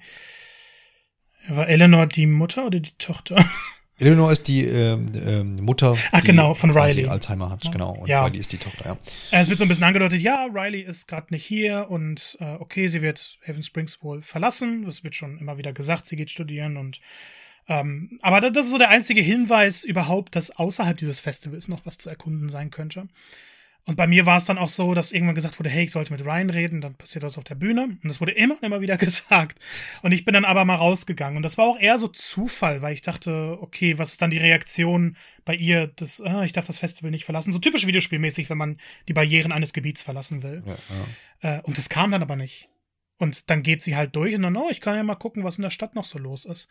[1.48, 3.44] War Eleanor die Mutter oder die Tochter?
[4.00, 7.08] Eleanor ist die ähm, ähm, Mutter, Ach, die genau, von Riley.
[7.08, 7.94] Alzheimer hat, genau.
[7.94, 8.24] Und ja.
[8.24, 8.98] Riley ist die Tochter, ja.
[9.32, 12.56] Äh, es wird so ein bisschen angedeutet, ja, Riley ist gerade nicht hier und äh,
[12.60, 14.86] okay, sie wird Haven Springs wohl verlassen.
[14.86, 17.00] Das wird schon immer wieder gesagt, sie geht studieren und
[17.68, 21.98] ähm, aber das ist so der einzige Hinweis überhaupt, dass außerhalb dieses Festivals noch was
[21.98, 23.08] zu erkunden sein könnte.
[23.88, 26.12] Und bei mir war es dann auch so, dass irgendwann gesagt wurde, hey, ich sollte
[26.12, 27.84] mit Ryan reden, dann passiert das auf der Bühne.
[27.86, 29.60] Und das wurde immer und immer wieder gesagt.
[30.02, 31.38] Und ich bin dann aber mal rausgegangen.
[31.38, 34.40] Und das war auch eher so Zufall, weil ich dachte, okay, was ist dann die
[34.40, 35.16] Reaktion
[35.46, 37.54] bei ihr, das, ah, ich darf das Festival nicht verlassen.
[37.54, 38.78] So typisch videospielmäßig, wenn man
[39.08, 40.64] die Barrieren eines Gebiets verlassen will.
[40.66, 40.76] Ja,
[41.42, 41.60] ja.
[41.60, 42.68] Äh, und das kam dann aber nicht.
[43.20, 45.56] Und dann geht sie halt durch und dann, oh, ich kann ja mal gucken, was
[45.56, 46.68] in der Stadt noch so los ist.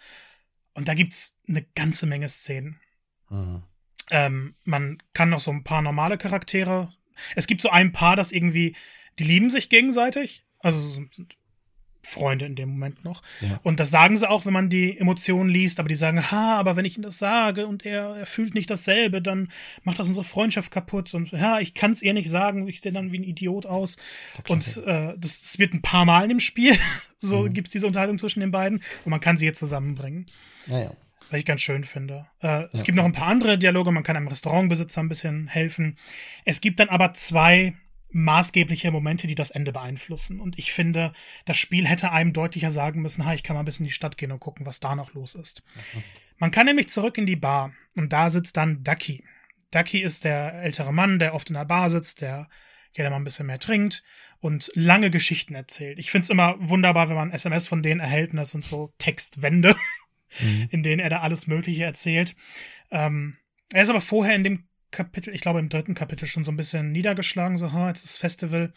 [0.74, 2.78] Und da gibt's eine ganze Menge Szenen.
[3.30, 3.62] Mhm.
[4.10, 6.92] Ähm, man kann noch so ein paar normale Charaktere
[7.34, 8.76] es gibt so ein Paar, das irgendwie,
[9.18, 10.44] die lieben sich gegenseitig.
[10.60, 11.36] Also sind
[12.06, 13.22] Freunde in dem Moment noch.
[13.40, 13.60] Ja.
[13.62, 16.76] Und das sagen sie auch, wenn man die Emotionen liest, aber die sagen, ha, aber
[16.76, 19.50] wenn ich ihm das sage und er, er fühlt nicht dasselbe, dann
[19.82, 21.12] macht das unsere Freundschaft kaputt.
[21.14, 23.96] Und ja, ich kann es ihr nicht sagen, ich sehe dann wie ein Idiot aus.
[24.48, 26.78] Und äh, das, das, wird ein paar Mal dem Spiel.
[27.18, 27.52] so mhm.
[27.52, 30.26] gibt es diese Unterhaltung zwischen den beiden und man kann sie jetzt zusammenbringen.
[30.66, 30.92] Naja.
[31.30, 32.26] Was ich ganz schön finde.
[32.40, 32.84] Äh, es ja.
[32.84, 35.98] gibt noch ein paar andere Dialoge, man kann einem Restaurantbesitzer ein bisschen helfen.
[36.44, 37.74] Es gibt dann aber zwei
[38.10, 40.40] maßgebliche Momente, die das Ende beeinflussen.
[40.40, 41.12] Und ich finde,
[41.44, 43.94] das Spiel hätte einem deutlicher sagen müssen, ha, ich kann mal ein bisschen in die
[43.94, 45.62] Stadt gehen und gucken, was da noch los ist.
[45.94, 46.02] Mhm.
[46.38, 49.24] Man kann nämlich zurück in die Bar und da sitzt dann Ducky.
[49.70, 52.48] Ducky ist der ältere Mann, der oft in der Bar sitzt, der
[52.92, 54.02] gerne mal ein bisschen mehr trinkt
[54.40, 55.98] und lange Geschichten erzählt.
[55.98, 58.92] Ich finde es immer wunderbar, wenn man SMS von denen erhält und das sind so
[58.98, 59.76] Textwände
[60.40, 60.68] mhm.
[60.70, 62.34] in denen er da alles Mögliche erzählt.
[62.90, 63.36] Ähm,
[63.72, 66.56] er ist aber vorher in dem Kapitel, ich glaube im dritten Kapitel schon so ein
[66.56, 68.72] bisschen niedergeschlagen, so, ha, jetzt ist das Festival.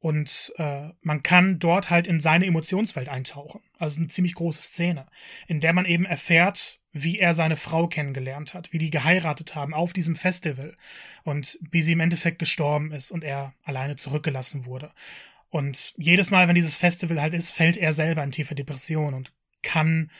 [0.00, 3.62] Und äh, man kann dort halt in seine Emotionswelt eintauchen.
[3.78, 5.06] Also eine ziemlich große Szene,
[5.48, 9.74] in der man eben erfährt, wie er seine Frau kennengelernt hat, wie die geheiratet haben
[9.74, 10.76] auf diesem Festival
[11.24, 14.92] und wie sie im Endeffekt gestorben ist und er alleine zurückgelassen wurde.
[15.50, 19.32] Und jedes Mal, wenn dieses Festival halt ist, fällt er selber in tiefe Depression und
[19.62, 20.10] kann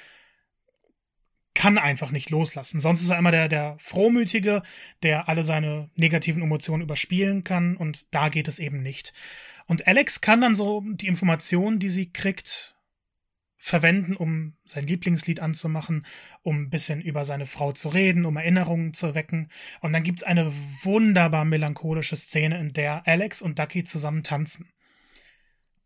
[1.59, 2.79] kann einfach nicht loslassen.
[2.79, 4.63] Sonst ist er immer der, der Frohmütige,
[5.03, 9.13] der alle seine negativen Emotionen überspielen kann und da geht es eben nicht.
[9.67, 12.77] Und Alex kann dann so die Informationen, die sie kriegt,
[13.57, 16.07] verwenden, um sein Lieblingslied anzumachen,
[16.43, 19.51] um ein bisschen über seine Frau zu reden, um Erinnerungen zu wecken.
[19.81, 20.53] Und dann gibt es eine
[20.85, 24.71] wunderbar melancholische Szene, in der Alex und Ducky zusammen tanzen.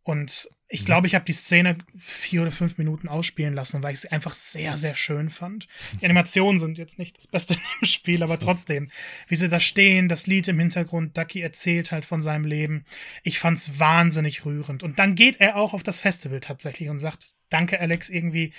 [0.03, 4.00] Und ich glaube, ich habe die Szene vier oder fünf Minuten ausspielen lassen, weil ich
[4.00, 5.68] sie einfach sehr, sehr schön fand.
[6.00, 8.90] Die Animationen sind jetzt nicht das Beste im Spiel, aber trotzdem,
[9.28, 12.86] wie sie da stehen, das Lied im Hintergrund, Ducky erzählt halt von seinem Leben.
[13.22, 14.82] Ich fand's wahnsinnig rührend.
[14.82, 18.55] Und dann geht er auch auf das Festival tatsächlich und sagt, danke Alex, irgendwie,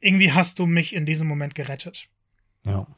[0.00, 2.08] irgendwie hast du mich in diesem Moment gerettet.
[2.66, 2.88] Ja.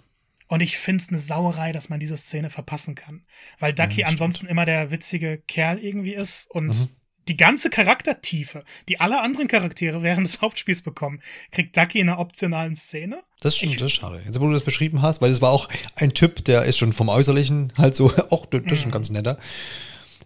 [0.53, 3.23] Und ich find's eine Sauerei, dass man diese Szene verpassen kann.
[3.59, 4.51] Weil Ducky Ja, ansonsten stimmt.
[4.51, 6.89] immer der witzige Kerl irgendwie ist und Mhm.
[7.27, 11.23] die ganze Charaktertiefe, die alle anderen Charaktere während des Hauptspiels bekommen,
[11.53, 13.23] kriegt Ducky in einer optionalen Szene.
[13.41, 14.21] Das stimmt, Ich- das ist schade.
[14.27, 16.93] Jetzt, wo du das beschrieben hast, weil das war auch ein Typ, der ist schon
[16.93, 18.93] vom Äußerlichen halt so, auch das ist ein Mhm.
[18.93, 19.39] ganz netter.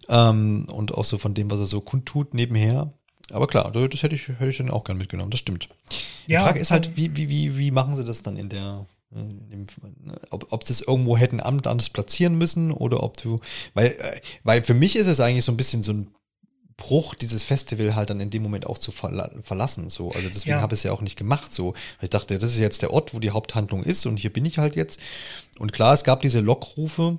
[0.09, 2.91] Ähm, und auch so von dem, was er so kundtut nebenher.
[3.31, 5.69] Aber klar, das hätte ich, hätte ich dann auch gern mitgenommen, das stimmt.
[6.27, 8.85] Die Ja, Frage ist halt, wie, wie, wie, wie machen sie das dann in der,
[10.29, 13.39] ob, ob sie es irgendwo hätten Amt anders platzieren müssen oder ob du,
[13.73, 16.11] weil, äh, weil für mich ist es eigentlich so ein bisschen so ein
[16.75, 19.89] Bruch, dieses Festival halt dann in dem Moment auch zu verla verlassen.
[19.89, 20.09] So.
[20.11, 20.61] Also deswegen Ja.
[20.61, 21.51] habe ich es ja auch nicht gemacht.
[21.51, 21.73] So.
[21.73, 24.45] Weil ich dachte, das ist jetzt der Ort, wo die Haupthandlung ist und hier bin
[24.45, 24.99] ich halt jetzt.
[25.57, 27.17] Und klar, es gab diese Lockrufe,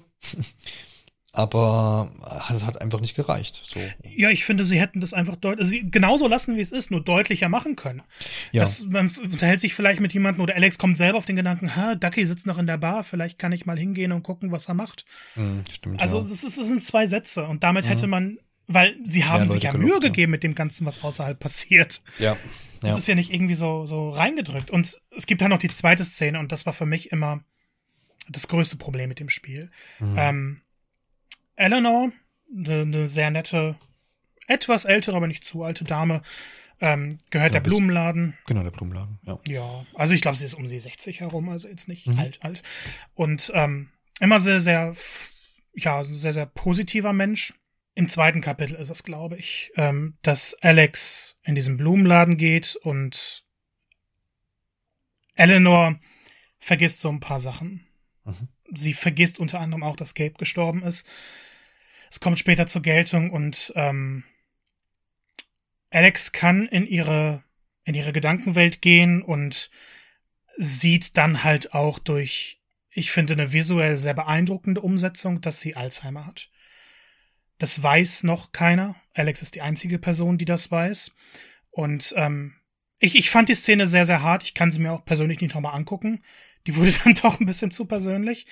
[1.38, 2.10] aber
[2.52, 3.62] es hat einfach nicht gereicht.
[3.64, 3.78] So.
[4.02, 7.00] Ja, ich finde, sie hätten das einfach deutlich, sie genauso lassen, wie es ist, nur
[7.00, 8.02] deutlicher machen können.
[8.50, 8.62] Ja.
[8.62, 11.94] Das, man unterhält sich vielleicht mit jemandem oder Alex kommt selber auf den Gedanken, ha,
[11.94, 14.74] Ducky sitzt noch in der Bar, vielleicht kann ich mal hingehen und gucken, was er
[14.74, 15.04] macht.
[15.34, 16.00] Hm, stimmt.
[16.00, 16.22] Also ja.
[16.24, 19.62] das, ist, das sind zwei Sätze und damit hätte man, weil sie haben Mehr sich
[19.62, 19.98] ja Mühe ja.
[20.00, 22.02] gegeben mit dem Ganzen, was außerhalb passiert.
[22.18, 22.36] ja.
[22.80, 22.96] Das Ja.
[22.96, 24.70] ist ja nicht irgendwie so, so reingedrückt.
[24.70, 27.42] Und es gibt dann noch die zweite Szene und das war für mich immer
[28.28, 29.70] das größte Problem mit dem Spiel.
[29.98, 30.14] Mhm.
[30.16, 30.60] Ähm,
[31.58, 32.12] Eleanor,
[32.56, 33.76] eine ne sehr nette,
[34.46, 36.22] etwas ältere, aber nicht zu alte Dame,
[36.80, 38.38] ähm, gehört Ja, der bis- Blumenladen.
[38.46, 39.18] Genau, der Blumenladen.
[39.26, 39.38] Ja.
[39.46, 42.18] Ja, also ich glaube, sie ist um die 60 herum, also jetzt nicht Mhm.
[42.20, 42.62] alt, alt.
[43.14, 43.90] Und ähm,
[44.20, 44.94] immer sehr, sehr,
[45.74, 47.52] ja, sehr, sehr positiver Mensch.
[47.94, 53.42] Im zweiten Kapitel ist es, glaube ich, ähm, dass Alex in diesen Blumenladen geht und
[55.34, 55.98] Eleanor
[56.60, 57.86] vergisst so ein paar Sachen.
[58.24, 58.48] Mhm.
[58.74, 61.06] Sie vergisst unter anderem auch, dass Gabe gestorben ist.
[62.10, 64.24] Es kommt später zur Geltung und ähm,
[65.90, 67.42] Alex kann in ihre
[67.88, 69.70] in ihre Gedankenwelt gehen und
[70.58, 76.26] sieht dann halt auch durch, ich finde, eine visuell sehr beeindruckende Umsetzung, dass sie Alzheimer
[76.26, 76.50] hat.
[77.56, 78.96] Das weiß noch keiner.
[79.14, 81.12] Alex ist die einzige Person, die das weiß.
[81.70, 82.56] Und ähm,
[82.98, 84.42] ich, ich fand die Szene sehr, sehr hart.
[84.42, 86.22] Ich kann sie mir auch persönlich nicht nochmal angucken.
[86.66, 88.46] Die wurde dann doch ein bisschen zu persönlich.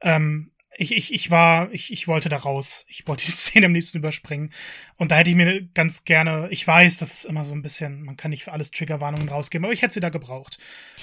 [0.00, 2.84] Ähm, ich, ich, ich war, ich, ich wollte da raus.
[2.88, 4.50] Ich wollte die Szene am liebsten überspringen.
[4.96, 8.02] Und da hätte ich mir ganz gerne, ich weiß, das ist immer so ein bisschen,
[8.02, 10.58] man kann nicht für alles Triggerwarnungen rausgeben, aber ich hätte sie da gebraucht.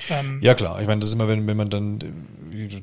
[0.10, 0.82] Ähm, Ja, klar.
[0.82, 2.00] Ich meine, das ist immer, wenn, wenn man dann,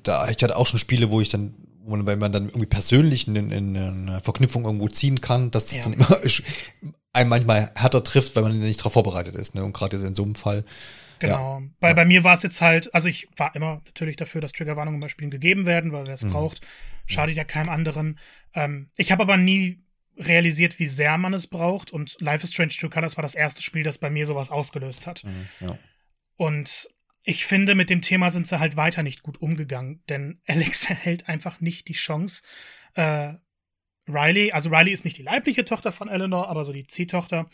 [0.02, 2.66] da, ich hatte auch schon Spiele, wo ich dann, wo man, wenn man dann irgendwie
[2.66, 5.84] persönlich in, in eine Verknüpfung irgendwo ziehen kann, dass das Ja.
[5.84, 6.18] dann immer
[7.12, 9.54] einem manchmal härter trifft, weil man nicht darauf vorbereitet ist.
[9.54, 9.64] Ne?
[9.64, 10.64] Und gerade jetzt in so einem Fall.
[11.20, 11.62] Genau.
[11.80, 15.00] Bei, bei mir war es jetzt halt, also ich war immer natürlich dafür, dass Triggerwarnungen
[15.00, 16.30] bei Spielen gegeben werden, weil wer es Mhm.
[16.30, 16.60] braucht,
[17.06, 18.18] schadet ja keinem anderen.
[18.54, 19.82] Ähm, ich habe aber nie
[20.16, 23.62] realisiert, wie sehr man es braucht und Life is Strange True Colors war das erste
[23.62, 25.22] Spiel, das bei mir sowas ausgelöst hat.
[25.24, 25.78] Mhm, ja.
[26.36, 26.88] Und
[27.24, 31.28] ich finde, mit dem Thema sind sie halt weiter nicht gut umgegangen, denn Alex erhält
[31.28, 32.42] einfach nicht die Chance,
[32.94, 33.34] äh,
[34.10, 37.50] Riley, also Riley ist nicht die leibliche Tochter von Eleanor, aber so die Ziehtochter,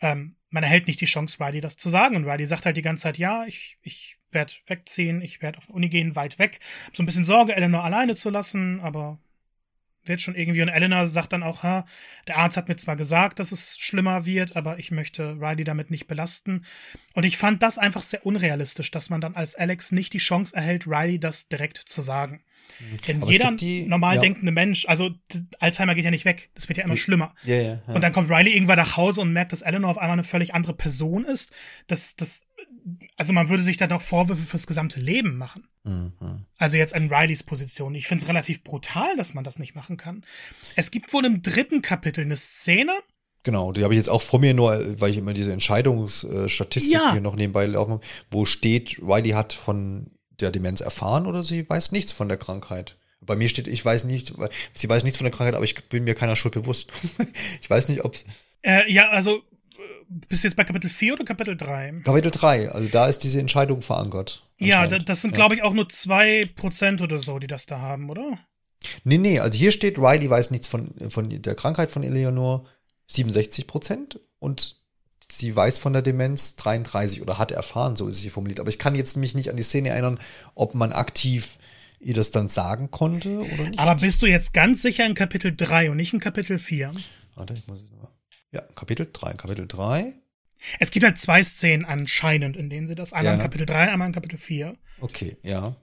[0.00, 2.16] ähm, man erhält nicht die Chance, Riley das zu sagen.
[2.16, 5.66] Und Riley sagt halt die ganze Zeit, ja, ich, ich werde wegziehen, ich werde auf
[5.66, 6.60] die Uni gehen, weit weg.
[6.86, 9.18] Hab so ein bisschen Sorge, Eleanor alleine zu lassen, aber
[10.08, 10.62] wird schon irgendwie.
[10.62, 11.86] Und Eleanor sagt dann auch, ha,
[12.28, 15.90] der Arzt hat mir zwar gesagt, dass es schlimmer wird, aber ich möchte Riley damit
[15.90, 16.64] nicht belasten.
[17.14, 20.54] Und ich fand das einfach sehr unrealistisch, dass man dann als Alex nicht die Chance
[20.56, 22.42] erhält, Riley das direkt zu sagen.
[23.06, 24.20] Denn Aber jeder die- normal ja.
[24.22, 25.10] denkende Mensch, also
[25.60, 27.34] Alzheimer geht ja nicht weg, das wird ja immer Die- schlimmer.
[27.44, 27.62] Ja, ja.
[27.86, 27.94] ja.
[27.94, 30.52] Und dann kommt Riley irgendwann nach Hause und merkt, dass Eleanor auf einmal eine völlig
[30.54, 31.52] andere Person ist.
[31.86, 32.45] Das, das,
[33.16, 35.66] also man würde sich dann auch Vorwürfe fürs gesamte Leben machen.
[35.84, 36.44] Mhm.
[36.58, 37.94] Also jetzt in Rileys Position.
[37.94, 40.24] Ich finde es relativ brutal, dass man das nicht machen kann.
[40.76, 42.92] Es gibt wohl im dritten Kapitel eine Szene.
[43.42, 46.92] Genau, die habe ich jetzt auch vor mir nur, äh, weil ich immer diese Entscheidungsstatistik
[46.92, 47.12] Ja.
[47.12, 51.68] hier noch nebenbei laufen habe, wo steht, Riley hat von der Demenz erfahren oder sie
[51.68, 52.96] weiß nichts von der Krankheit.
[53.20, 54.34] Bei mir steht, ich weiß nicht,
[54.74, 56.90] sie weiß nichts von der Krankheit, aber ich bin mir keiner Schuld bewusst.
[57.60, 58.16] ich weiß nicht, ob
[58.62, 59.42] Äh, ja, also
[60.08, 62.02] bist du jetzt bei Kapitel 4 oder Kapitel 3?
[62.04, 64.44] Kapitel 3, also da ist diese Entscheidung verankert.
[64.58, 65.36] Ja, das sind, Ja.
[65.36, 68.38] glaube ich, auch nur 2% oder so, die das da haben, oder?
[69.04, 72.66] Nee, nee, also hier steht, Riley weiß nichts von, von der Krankheit von Eleanor,
[73.08, 74.76] 67 Prozent und
[75.30, 78.60] sie weiß von der Demenz 33 oder hat erfahren, so ist es hier formuliert.
[78.60, 80.18] Aber ich kann jetzt mich nicht an die Szene erinnern,
[80.54, 81.58] ob man aktiv
[81.98, 83.78] ihr das dann sagen konnte oder nicht.
[83.78, 86.92] Aber bist du jetzt ganz sicher in Kapitel 3 und nicht in Kapitel 4?
[87.34, 88.08] Warte, ich muss jetzt mal.
[88.52, 90.14] Ja, Kapitel 3, Kapitel 3.
[90.80, 93.44] Es gibt halt zwei Szenen anscheinend, in denen sie das einmal in Ja.
[93.44, 94.74] Kapitel 3, einmal in Kapitel 4.
[95.00, 95.76] Okay, ja.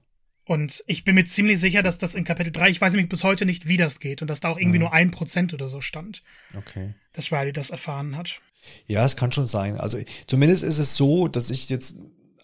[0.45, 3.23] Und ich bin mir ziemlich sicher, dass das in Kapitel 3, ich weiß nämlich bis
[3.23, 4.83] heute nicht, wie das geht und dass da auch irgendwie Mhm.
[4.85, 6.21] nur ein Prozent oder so stand,
[6.57, 6.95] Okay.
[7.13, 8.41] dass Riley das erfahren hat.
[8.87, 9.77] Ja, es kann schon sein.
[9.77, 11.97] Also zumindest ist es so, dass ich jetzt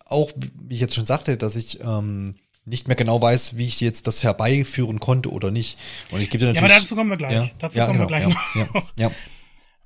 [0.06, 0.32] auch,
[0.68, 2.36] wie ich jetzt schon sagte, dass ich ähm,
[2.66, 5.78] nicht mehr genau weiß, wie ich jetzt das herbeiführen konnte oder nicht.
[6.12, 6.70] Und ich gebe dir natürlich.
[6.70, 7.34] Ja, aber dazu kommen wir gleich.
[7.34, 8.94] Ja, dazu ja, kommen genau, wir gleich ja, noch.
[8.98, 9.12] ja.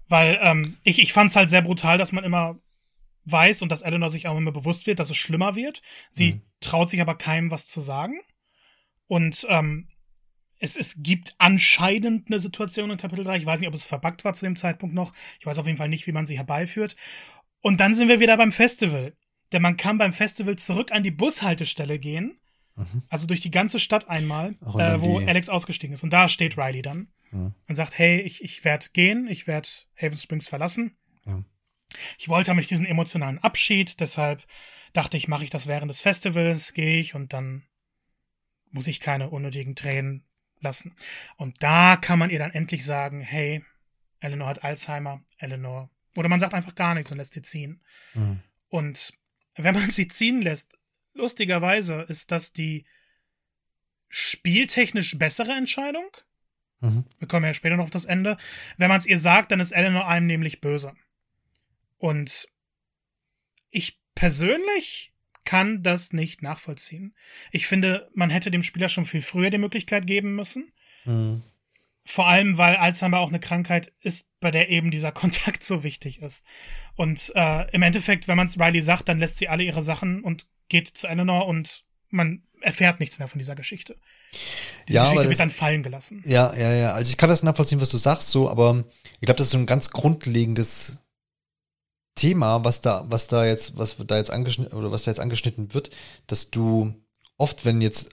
[0.10, 2.60] Weil ähm, ich, ich fand es halt sehr brutal, dass man immer
[3.26, 5.82] weiß und dass Eleanor sich auch immer bewusst wird, dass es schlimmer wird.
[6.12, 6.42] Sie Mhm.
[6.60, 8.20] traut sich aber keinem was zu sagen.
[9.08, 9.88] Und ähm,
[10.60, 13.38] es, es gibt anscheinend eine Situation in Kapitel 3.
[13.38, 15.14] Ich weiß nicht, ob es verbuggt war zu dem Zeitpunkt noch.
[15.40, 16.96] Ich weiß auf jeden Fall nicht, wie man sie herbeiführt.
[17.62, 19.14] Und dann sind wir wieder beim Festival.
[19.52, 22.38] Denn man kann beim Festival zurück an die Bushaltestelle gehen.
[22.76, 23.04] Mhm.
[23.10, 26.04] Also durch die ganze Stadt einmal, äh, wo Alex ausgestiegen ist.
[26.04, 27.54] Und da steht Riley dann Mhm.
[27.68, 30.96] und sagt, hey, ich, ich werde gehen, ich werde Haven Springs verlassen.
[31.26, 31.44] Ja.
[32.18, 34.46] Ich wollte nämlich diesen emotionalen Abschied, deshalb
[34.94, 37.64] dachte ich, mache ich das während des Festivals, gehe ich und dann
[38.70, 40.24] muss ich keine unnötigen Tränen
[40.60, 40.96] lassen.
[41.36, 43.64] Und da kann man ihr dann endlich sagen, hey,
[44.20, 45.90] Eleanor hat Alzheimer, Eleanor.
[46.16, 47.84] Oder man sagt einfach gar nichts und lässt sie ziehen.
[48.14, 48.40] Mhm.
[48.70, 49.14] Und
[49.56, 50.78] wenn man sie ziehen lässt,
[51.14, 52.86] lustigerweise ist das die
[54.08, 56.10] spieltechnisch bessere Entscheidung.
[56.82, 57.06] Mhm.
[57.20, 58.38] Wir kommen ja später noch auf das Ende.
[58.78, 60.94] Wenn man es ihr sagt, dann ist Eleanor einem nämlich böse.
[61.98, 62.48] Und
[63.70, 65.14] ich persönlich
[65.46, 67.16] kann das nicht nachvollziehen.
[67.52, 70.72] Ich finde, man hätte dem Spieler schon viel früher die Möglichkeit geben müssen.
[71.06, 71.44] Mhm.
[72.06, 76.22] Vor allem, weil Alzheimer auch eine Krankheit ist, bei der eben dieser Kontakt so wichtig
[76.22, 76.46] ist.
[76.96, 80.24] Und äh, im Endeffekt, wenn man es Riley sagt, dann lässt sie alle ihre Sachen
[80.24, 83.96] und geht zu Eleanor und man erfährt nichts mehr von dieser Geschichte.
[84.88, 86.24] Diese Ja, Geschichte wird dann fallen gelassen.
[86.26, 86.94] Ja, ja, ja.
[86.94, 88.84] Also ich kann das nachvollziehen, was du sagst, so, aber
[89.20, 91.00] ich glaube, das ist so ein ganz grundlegendes
[92.16, 95.74] Thema, was da, was da jetzt, was da jetzt angeschnitten oder was da jetzt angeschnitten
[95.74, 95.90] wird,
[96.28, 96.94] dass du
[97.38, 98.12] oft, wenn jetzt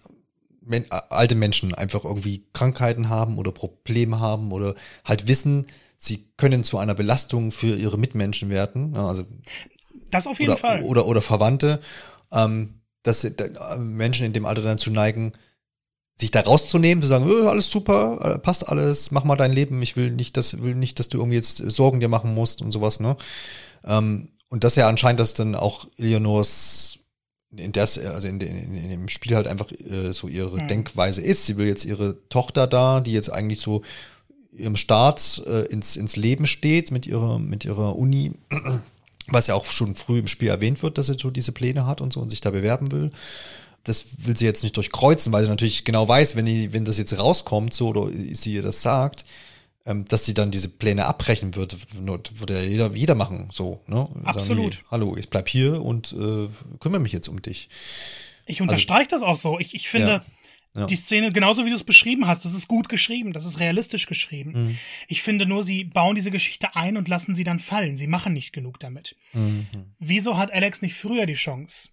[0.62, 4.74] men alte Menschen einfach irgendwie Krankheiten haben oder Probleme haben oder
[5.04, 5.66] halt wissen,
[5.96, 9.24] sie können zu einer Belastung für ihre Mitmenschen werden, ja, also
[10.10, 10.82] Das auf jeden oder, Fall.
[10.82, 11.80] oder, oder Verwandte,
[12.32, 13.32] ähm, dass äh,
[13.78, 15.32] Menschen in dem Alter dann zu neigen,
[16.18, 19.80] sich da rauszunehmen, zu sagen, "Äh, alles super, äh, passt alles, mach mal dein Leben,
[19.82, 22.70] ich will nicht, dass, will nicht, dass du irgendwie jetzt Sorgen dir machen musst und
[22.70, 23.16] sowas, ne?
[23.84, 26.98] Ähm, und das ja anscheinend, dass dann auch Eleonors
[27.56, 30.68] in das, also in, in, in dem Spiel halt einfach äh, so ihre Hm.
[30.68, 31.46] Denkweise ist.
[31.46, 33.82] Sie will jetzt ihre Tochter da, die jetzt eigentlich so
[34.52, 38.32] ihrem Start äh, ins, ins Leben steht mit ihrer, mit ihrer Uni,
[39.30, 42.00] was ja auch schon früh im Spiel erwähnt wird, dass sie so diese Pläne hat
[42.00, 43.10] und so und sich da bewerben will.
[43.84, 46.98] Das will sie jetzt nicht durchkreuzen, weil sie natürlich genau weiß, wenn, die, wenn das
[46.98, 49.24] jetzt rauskommt, so oder sie ihr das sagt,
[49.86, 51.76] ähm, dass sie dann diese Pläne abbrechen wird,
[52.38, 54.06] würde ja jeder, jeder machen, so, ne?
[54.12, 54.72] Sagen, Absolut.
[54.72, 56.48] nee, hallo, ich bleib hier und äh,
[56.78, 57.70] kümmere mich jetzt um dich.
[58.44, 59.58] Ich unterstreiche das auch so.
[59.58, 60.39] Ich, ich finde, Also Ja.
[60.74, 60.86] Ja.
[60.86, 64.06] die Szene, genauso wie du es beschrieben hast, das ist gut geschrieben, das ist realistisch
[64.06, 64.52] geschrieben.
[64.52, 64.78] Mhm.
[65.08, 67.96] Ich finde nur, sie bauen diese Geschichte ein und lassen sie dann fallen.
[67.96, 69.16] Sie machen nicht genug damit.
[69.32, 69.66] Mhm.
[69.98, 71.88] Wieso hat Alex nicht früher die Chance,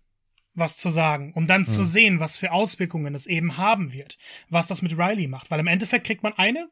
[0.53, 1.65] was zu sagen, um dann Mhm.
[1.65, 4.17] zu sehen, was für Auswirkungen es eben haben wird,
[4.49, 5.49] was das mit Riley macht?
[5.49, 6.67] Weil im Endeffekt kriegt man eine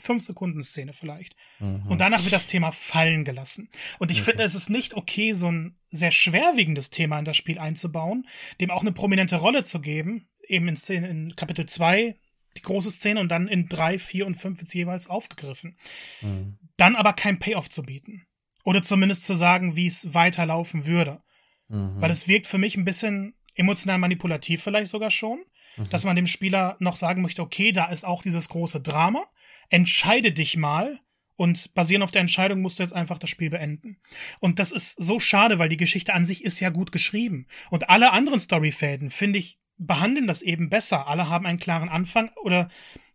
[0.00, 1.36] fünf Sekunden Szene vielleicht.
[1.60, 1.82] Mhm.
[1.86, 3.68] Und danach wird das Thema fallen gelassen.
[3.98, 7.58] Und ich finde, es ist nicht okay, so ein sehr schwerwiegendes Thema in das Spiel
[7.58, 8.26] einzubauen,
[8.60, 12.16] dem auch eine prominente Rolle zu geben, eben in, Szene, in Kapitel 2
[12.56, 15.76] die große Szene und dann in 3, 4 und 5 wird jeweils aufgegriffen.
[16.20, 16.58] Mhm.
[16.76, 18.26] Dann aber kein Payoff zu bieten.
[18.64, 21.22] Oder zumindest zu sagen, wie es weiterlaufen würde.
[21.68, 22.00] Mhm.
[22.00, 25.42] Weil es wirkt für mich ein bisschen emotional manipulativ vielleicht sogar schon,
[25.76, 25.88] Mhm.
[25.88, 29.24] dass man dem Spieler noch sagen möchte, okay, da ist auch dieses große Drama,
[29.70, 31.00] entscheide dich mal
[31.42, 33.96] und basierend auf der Entscheidung musst du jetzt einfach das Spiel beenden.
[34.38, 37.48] Und das ist so schade, weil die Geschichte an sich ist ja gut geschrieben.
[37.68, 41.08] Und alle anderen Storyfäden, finde ich, behandeln das eben besser.
[41.08, 42.68] Alle haben einen klaren Anfang oder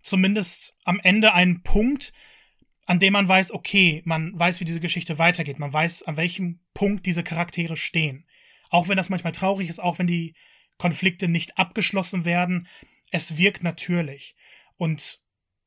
[0.04, 2.12] zumindest am Ende einen Punkt,
[2.86, 5.58] an dem man weiß, okay, man weiß, wie diese Geschichte weitergeht.
[5.58, 8.26] Man weiß, an welchem Punkt diese Charaktere stehen.
[8.70, 10.36] Auch wenn das manchmal traurig ist, auch wenn die
[10.78, 12.68] Konflikte nicht abgeschlossen werden,
[13.10, 14.36] es wirkt natürlich.
[14.76, 15.22] Und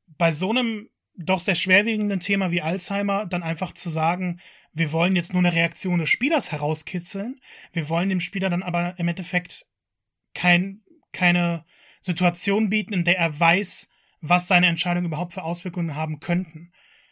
[0.05, 0.91] bei so einem
[1.23, 4.39] doch sehr schwerwiegenden Thema wie Alzheimer dann einfach zu sagen,
[4.73, 7.39] wir wollen jetzt nur eine Reaktion des Spielers herauskitzeln,
[7.73, 9.65] wir wollen dem Spieler dann aber im Endeffekt
[10.33, 10.81] kein,
[11.11, 11.65] keine
[12.01, 13.89] Situation bieten, in der er weiß,
[14.21, 16.71] was seine Entscheidungen überhaupt für Auswirkungen haben könnten.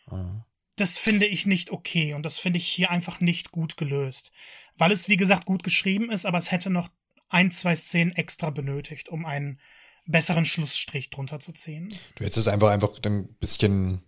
[0.09, 0.43] Mhm.
[0.75, 4.31] Das finde ich nicht okay und das finde ich hier einfach nicht gut gelöst.
[4.77, 6.89] Weil es, wie gesagt, gut geschrieben ist, aber es hätte noch
[7.27, 9.59] ein, zwei Szenen extra benötigt, um einen
[10.09, 11.93] besseren Schlussstrich drunter zu ziehen.
[12.15, 14.01] Du hättest es einfach, einfach ein bisschen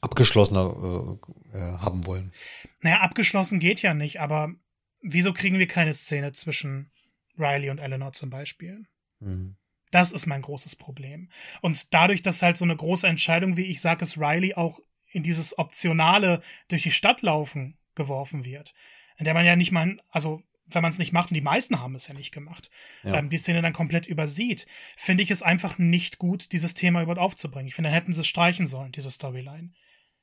[0.00, 1.18] abgeschlossener
[1.52, 2.32] äh, äh, haben wollen.
[2.80, 4.54] Naja, abgeschlossen geht ja nicht, aber
[5.02, 6.90] wieso kriegen wir keine Szene zwischen
[7.38, 8.86] Riley und Eleanor zum Beispiel?
[9.20, 9.56] Mhm.
[9.90, 11.30] Das ist mein großes Problem.
[11.62, 15.22] Und dadurch, dass halt so eine große Entscheidung, wie ich sage, es Riley auch in
[15.22, 18.74] dieses optionale durch die Stadt laufen geworfen wird,
[19.18, 20.42] in der man ja nicht mal, also
[20.74, 22.70] wenn man es nicht macht, und die meisten haben es ja nicht gemacht,
[23.02, 23.16] ja.
[23.16, 24.66] Ähm, die Szene dann komplett übersieht,
[24.96, 27.68] finde ich es einfach nicht gut, dieses Thema überhaupt aufzubringen.
[27.68, 29.72] Ich finde, dann hätten sie es streichen sollen, diese Storyline.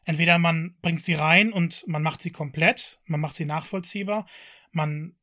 [0.05, 4.25] Entweder man bringt sie rein und man macht sie komplett, man macht sie nachvollziehbar,
[4.71, 5.17] man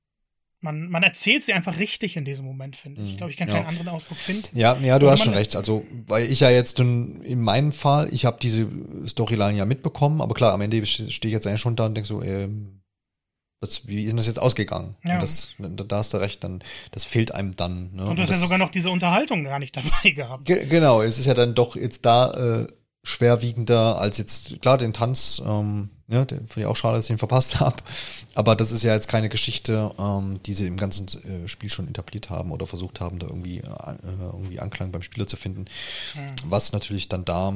[0.64, 3.10] man, man erzählt sie einfach richtig in diesem Moment, finde ich.
[3.10, 3.56] Ich glaube, ich kann ja.
[3.56, 4.48] keinen anderen Ausdruck finden.
[4.58, 5.56] Ja, ja, du hast schon recht.
[5.56, 8.66] Also, weil ich ja jetzt in meinem Fall, ich habe diese
[9.06, 12.08] Storyline ja mitbekommen, aber klar, am Ende stehe ich jetzt eigentlich schon da und denke
[12.08, 12.80] so, ähm,
[13.64, 14.94] was, wie ist denn das jetzt ausgegangen?
[15.04, 15.18] Ja.
[15.18, 16.60] Das, da hast du recht, dann,
[16.90, 17.90] das fehlt einem dann.
[17.94, 18.04] Ne?
[18.06, 20.44] Und du hast ja sogar noch diese Unterhaltung gar nicht dabei gehabt.
[20.44, 22.66] Ge genau, es ist ja dann doch jetzt da äh,
[23.02, 27.10] schwerwiegender als jetzt, klar, den Tanz, ähm, ja, den finde ich auch schade, dass ich
[27.10, 27.76] ihn verpasst habe.
[28.34, 31.88] Aber das ist ja jetzt keine Geschichte, ähm, die sie im ganzen äh, Spiel schon
[31.88, 33.96] etabliert haben oder versucht haben, da irgendwie, äh,
[34.32, 35.66] irgendwie Anklang beim Spieler zu finden.
[36.14, 36.50] Mhm.
[36.50, 37.54] Was natürlich dann da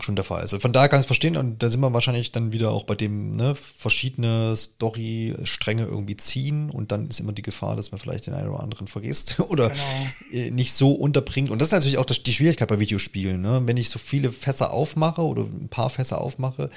[0.00, 0.52] schon der Fall ist.
[0.52, 2.84] Also von daher kann ich es verstehen und da sind wir wahrscheinlich dann wieder auch
[2.84, 7.98] bei dem, ne, verschiedene Story-Stränge irgendwie ziehen und dann ist immer die Gefahr, dass man
[7.98, 9.82] vielleicht den einen oder anderen vergisst oder genau.
[10.30, 11.50] Äh, nicht so unterbringt.
[11.50, 13.62] Und das ist natürlich auch das, die Schwierigkeit bei Videospielen, ne?
[13.64, 16.70] Wenn ich so viele Fässer aufmache oder ein paar Fässer aufmache,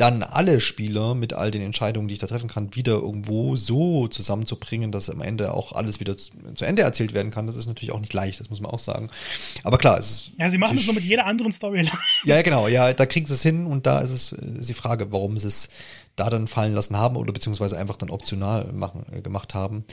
[0.00, 4.08] dann alle Spieler mit all den Entscheidungen, die ich da treffen kann, wieder irgendwo so
[4.08, 7.92] zusammenzubringen, dass am Ende auch alles wieder zu, Ende erzählt werden kann, das ist natürlich
[7.92, 9.10] auch nicht leicht, das muss man auch sagen.
[9.62, 10.32] Aber klar, es ist.
[10.38, 11.90] Ja, sie machen es nur mit jeder anderen Storyline.
[12.24, 14.74] Ja, ja, genau, ja, da kriegen sie es hin und da ist es ist die
[14.74, 15.68] Frage, warum sie es
[16.16, 19.84] da dann fallen lassen haben oder beziehungsweise einfach dann optional machen, äh, gemacht haben.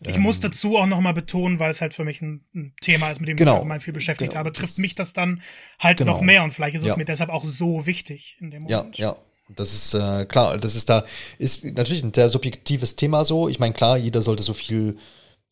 [0.00, 3.10] Ich ähm, muss dazu auch nochmal betonen, weil es halt für mich ein, ein Thema
[3.10, 5.42] ist, mit dem genau, ich allgemein viel beschäftigt genau, habe, trifft mich das dann
[5.78, 6.96] halt genau, noch mehr und vielleicht ist es ja.
[6.96, 8.98] mir deshalb auch so wichtig in dem Moment.
[8.98, 9.16] Ja, ja.
[9.56, 11.04] Das ist äh, klar, das ist da,
[11.38, 13.48] ist natürlich ein sehr subjektives Thema so.
[13.48, 14.96] Ich meine, klar, jeder sollte so viel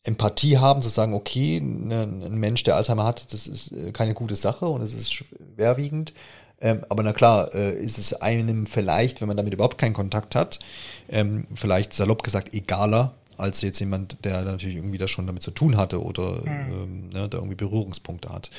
[0.03, 4.13] Empathie haben, zu sagen, okay, ne, ein Mensch, der Alzheimer hat, das ist äh, keine
[4.13, 6.13] gute Sache und es ist schwerwiegend.
[6.61, 10.35] Ähm, aber na klar, äh, ist es einem vielleicht, wenn man damit überhaupt keinen Kontakt
[10.35, 10.59] hat,
[11.07, 15.51] ähm, vielleicht salopp gesagt egaler, als jetzt jemand, der natürlich irgendwie das schon damit zu
[15.51, 16.47] tun hatte oder mhm.
[16.47, 18.49] ähm, ne, da irgendwie Berührungspunkte hat.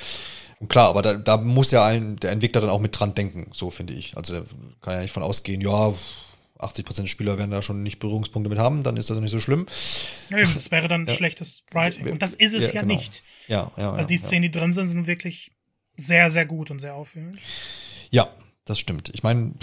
[0.61, 3.51] Und klar, aber da, da muss ja ein, der Entwickler dann auch mit dran denken,
[3.53, 4.16] so finde ich.
[4.16, 4.45] Also der
[4.82, 5.93] kann ja nicht von ausgehen, ja,
[6.59, 9.41] 80% der Spieler werden da schon nicht Berührungspunkte mit haben, dann ist das nicht so
[9.41, 9.66] schlimm.
[10.28, 11.15] Ja, das wäre dann ja.
[11.15, 12.09] schlechtes Writing.
[12.09, 12.95] Und das ist es ja, ja genau.
[12.95, 13.23] nicht.
[13.49, 13.93] Ja, ja.
[13.93, 15.53] Also die Szenen, die drin sind, sind wirklich
[15.97, 17.39] sehr, sehr gut und sehr aufführend.
[18.11, 18.28] Ja,
[18.66, 19.11] das stimmt.
[19.15, 19.55] Ich meine,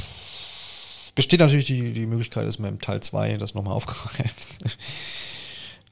[1.14, 4.48] besteht natürlich die, die Möglichkeit, dass man im Teil 2 das nochmal aufgreift.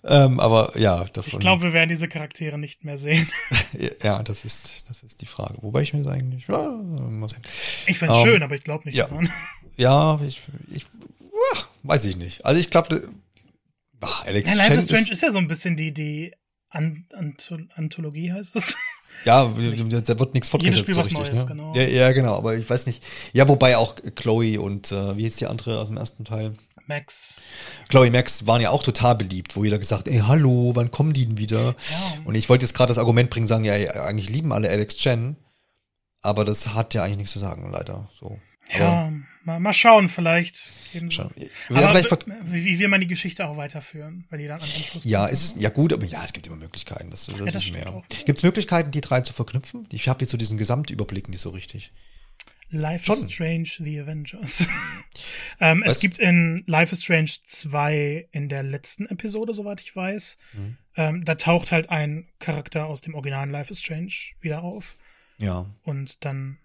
[0.08, 1.34] Ähm, aber ja, davon.
[1.34, 3.28] Ich glaube, wir werden diese Charaktere nicht mehr sehen.
[4.04, 5.56] ja, das ist, das ist die Frage.
[5.62, 7.42] Wobei ich mir das eigentlich, ja, mal sehen.
[7.88, 9.08] Ich fände es um, ähm, schön, aber ich glaube nicht ja.
[9.08, 9.32] daran.
[9.78, 10.42] Ja, ich,
[10.74, 10.86] ich
[11.84, 12.46] weiß ich nicht.
[12.46, 13.10] Also ich glaube,
[14.26, 16.34] Alex ja, Life is Strange ist, ist, ja so ein bisschen die, die
[16.70, 17.06] An
[17.76, 18.78] Anthologie heißt es.
[19.24, 21.18] Ja, da wird nichts fortgesetzt so richtig.
[21.18, 21.46] Neues, ne?
[21.48, 21.74] genau.
[21.76, 23.04] Ja, ja, genau, aber ich weiß nicht.
[23.34, 26.56] Ja, wobei auch Chloe und äh, wie hieß die andere aus dem ersten Teil?
[26.88, 27.42] Max.
[27.90, 31.26] Chloe Max waren ja auch total beliebt, wo jeder gesagt, ey, hallo, wann kommen die
[31.26, 31.76] denn wieder?
[31.90, 32.20] Ja.
[32.26, 35.36] Und ich wollte jetzt gerade das Argument bringen, sagen, ja, eigentlich lieben alle Alex Chen,
[36.22, 38.10] aber das hat ja eigentlich nichts zu sagen, leider.
[38.14, 38.40] So.
[38.78, 39.12] Ja,
[39.46, 40.74] mal, mal schauen, vielleicht.
[41.10, 41.30] Schauen.
[41.70, 44.64] Ja, aber vielleicht wie, wie will man die Geschichte auch weiterführen, weil die dann an
[44.64, 47.12] Anschluss Ja, ist, ja gut, aber ja, es gibt immer Möglichkeiten.
[47.12, 48.04] Das, das, ja, das ist mehr.
[48.26, 49.88] Gibt es Möglichkeiten, die drei zu verknüpfen?
[49.92, 51.92] Ich habe jetzt so diesen Gesamtüberblick nicht so richtig.
[52.70, 53.26] Life Schon.
[53.26, 54.68] is Strange, The Avengers.
[55.60, 60.38] ähm, es gibt in Life is Strange 2 in der letzten Episode, soweit ich weiß,
[60.54, 60.78] mhm.
[60.96, 64.96] ähm, da taucht halt ein Charakter aus dem originalen Life is Strange wieder auf.
[65.38, 65.70] Ja.
[65.84, 66.58] Und dann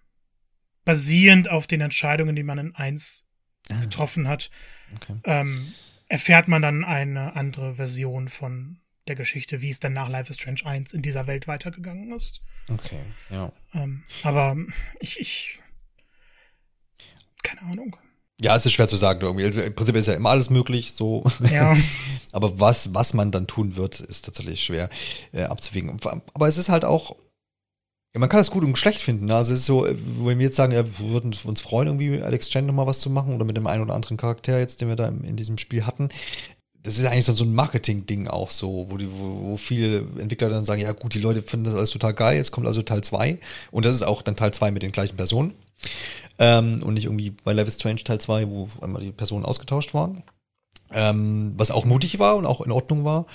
[0.85, 3.25] basierend auf den Entscheidungen, die man in 1
[3.69, 3.79] ah.
[3.81, 4.49] getroffen hat,
[4.95, 5.15] okay.
[5.23, 5.73] ähm,
[6.07, 10.37] erfährt man dann eine andere Version von der Geschichte, wie es dann nach Life is
[10.37, 12.41] Strange 1 in dieser Welt weitergegangen ist.
[12.67, 12.99] Okay,
[13.29, 13.51] ja.
[13.73, 14.55] Ähm, aber
[14.99, 15.59] ich, ich
[17.43, 17.95] keine Ahnung.
[18.39, 19.45] Ja, es ist schwer zu sagen irgendwie.
[19.45, 21.23] Also Im Prinzip ist ja immer alles möglich, so.
[21.51, 21.77] Ja.
[22.31, 24.89] Aber was, was man dann tun wird, ist tatsächlich schwer
[25.31, 25.95] äh, abzuwägen.
[26.33, 27.15] Aber es ist halt auch,
[28.13, 29.25] ja, man kann es gut und schlecht finden.
[29.25, 29.35] Ne?
[29.35, 32.49] Also es ist so, wenn wir jetzt sagen, ja, wir würden uns freuen, irgendwie Alex
[32.49, 34.97] Chen nochmal was zu machen oder mit dem einen oder anderen Charakter jetzt, den wir
[34.97, 36.09] da in diesem Spiel hatten.
[36.83, 40.65] Das ist eigentlich so ein Marketing-Ding auch so, wo, die, wo, wo viele Entwickler dann
[40.65, 43.37] sagen, ja gut, die Leute finden das alles total geil, jetzt kommt also Teil 2.
[43.69, 45.53] Und das ist auch dann Teil 2 mit den gleichen Personen.
[46.39, 49.93] Ähm, und nicht irgendwie bei Life is Strange Teil 2, wo einmal die Personen ausgetauscht
[49.93, 50.23] waren.
[50.91, 53.25] Ähm, was auch mutig war und auch in Ordnung war.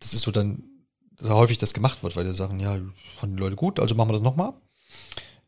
[0.00, 0.64] Das ist so dann
[1.18, 2.78] dass häufig das gemacht wird, weil die sagen, ja,
[3.18, 4.54] fanden die Leute gut, also machen wir das nochmal.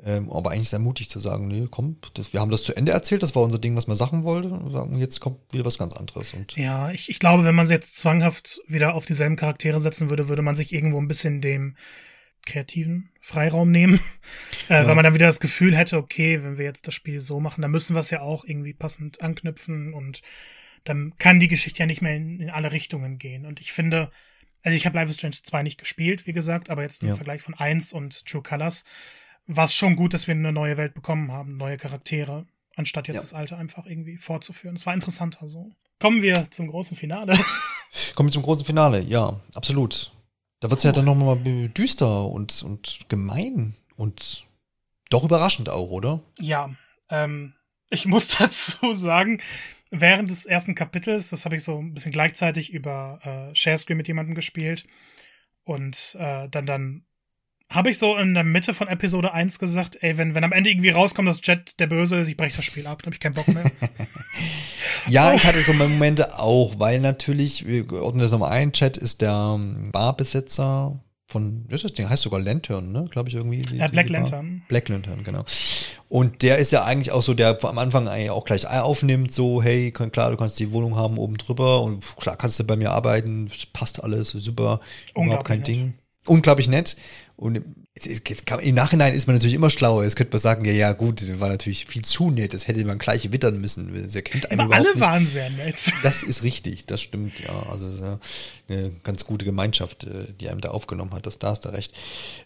[0.02, 2.92] Ähm, aber eigentlich sehr mutig zu sagen, nee, komm, das, wir haben das zu Ende
[2.92, 5.76] erzählt, das war unser Ding, was man sagen wollte, und sagen, jetzt kommt wieder was
[5.76, 6.32] ganz anderes.
[6.32, 10.08] Und ja, ich, ich glaube, wenn man sie jetzt zwanghaft wieder auf dieselben Charaktere setzen
[10.08, 11.76] würde, würde man sich irgendwo ein bisschen dem
[12.46, 14.00] kreativen Freiraum nehmen,
[14.70, 14.86] äh, ja.
[14.86, 17.60] weil man dann wieder das Gefühl hätte, okay, wenn wir jetzt das Spiel so machen,
[17.60, 20.22] dann müssen wir es ja auch irgendwie passend anknüpfen und
[20.84, 23.44] dann kann die Geschichte ja nicht mehr in, in alle Richtungen gehen.
[23.44, 24.10] Und ich finde,
[24.62, 27.16] also ich habe Life is Strange 2 nicht gespielt, wie gesagt, aber jetzt im Ja.
[27.16, 28.84] Vergleich von 1 und True Colors
[29.46, 32.46] war es schon gut, dass wir eine neue Welt bekommen haben, neue Charaktere,
[32.76, 33.20] anstatt jetzt Ja.
[33.22, 34.76] das alte einfach irgendwie fortzuführen.
[34.76, 35.70] Es war interessanter so.
[35.98, 37.34] Kommen wir zum großen Finale.
[38.14, 39.00] Kommen wir zum großen Finale.
[39.02, 40.12] Ja, absolut.
[40.60, 41.36] Da wird's ja dann nochmal
[41.68, 44.46] düster und, und gemein und
[45.08, 46.20] doch überraschend auch, oder?
[46.38, 46.70] Ja,
[47.08, 47.54] ähm,
[47.90, 49.40] ich muss dazu sagen,
[49.90, 54.08] während des ersten Kapitels, das habe ich so ein bisschen gleichzeitig über äh, Sharescreen mit
[54.08, 54.86] jemandem gespielt
[55.64, 57.04] und äh, dann dann
[57.72, 60.70] habe ich so in der Mitte von Episode 1 gesagt, ey, wenn, wenn am Ende
[60.70, 63.20] irgendwie rauskommt, dass Jet der Böse ist, ich breche das Spiel ab, dann habe ich
[63.20, 63.64] keinen Bock mehr.
[65.06, 69.22] Ja, ich hatte so Momente auch, weil natürlich, wir ordnen das nochmal ein, Chat ist
[69.22, 73.06] der ähm, Barbesitzer von, das ist das Ding, heißt sogar Lantern, ne?
[73.10, 73.60] Glaube ich irgendwie.
[73.62, 74.30] die- Ja, Black diese Bar.
[74.30, 74.62] Lantern.
[74.68, 75.44] Black Lantern, genau.
[76.08, 79.62] Und der ist ja eigentlich auch so, der am Anfang eigentlich auch gleich aufnimmt, so,
[79.62, 82.90] hey, klar, du kannst die Wohnung haben oben drüber und klar kannst du bei mir
[82.90, 84.80] arbeiten, passt alles, super,
[85.16, 85.68] überhaupt kein nett.
[85.68, 85.94] Ding.
[86.26, 86.96] Unglaublich nett.
[87.36, 87.64] Und
[88.62, 90.04] im Nachhinein ist man natürlich immer schlauer.
[90.04, 92.84] Jetzt könnte man sagen, ja, ja, gut, das war natürlich viel zu nett, das hätte
[92.84, 93.92] man gleich wittern müssen.
[94.56, 95.00] Aber alle nicht.
[95.00, 95.92] waren sehr nett.
[96.02, 97.64] Das ist richtig, das stimmt, ja.
[97.68, 98.18] Also
[98.68, 101.26] eine ganz gute Gemeinschaft, äh, die einem da aufgenommen hat.
[101.26, 101.92] Das, da hast du recht.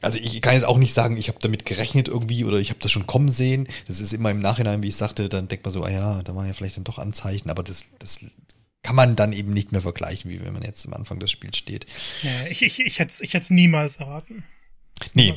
[0.01, 2.81] Also ich kann jetzt auch nicht sagen, ich habe damit gerechnet irgendwie oder ich habe
[2.81, 3.69] das schon kommen sehen.
[3.87, 6.35] Das ist immer im Nachhinein, wie ich sagte, dann denkt man so, ah ja, da
[6.35, 8.21] waren ja vielleicht dann doch Anzeichen, aber das, das
[8.83, 11.59] kann man dann eben nicht mehr vergleichen, wie wenn man jetzt am Anfang des Spiels
[11.59, 11.87] steht.
[12.23, 14.45] Ja, ich ich, ich hätte es niemals erraten.
[15.12, 15.35] Nee,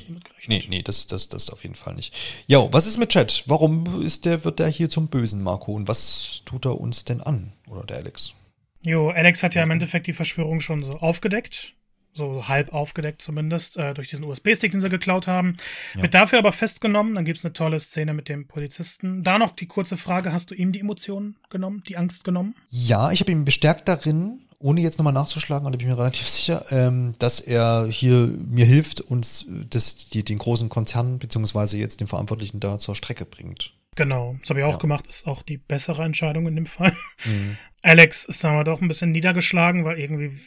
[0.48, 2.16] nee, nee, das, das, das auf jeden Fall nicht.
[2.48, 3.44] Jo, was ist mit Chat?
[3.48, 5.74] Warum ist der, wird der hier zum Bösen, Marco?
[5.74, 7.54] Und was tut er uns denn an?
[7.68, 8.36] Oder der Alex?
[8.84, 11.74] Jo, Alex hat ja im Endeffekt die Verschwörung schon so aufgedeckt.
[12.14, 15.58] So halb aufgedeckt zumindest, äh, durch diesen USB-Stick, den sie geklaut haben.
[15.94, 17.14] Wird dafür aber festgenommen.
[17.14, 19.22] Dann gibt's eine tolle Szene mit dem Polizisten.
[19.24, 22.56] Da noch die kurze Frage: Hast du ihm die Emotionen genommen, die Angst genommen?
[22.70, 26.28] Ja, ich habe ihn bestärkt darin, ohne jetzt nochmal nachzuschlagen, und ich bin mir relativ
[26.28, 32.00] sicher, ähm, dass er hier mir hilft, uns das, die, den großen Konzern beziehungsweise jetzt
[32.00, 33.74] den Verantwortlichen da zur Strecke bringt.
[33.96, 34.78] Genau, das habe ich auch Ja.
[34.78, 35.08] gemacht.
[35.08, 36.96] Ist auch die bessere Entscheidung in dem Fall.
[37.26, 37.58] Mhm.
[37.82, 40.40] Alex ist dann aber doch ein bisschen niedergeschlagen, weil irgendwie,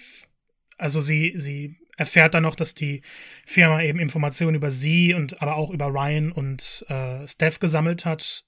[0.79, 3.03] also sie, sie erfährt dann noch, dass die
[3.47, 8.45] Firma eben Informationen über sie und aber auch über Ryan und äh, Steph gesammelt hat,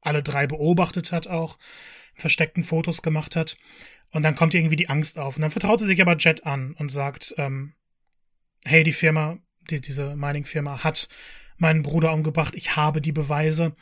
[0.00, 1.58] alle drei beobachtet hat auch,
[2.14, 3.56] versteckten Fotos gemacht hat.
[4.12, 5.36] Und dann kommt irgendwie die Angst auf.
[5.36, 7.74] Und dann vertraut sie sich aber Jet an und sagt, ähm,
[8.64, 9.38] hey, die Firma,
[9.70, 11.08] die, diese Mining-Firma hat
[11.56, 13.74] meinen Bruder umgebracht, ich habe die Beweise.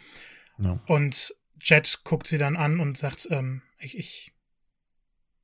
[0.58, 0.78] Ja.
[0.86, 4.32] Und Jet guckt sie dann an und sagt, ähm, ich, ich,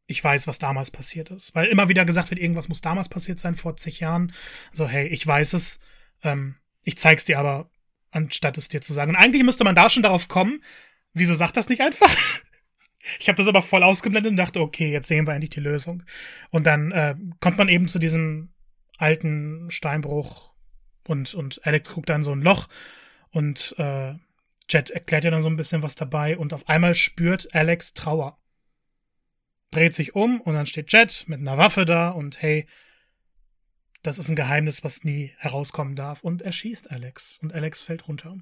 [0.06, 1.54] ich weiß, was damals passiert ist.
[1.54, 4.32] Weil immer wieder gesagt wird, irgendwas muss damals passiert sein, vor zig Jahren.
[4.72, 5.80] So, hey, ich weiß es.
[6.22, 7.70] Ähm, ich zeig's dir aber,
[8.12, 9.10] anstatt es dir zu sagen.
[9.10, 10.62] Und eigentlich müsste man da schon darauf kommen,
[11.12, 12.14] wieso sagt das nicht einfach?
[13.18, 16.02] Ich habe das aber voll ausgeblendet und dachte, okay, jetzt sehen wir endlich die Lösung.
[16.50, 18.50] Und dann äh, kommt man eben zu diesem
[18.98, 20.52] alten Steinbruch
[21.06, 22.68] und, und Alex guckt dann so ein Loch
[23.30, 24.14] und äh,
[24.68, 28.38] Jet erklärt ja dann so ein bisschen was dabei und auf einmal spürt Alex Trauer.
[29.70, 32.66] Dreht sich um und dann steht Jet mit einer Waffe da und hey,
[34.02, 36.22] das ist ein Geheimnis, was nie herauskommen darf.
[36.22, 38.36] Und er schießt Alex und Alex fällt runter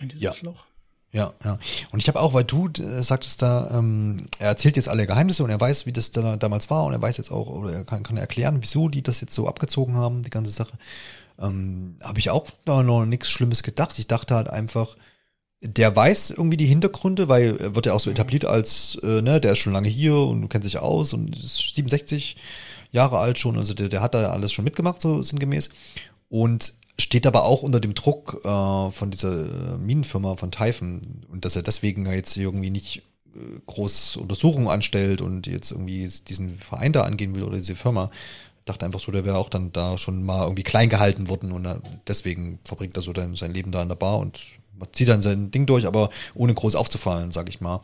[0.00, 0.34] in dieses Ja.
[0.42, 0.66] Loch.
[1.14, 1.58] Ja, ja.
[1.92, 5.44] Und ich habe auch, weil du äh, sagtest da, ähm, er erzählt jetzt alle Geheimnisse
[5.44, 7.84] und er weiß, wie das da, damals war und er weiß jetzt auch, oder er
[7.84, 10.76] kann, kann erklären, wieso die das jetzt so abgezogen haben, die ganze Sache.
[11.38, 13.96] Ähm, habe ich auch da noch nichts Schlimmes gedacht.
[14.00, 14.96] Ich dachte halt einfach,
[15.60, 19.40] der weiß irgendwie die Hintergründe, weil er wird ja auch so etabliert als, äh, ne,
[19.40, 22.36] der ist schon lange hier und du kennst sich aus und ist 67
[22.90, 25.70] Jahre alt schon, also der, der hat da alles schon mitgemacht, so sinngemäß.
[26.28, 31.44] Und steht aber auch unter dem Druck äh, von dieser äh, Minenfirma von Typhon und
[31.44, 33.02] dass er deswegen jetzt irgendwie nicht
[33.34, 38.10] äh, groß Untersuchungen anstellt und jetzt irgendwie diesen Verein da angehen will oder diese Firma.
[38.64, 41.64] Dachte einfach so, der wäre auch dann da schon mal irgendwie klein gehalten worden und
[41.64, 44.40] äh, deswegen verbringt er so dann sein Leben da in der Bar und
[44.92, 47.80] zieht dann sein Ding durch, aber ohne groß aufzufallen, sag ich mal.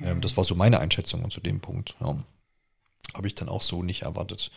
[0.00, 1.96] Ähm, das war so meine Einschätzung und zu dem Punkt.
[2.00, 2.16] Ja.
[3.14, 4.50] Habe ich dann auch so nicht erwartet.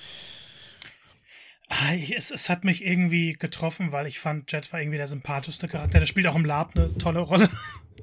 [1.69, 5.67] Ah, Es, es hat mich irgendwie getroffen, weil ich fand, Jet war irgendwie der sympathischste
[5.67, 5.99] Charakter.
[5.99, 7.49] Der spielt auch im Lab eine tolle Rolle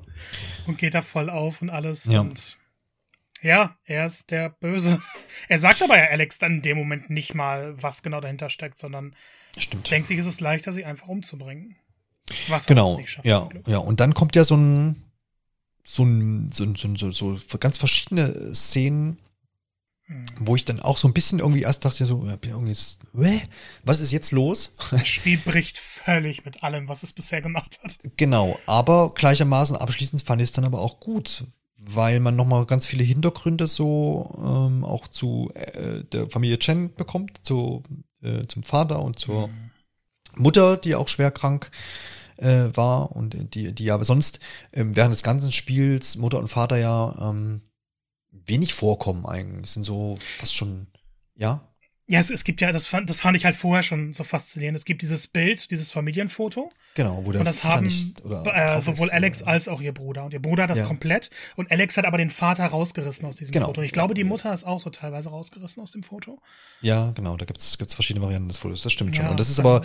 [0.66, 2.04] und geht da voll auf und alles.
[2.04, 2.20] Ja.
[2.20, 2.58] Und
[3.42, 5.02] ja, er ist der Böse.
[5.48, 8.78] Er sagt aber ja Alex dann in dem Moment nicht mal, was genau dahinter steckt,
[8.78, 9.14] sondern
[9.58, 9.90] Stimmt.
[9.90, 11.76] denkt sich, es ist leichter, sie einfach umzubringen.
[12.48, 13.78] Was Genau, schafft, ja, ja.
[13.78, 15.10] Und dann kommt ja so ein,
[15.84, 19.18] so ein, so, ein- so, so, ganz verschiedene Szenen.
[20.38, 22.36] Wo ich dann auch so ein bisschen irgendwie erst dachte, so, ja,
[23.16, 23.42] Hä?
[23.84, 24.72] was ist jetzt los?
[24.90, 27.98] Das Spiel bricht völlig mit allem, was es bisher gemacht hat.
[28.16, 31.44] genau, aber gleichermaßen abschließend fand ich es dann aber auch gut,
[31.78, 37.40] weil man nochmal ganz viele Hintergründe so ähm, auch zu äh, der Familie Chen bekommt,
[37.42, 37.82] zu,
[38.22, 39.70] äh, zum Vater und zur mhm.
[40.36, 41.70] Mutter, die auch schwer krank
[42.36, 44.40] äh, war und die, die aber sonst
[44.72, 47.62] ähm, während des ganzen Spiels Mutter und Vater ja ähm,
[48.46, 49.70] wenig vorkommen eigentlich.
[49.70, 50.86] Sind so fast schon,
[51.34, 51.73] ja,
[52.06, 54.78] ja, es, es gibt ja, das fand, das fand ich halt vorher schon so faszinierend.
[54.78, 56.70] Es gibt dieses Bild, dieses Familienfoto.
[56.94, 59.52] Genau, wo der Und das Vater haben nicht, äh, sowohl Alex oder?
[59.52, 60.24] als auch ihr Bruder.
[60.24, 60.86] Und ihr Bruder hat das ja.
[60.86, 61.30] komplett.
[61.56, 63.66] Und Alex hat aber den Vater rausgerissen aus diesem genau.
[63.66, 63.80] Foto.
[63.80, 66.38] Ich glaube, die Mutter ist auch so teilweise rausgerissen aus dem Foto.
[66.82, 68.82] Ja, genau, da gibt's gibt's verschiedene Varianten des Fotos.
[68.82, 69.26] Das stimmt schon.
[69.26, 69.80] Und das ist aber,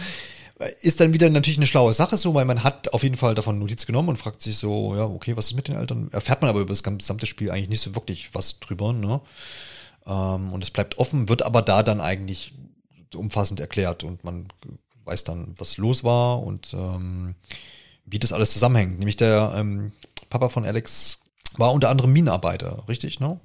[0.82, 3.60] ist dann wieder natürlich eine schlaue Sache so, weil man hat auf jeden Fall davon
[3.60, 6.10] Notiz genommen und fragt sich so, ja, okay, was ist mit den Eltern?
[6.12, 9.22] Erfährt man aber über das gesamte Spiel eigentlich nicht so wirklich was drüber, ne?
[10.06, 12.54] Ähm, und es bleibt offen, wird aber da dann eigentlich
[13.16, 14.48] umfassend erklärt und man
[15.06, 17.36] weiß dann, was los war und ähm,
[18.06, 19.00] wie das alles zusammenhängt.
[19.00, 19.92] Nämlich der ähm,
[20.30, 21.20] Papa von Alex
[21.58, 23.40] war unter anderem Minenarbeiter, richtig, ne?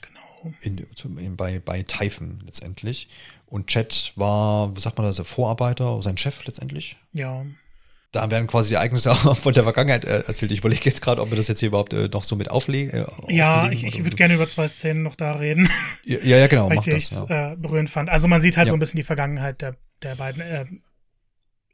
[0.00, 0.54] Genau.
[0.62, 0.86] In,
[1.18, 3.08] in, bei, bei Typhon letztendlich.
[3.46, 6.96] Und Chet war, wie sagt man das, Vorarbeiter, sein Chef letztendlich?
[7.12, 7.44] Ja
[8.12, 10.52] da werden quasi die Ereignisse von der Vergangenheit äh, erzählt.
[10.52, 13.04] Ich überlege jetzt gerade, ob wir das jetzt hier überhaupt äh, noch so mit auflegen.
[13.04, 15.70] Äh, ja, ich, ich würde gerne über zwei Szenen noch da reden.
[16.04, 16.70] Ja, ja, genau.
[16.70, 17.52] weil ich das, ja.
[17.52, 18.08] äh, berührend fand.
[18.08, 18.70] Also man sieht halt ja.
[18.70, 20.40] so ein bisschen die Vergangenheit der, der beiden.
[20.42, 20.66] Äh,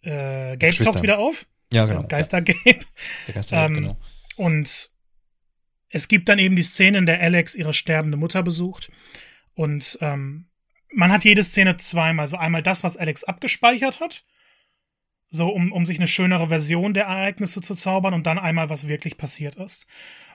[0.02, 1.47] äh, Gabe taucht wieder auf.
[1.73, 2.02] Ja, genau.
[2.09, 2.81] Geister Gabe.
[3.27, 3.97] Der Geister ähm, genau.
[4.36, 4.90] Und
[5.89, 8.90] es gibt dann eben die Szene, in der Alex ihre sterbende Mutter besucht.
[9.55, 10.47] Und ähm,
[10.93, 12.27] man hat jede Szene zweimal.
[12.27, 14.24] So einmal das, was Alex abgespeichert hat
[15.35, 18.86] so um, um sich eine schönere Version der Ereignisse zu zaubern und dann einmal, was
[18.86, 19.89] wirklich passiert ist.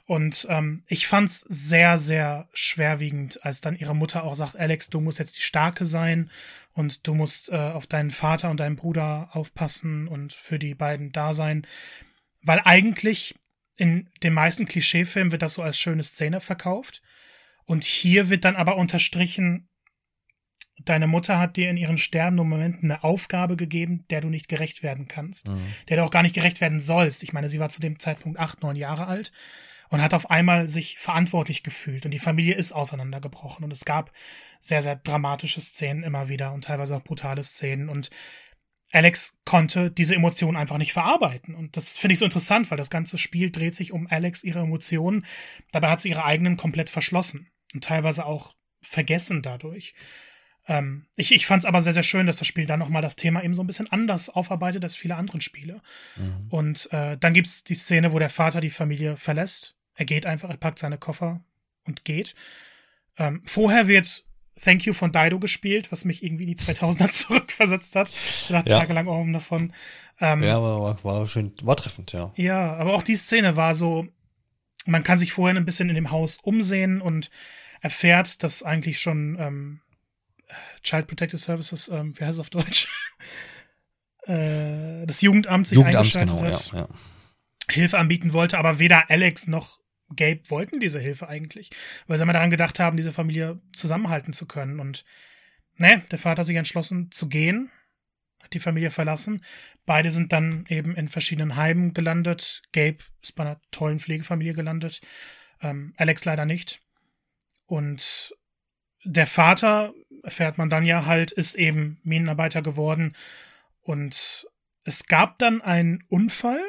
[0.06, 5.00] Und ähm, ich fand's sehr, sehr schwerwiegend, als dann ihre Mutter auch sagt, Alex, du
[5.00, 6.30] musst jetzt die Starke sein
[6.74, 11.14] und du musst äh, auf deinen Vater und deinen Bruder aufpassen und für die beiden
[11.14, 11.66] da sein.
[12.42, 13.36] Weil eigentlich
[13.78, 17.02] in den meisten Klischeefilmen wird das so als schöne Szene verkauft.
[17.64, 19.69] Und hier wird dann aber unterstrichen,
[20.86, 24.84] deine Mutter hat dir in ihren sterbenden Momenten eine Aufgabe gegeben, der du nicht gerecht
[24.84, 25.62] werden kannst, mhm.
[25.88, 27.24] der du auch gar nicht gerecht werden sollst.
[27.24, 29.32] Ich meine, sie war zu dem Zeitpunkt acht, neun Jahre alt
[29.90, 34.12] und hat auf einmal sich verantwortlich gefühlt und die Familie ist auseinandergebrochen und es gab
[34.60, 38.10] sehr, sehr dramatische Szenen immer wieder und teilweise auch brutale Szenen und
[38.92, 41.54] Alex konnte diese Emotionen einfach nicht verarbeiten.
[41.54, 44.62] Und das finde ich so interessant, weil das ganze Spiel dreht sich um Alex, ihre
[44.62, 45.26] Emotionen.
[45.72, 49.94] Dabei hat sie ihre eigenen komplett verschlossen und teilweise auch vergessen dadurch.
[50.70, 53.16] Ähm, ich ich fand es aber sehr, sehr schön, dass das Spiel dann nochmal das
[53.16, 55.82] Thema eben so ein bisschen anders aufarbeitet als viele andere Spiele.
[56.16, 56.48] Mhm.
[56.50, 59.76] Und äh, dann gibt es die Szene, wo der Vater die Familie verlässt.
[59.96, 61.42] Er geht einfach, er packt seine Koffer
[61.86, 62.36] und geht.
[63.18, 64.24] Ähm, vorher wird
[64.64, 68.10] Thank You von Dido gespielt, was mich irgendwie in die 2000er zurückversetzt hat.
[68.10, 68.80] Ich dachte ja.
[68.80, 69.74] tagelang auch davon.
[70.22, 72.32] Ähm, ja, war, war schön, war treffend, ja.
[72.36, 74.08] Ja, aber auch die Szene war so,
[74.86, 77.32] man kann sich vorher ein bisschen in dem Haus umsehen und
[77.82, 79.82] erfährt, dass eigentlich schon ähm,
[80.84, 82.88] Child Protective Services, ähm, wie heißt es auf Deutsch?
[84.24, 86.88] äh, das Jugendamt sich Jugendamt, eingeschaltet genau, hat, ja, ja.
[87.70, 89.80] Hilfe anbieten wollte, aber weder Alex noch
[90.16, 91.70] Gabe wollten diese Hilfe eigentlich,
[92.08, 94.80] weil sie immer daran gedacht haben, diese Familie zusammenhalten zu können.
[94.80, 95.06] Und
[95.78, 97.70] ne, der Vater hat sich entschlossen zu gehen,
[98.42, 99.44] hat die Familie verlassen.
[99.86, 102.64] Beide sind dann eben in verschiedenen Heimen gelandet.
[102.74, 105.02] Gabe ist bei einer tollen Pflegefamilie gelandet.
[105.62, 106.82] Ähm, Alex leider nicht.
[107.66, 108.36] Und
[109.04, 109.94] der Vater,
[110.24, 113.16] erfährt man dann ja halt, ist eben Minenarbeiter geworden.
[113.82, 114.48] Und
[114.84, 116.62] es gab dann einen Unfall,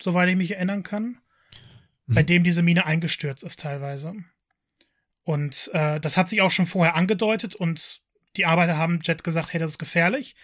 [0.00, 1.18] soweit ich mich erinnern kann,
[2.06, 2.14] mhm.
[2.14, 4.14] bei dem diese Mine eingestürzt ist teilweise.
[5.24, 8.00] Und äh, das hat sich auch schon vorher angedeutet und
[8.36, 10.34] die Arbeiter haben Jet gesagt, hey, das ist gefährlich.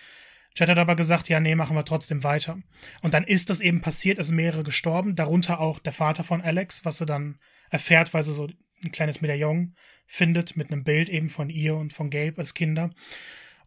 [0.55, 2.59] Jet hat aber gesagt, ja, nee, machen wir trotzdem weiter.
[3.03, 6.41] Und dann ist das eben passiert, es sind mehrere gestorben, darunter auch der Vater von
[6.43, 7.39] Alex, was sie dann
[7.71, 8.49] erfährt, weil sie so
[8.83, 9.75] ein kleines Medaillon
[10.07, 12.91] findet mit einem Bild eben von ihr und von Gabe als Kinder.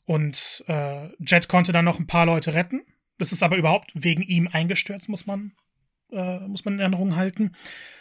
[0.06, 2.82] Und äh, Jet konnte dann noch ein paar Leute retten.
[3.18, 5.54] Das ist aber überhaupt wegen ihm eingestürzt, muss man
[6.12, 7.54] äh, muss man in Erinnerung halten.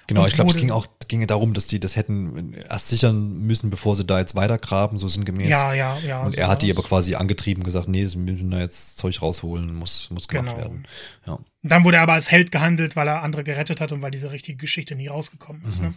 [0.07, 3.39] Genau, und ich glaube, es ging auch ginge darum, dass die das hätten erst sichern
[3.43, 5.49] müssen, bevor sie da jetzt weitergraben, so sinngemäß.
[5.49, 6.23] Ja, ja, ja.
[6.23, 9.23] Und so er hat die aber quasi angetrieben, gesagt, nee, wir müssen da jetzt Zeug
[9.23, 10.59] rausholen, muss, muss gemacht genau.
[10.59, 10.87] werden.
[11.27, 11.39] Ja.
[11.63, 14.33] Dann wurde er aber als Held gehandelt, weil er andere gerettet hat und weil diese
[14.33, 15.79] richtige Geschichte nie rausgekommen ist.
[15.79, 15.89] Mhm.
[15.89, 15.95] Ne?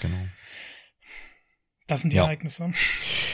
[0.00, 0.16] Genau.
[1.90, 2.24] Das sind die ja.
[2.24, 2.72] Ereignisse.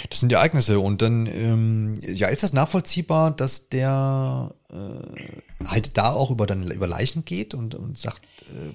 [0.09, 0.81] Das sind die Ereignisse.
[0.81, 6.71] Und dann, ähm, ja, ist das nachvollziehbar, dass der äh, halt da auch über, dann,
[6.71, 8.73] über Leichen geht und, und sagt, äh,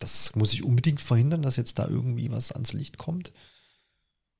[0.00, 3.32] das muss ich unbedingt verhindern, dass jetzt da irgendwie was ans Licht kommt?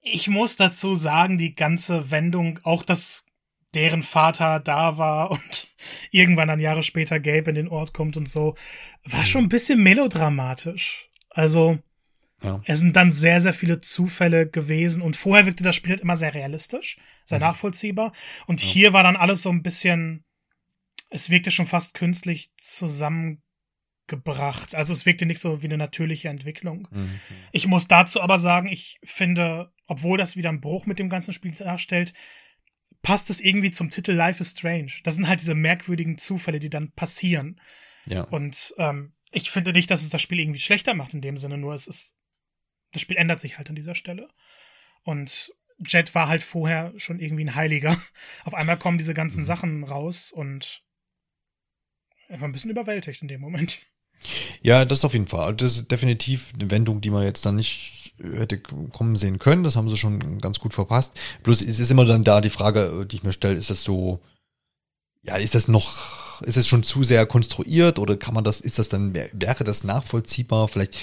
[0.00, 3.24] Ich muss dazu sagen, die ganze Wendung, auch dass
[3.72, 5.68] deren Vater da war und
[6.10, 8.56] irgendwann dann Jahre später Gabe in den Ort kommt und so,
[9.04, 9.26] war mhm.
[9.26, 11.08] schon ein bisschen melodramatisch.
[11.28, 11.78] Also,
[12.42, 12.60] ja.
[12.64, 16.16] es sind dann sehr, sehr viele Zufälle gewesen und vorher wirkte das Spiel halt immer
[16.16, 17.44] sehr realistisch, sehr mhm.
[17.44, 18.12] nachvollziehbar.
[18.46, 18.68] Und ja.
[18.68, 20.24] hier war dann alles so ein bisschen,
[21.10, 24.74] es wirkte schon fast künstlich zusammengebracht.
[24.74, 26.88] Also es wirkte nicht so wie eine natürliche Entwicklung.
[26.90, 27.20] Mhm.
[27.52, 31.32] Ich muss dazu aber sagen, ich finde, obwohl das wieder einen Bruch mit dem ganzen
[31.32, 32.14] Spiel darstellt,
[33.02, 34.92] passt es irgendwie zum Titel Life is Strange.
[35.04, 37.60] Das sind halt diese merkwürdigen Zufälle, die dann passieren.
[38.06, 38.22] Ja.
[38.24, 41.58] Und ähm, ich finde nicht, dass es das Spiel irgendwie schlechter macht in dem Sinne,
[41.58, 42.14] nur es ist,
[42.92, 44.28] das Spiel ändert sich halt an dieser Stelle.
[45.02, 45.52] Und
[45.84, 48.00] Jet war halt vorher schon irgendwie ein Heiliger.
[48.44, 49.46] Auf einmal kommen diese ganzen mhm.
[49.46, 50.82] Sachen raus und
[52.28, 53.80] er war ein bisschen überwältigt in dem Moment.
[54.62, 55.54] Ja, das auf jeden Fall.
[55.54, 59.64] Das ist definitiv eine Wendung, die man jetzt dann nicht hätte kommen sehen können.
[59.64, 61.18] Das haben sie schon ganz gut verpasst.
[61.42, 64.20] Bloß es ist immer dann da die Frage, die ich mir stelle, ist das so,
[65.22, 68.78] ja, ist das noch, ist es schon zu sehr konstruiert oder kann man das, ist
[68.78, 70.68] das dann, wäre das nachvollziehbar?
[70.68, 70.98] Vielleicht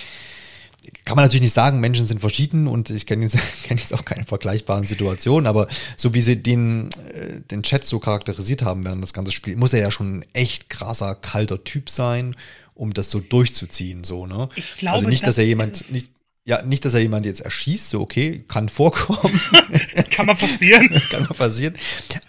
[1.06, 4.06] kann man natürlich nicht sagen, Menschen sind verschieden und ich kenne jetzt, kenn jetzt auch
[4.06, 9.04] keine vergleichbaren Situationen, aber so wie sie den, äh, den Chat so charakterisiert haben während
[9.04, 12.36] das ganze Spiel, muss er ja schon ein echt krasser, kalter Typ sein,
[12.76, 14.50] um das so durchzuziehen, so, ne?
[14.56, 16.12] Ich glaube, also nicht, dass er jemand, nicht,
[16.46, 19.42] ja, nicht, dass er jemand jetzt erschießt, so okay, kann vorkommen.
[20.12, 20.90] kann mal passieren.
[21.10, 21.76] kann mal passieren.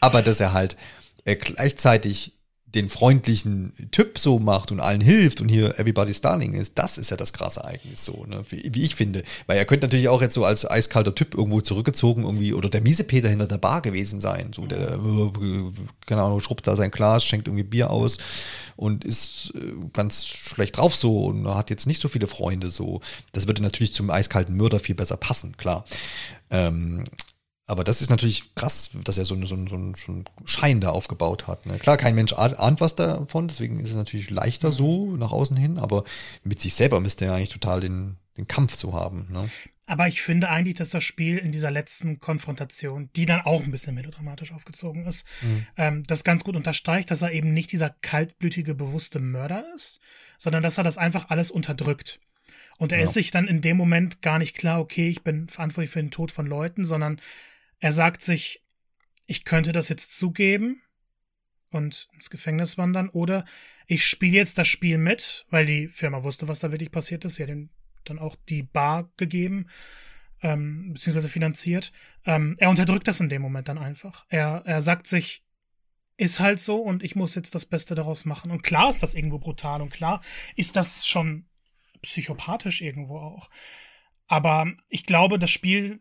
[0.01, 0.77] Aber dass er halt
[1.25, 2.33] äh, gleichzeitig
[2.75, 7.11] den freundlichen Typ so macht und allen hilft und hier Everybody's Darling ist, das ist
[7.11, 8.43] ja das krasse Ereignis so, ne?
[8.51, 9.23] wie, wie ich finde.
[9.47, 12.83] Weil er könnte natürlich auch jetzt so als eiskalter Typ irgendwo zurückgezogen irgendwie oder der
[12.83, 14.53] miese Peter hinter der Bar gewesen sein.
[14.55, 14.99] So, der,
[16.07, 18.19] keine Ahnung, schrubbt da sein Glas, schenkt irgendwie Bier aus
[18.77, 23.01] und ist äh, ganz schlecht drauf so und hat jetzt nicht so viele Freunde so.
[23.33, 25.87] Das würde natürlich zum eiskalten Mörder viel besser passen, klar.
[26.51, 27.05] Ähm,
[27.69, 31.47] aber das ist natürlich krass, dass er so, so, so, so einen Schein da aufgebaut
[31.47, 31.67] hat.
[31.67, 31.79] Ne?
[31.79, 35.79] Klar, kein Mensch ahnt was davon, deswegen ist es natürlich leichter so nach außen hin,
[35.79, 36.05] aber
[36.45, 39.29] mit sich selber müsste er eigentlich total den, den Kampf zu haben.
[39.31, 39.51] Ne?
[39.85, 43.71] Aber ich finde eigentlich, dass das Spiel in dieser letzten Konfrontation, die dann auch ein
[43.71, 45.67] bisschen melodramatisch aufgezogen ist, mhm.
[45.77, 50.01] ähm, das ganz gut unterstreicht, dass er eben nicht dieser kaltblütige, bewusste Mörder ist,
[50.39, 52.19] sondern dass er das einfach alles unterdrückt.
[52.79, 53.05] Und er ja.
[53.05, 56.11] ist sich dann in dem Moment gar nicht klar, okay, ich bin verantwortlich für den
[56.11, 57.21] Tod von Leuten, sondern
[57.81, 58.65] er sagt sich,
[59.27, 60.83] ich könnte das jetzt zugeben
[61.71, 63.45] und ins Gefängnis wandern oder
[63.87, 67.37] ich spiele jetzt das Spiel mit, weil die Firma wusste, was da wirklich passiert ist.
[67.37, 67.71] Sie hat ihm
[68.05, 69.69] dann auch die Bar gegeben,
[70.43, 71.93] ähm, beziehungsweise finanziert.
[72.25, 74.27] Ähm, er unterdrückt das in dem Moment dann einfach.
[74.29, 75.45] Er, er sagt sich,
[76.17, 78.51] ist halt so und ich muss jetzt das Beste daraus machen.
[78.51, 80.23] Und klar ist das irgendwo brutal und klar
[80.57, 81.47] ist das schon
[82.03, 83.51] psychopathisch irgendwo auch.
[84.27, 86.01] Aber ich glaube, das Spiel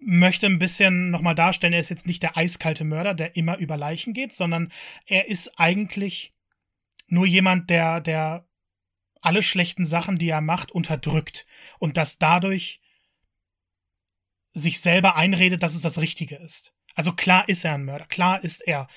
[0.00, 3.76] möchte ein bisschen nochmal darstellen, er ist jetzt nicht der eiskalte Mörder, der immer über
[3.76, 4.72] Leichen geht, sondern
[5.06, 6.34] er ist eigentlich
[7.06, 8.46] nur jemand, der, der
[9.20, 11.46] alle schlechten Sachen, die er macht, unterdrückt
[11.78, 12.80] und das dadurch
[14.52, 16.74] sich selber einredet, dass es das Richtige ist.
[16.94, 18.88] Also klar ist er ein Mörder, klar ist er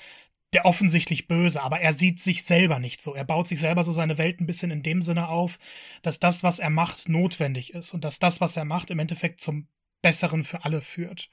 [0.52, 3.14] der offensichtlich Böse, aber er sieht sich selber nicht so.
[3.14, 5.58] Er baut sich selber so seine Welt ein bisschen in dem Sinne auf,
[6.02, 9.40] dass das, was er macht, notwendig ist und dass das, was er macht, im Endeffekt
[9.40, 9.68] zum
[10.04, 11.30] Besseren für alle führt.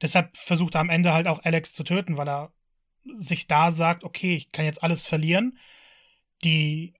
[0.00, 2.52] Deshalb versucht er am Ende halt auch Alex zu töten, weil er
[3.14, 5.58] sich da sagt, okay, ich kann jetzt alles verlieren.
[6.42, 6.94] Die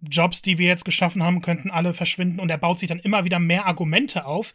[0.00, 3.24] Jobs, die wir jetzt geschaffen haben, könnten alle verschwinden und er baut sich dann immer
[3.24, 4.54] wieder mehr Argumente auf,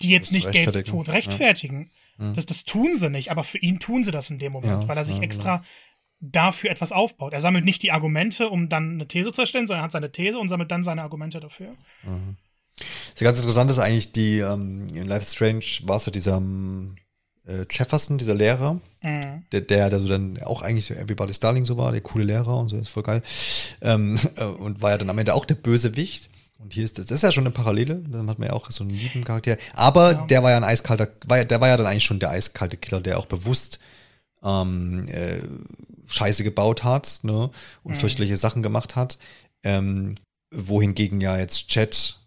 [0.00, 1.90] die jetzt nicht Gates Tod rechtfertigen.
[2.18, 2.32] Ja.
[2.32, 4.88] Das, das tun sie nicht, aber für ihn tun sie das in dem Moment, ja,
[4.88, 5.68] weil er sich ja, extra genau.
[6.20, 7.32] dafür etwas aufbaut.
[7.32, 10.12] Er sammelt nicht die Argumente, um dann eine These zu erstellen, sondern er hat seine
[10.12, 11.74] These und sammelt dann seine Argumente dafür.
[12.04, 12.36] Mhm.
[12.76, 16.36] Das ganz interessant ist eigentlich, die ähm, in Life is Strange war es ja dieser
[16.36, 16.96] ähm,
[17.46, 19.44] äh, Jefferson, dieser Lehrer, mhm.
[19.52, 22.68] der, der, der so dann auch eigentlich Everybody's Darling so war, der coole Lehrer und
[22.68, 23.22] so, ist voll geil.
[23.80, 26.28] Ähm, äh, und war ja dann am Ende auch der Bösewicht.
[26.58, 28.70] Und hier ist das, das ist ja schon eine Parallele, dann hat man ja auch
[28.70, 29.56] so einen lieben Charakter.
[29.74, 30.26] Aber ja.
[30.26, 33.00] der war ja ein eiskalter, war, der war ja dann eigentlich schon der eiskalte Killer,
[33.00, 33.80] der auch bewusst
[34.44, 35.40] ähm, äh,
[36.06, 37.50] Scheiße gebaut hat, ne?
[37.82, 37.98] Und mhm.
[37.98, 39.18] fürchterliche Sachen gemacht hat.
[39.64, 40.16] Ähm,
[40.52, 42.21] wohingegen ja jetzt Chat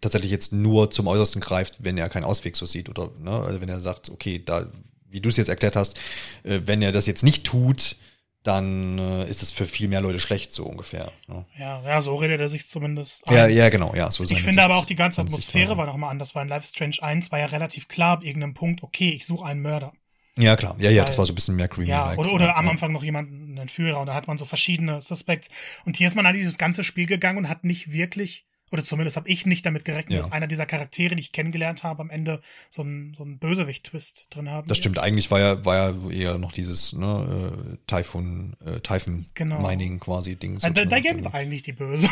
[0.00, 3.60] tatsächlich jetzt nur zum Äußersten greift, wenn er keinen Ausweg so sieht oder ne, also
[3.60, 4.66] wenn er sagt, okay, da,
[5.08, 5.96] wie du es jetzt erklärt hast,
[6.42, 7.96] äh, wenn er das jetzt nicht tut,
[8.42, 11.12] dann äh, ist es für viel mehr Leute schlecht, so ungefähr.
[11.28, 11.44] Ne?
[11.58, 13.34] Ja, ja, so redet er sich zumindest ein.
[13.34, 14.10] Ja, ja, genau, ja.
[14.10, 16.96] So ich finde aber auch die ganze Atmosphäre war nochmal anders, weil in Life Strange
[17.00, 19.92] 1 war ja relativ klar ab irgendeinem Punkt, okay, ich suche einen Mörder.
[20.38, 20.74] Ja, klar.
[20.78, 21.90] Ja, ja, das war so ein bisschen mehr creamy.
[21.90, 24.46] Ja, oder, oder ja, am Anfang noch jemanden, einen Führer, und da hat man so
[24.46, 25.50] verschiedene Suspects.
[25.84, 29.16] Und hier ist man eigentlich das ganze Spiel gegangen und hat nicht wirklich oder zumindest
[29.16, 30.18] habe ich nicht damit gerechnet, ja.
[30.18, 34.28] dass einer dieser Charaktere, die ich kennengelernt habe, am Ende so einen, so einen Bösewicht-Twist
[34.30, 34.68] drin haben.
[34.68, 39.26] Das stimmt, eigentlich war ja, war ja eher noch dieses ne, äh, Typhoon, äh, Typhon
[39.34, 39.60] genau.
[39.60, 40.58] Mining quasi Ding.
[40.58, 42.08] So da, Diane war eigentlich die Böse.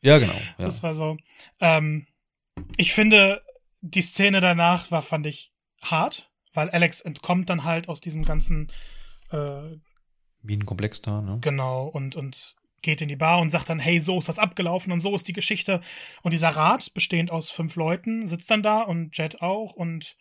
[0.00, 0.34] Ja, genau.
[0.58, 0.66] Ja.
[0.66, 1.16] Das war so.
[1.60, 2.06] Ähm,
[2.76, 3.42] ich finde,
[3.80, 5.52] die Szene danach war, fand ich,
[5.82, 8.70] hart, weil Alex entkommt dann halt aus diesem ganzen
[9.30, 9.76] äh,
[10.42, 11.38] Minenkomplex da, ne?
[11.40, 12.54] Genau, und, und
[12.84, 15.26] geht in die Bar und sagt dann, hey, so ist das abgelaufen und so ist
[15.26, 15.80] die Geschichte.
[16.22, 20.16] Und dieser Rat, bestehend aus fünf Leuten, sitzt dann da und Jet auch und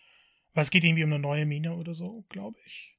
[0.56, 2.96] weil es geht irgendwie um eine neue Mine oder so, glaube ich.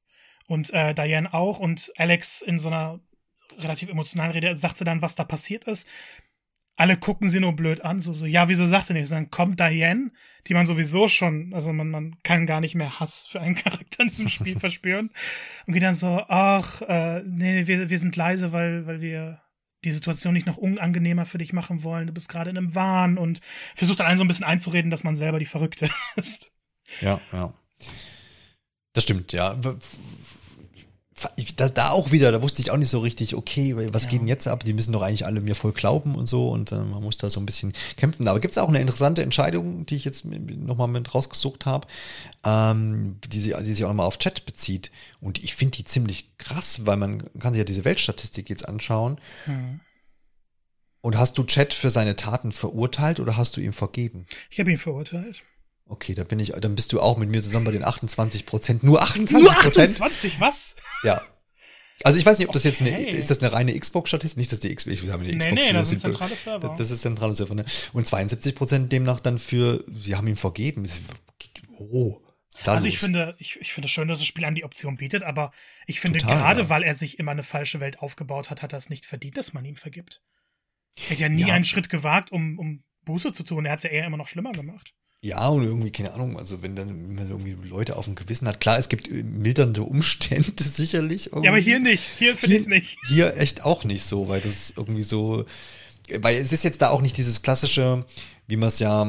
[0.47, 2.99] Und äh, Diane auch und Alex in so einer
[3.57, 5.87] relativ emotionalen Rede sagt sie dann, was da passiert ist
[6.77, 9.09] alle gucken sie nur blöd an, so, so, ja, wieso sagt er nichts?
[9.09, 10.11] Dann kommt Diane,
[10.47, 14.03] die man sowieso schon, also man, man kann gar nicht mehr Hass für einen Charakter
[14.03, 15.09] in diesem Spiel verspüren.
[15.65, 19.41] Und geht dann so, ach, äh, nee, wir, wir sind leise, weil, weil wir
[19.85, 22.07] die Situation nicht noch unangenehmer für dich machen wollen.
[22.07, 23.39] Du bist gerade in einem Wahn und
[23.75, 26.51] versucht dann einen so ein bisschen einzureden, dass man selber die Verrückte ist.
[27.01, 27.53] Ja, ja.
[28.93, 29.55] Das stimmt, ja
[31.55, 34.09] da, da auch wieder, da wusste ich auch nicht so richtig, okay, was ja.
[34.09, 34.65] geht denn jetzt ab?
[34.65, 37.29] Die müssen doch eigentlich alle mir voll glauben und so und äh, man muss da
[37.29, 38.27] so ein bisschen kämpfen.
[38.27, 41.87] Aber gibt es auch eine interessante Entscheidung, die ich jetzt nochmal mit rausgesucht habe,
[42.43, 44.91] ähm, die, sie, die sich auch nochmal auf Chat bezieht.
[45.21, 49.17] Und ich finde die ziemlich krass, weil man kann sich ja diese Weltstatistik jetzt anschauen.
[49.45, 49.79] Mhm.
[50.99, 54.25] Und hast du Chat für seine Taten verurteilt oder hast du ihm vergeben?
[54.49, 55.43] Ich habe ihn verurteilt.
[55.87, 58.83] Okay, da bin ich, dann bist du auch mit mir zusammen bei den 28 Prozent.
[58.83, 59.99] Nur 28 Prozent?
[59.99, 60.75] Nur 28, was?
[61.03, 61.21] Ja.
[62.03, 62.69] Also ich weiß nicht, ob das okay.
[62.69, 64.37] jetzt eine, ist das eine reine Xbox-Statistik?
[64.37, 65.53] Nicht, dass die Xbox, ich habe eine Xbox.
[65.53, 66.59] Nee, nee, das, sind zentrale Server.
[66.59, 67.65] Das, das ist zentrale Server, ne?
[67.93, 70.87] Und 72 Prozent demnach dann für, sie haben ihm vergeben.
[71.77, 72.19] Oh.
[72.63, 75.51] Also ich finde, ich, ich finde schön, dass das Spiel einem die Option bietet, aber
[75.87, 76.69] ich finde Total, gerade, ja.
[76.69, 79.53] weil er sich immer eine falsche Welt aufgebaut hat, hat er es nicht verdient, dass
[79.53, 80.21] man ihm vergibt.
[80.95, 81.53] Er hätte ja nie ja.
[81.53, 83.65] einen Schritt gewagt, um, um Buße zu tun.
[83.65, 84.93] Er hat es ja eher immer noch schlimmer gemacht.
[85.21, 88.47] Ja, und irgendwie, keine Ahnung, also wenn dann wenn man irgendwie Leute auf dem Gewissen
[88.47, 91.27] hat, klar, es gibt äh, mildernde Umstände sicherlich.
[91.27, 91.45] Irgendwie.
[91.45, 92.97] Ja, aber hier nicht, hier finde ich es nicht.
[93.07, 95.45] Hier echt auch nicht so, weil das irgendwie so,
[96.19, 98.05] weil es ist jetzt da auch nicht dieses klassische,
[98.47, 99.03] wie man es ja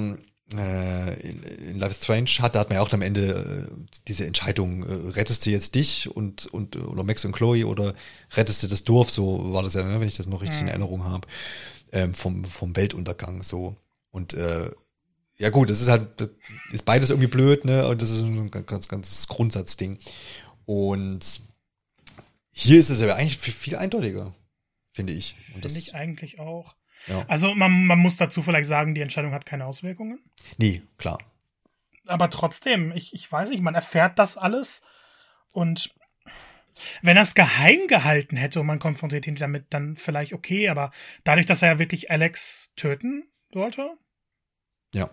[0.54, 3.86] äh, in, in Life is Strange hat, da hat man ja auch am Ende äh,
[4.06, 7.94] diese Entscheidung, äh, rettest du jetzt dich und, und oder Max und Chloe oder
[8.32, 10.66] rettest du das Dorf, so war das ja, ne, wenn ich das noch richtig mhm.
[10.66, 11.26] in Erinnerung habe,
[11.92, 13.76] ähm, vom, vom Weltuntergang so.
[14.10, 14.70] Und äh,
[15.38, 16.30] ja gut, das ist halt, das
[16.72, 17.86] ist beides irgendwie blöd, ne?
[17.86, 19.98] Und das ist ein ganz, ganz Grundsatzding.
[20.64, 21.40] Und
[22.50, 24.34] hier ist es aber eigentlich viel eindeutiger,
[24.92, 25.34] finde ich.
[25.34, 26.74] Finde ich eigentlich auch.
[27.06, 27.24] Ja.
[27.28, 30.18] Also man, man muss dazu vielleicht sagen, die Entscheidung hat keine Auswirkungen.
[30.56, 31.18] Nee, klar.
[32.06, 34.80] Aber trotzdem, ich, ich weiß nicht, man erfährt das alles
[35.52, 35.94] und
[37.02, 40.92] wenn er es geheim gehalten hätte und man konfrontiert ihn damit, dann vielleicht okay, aber
[41.24, 43.96] dadurch, dass er ja wirklich Alex töten wollte,
[44.94, 45.10] ja.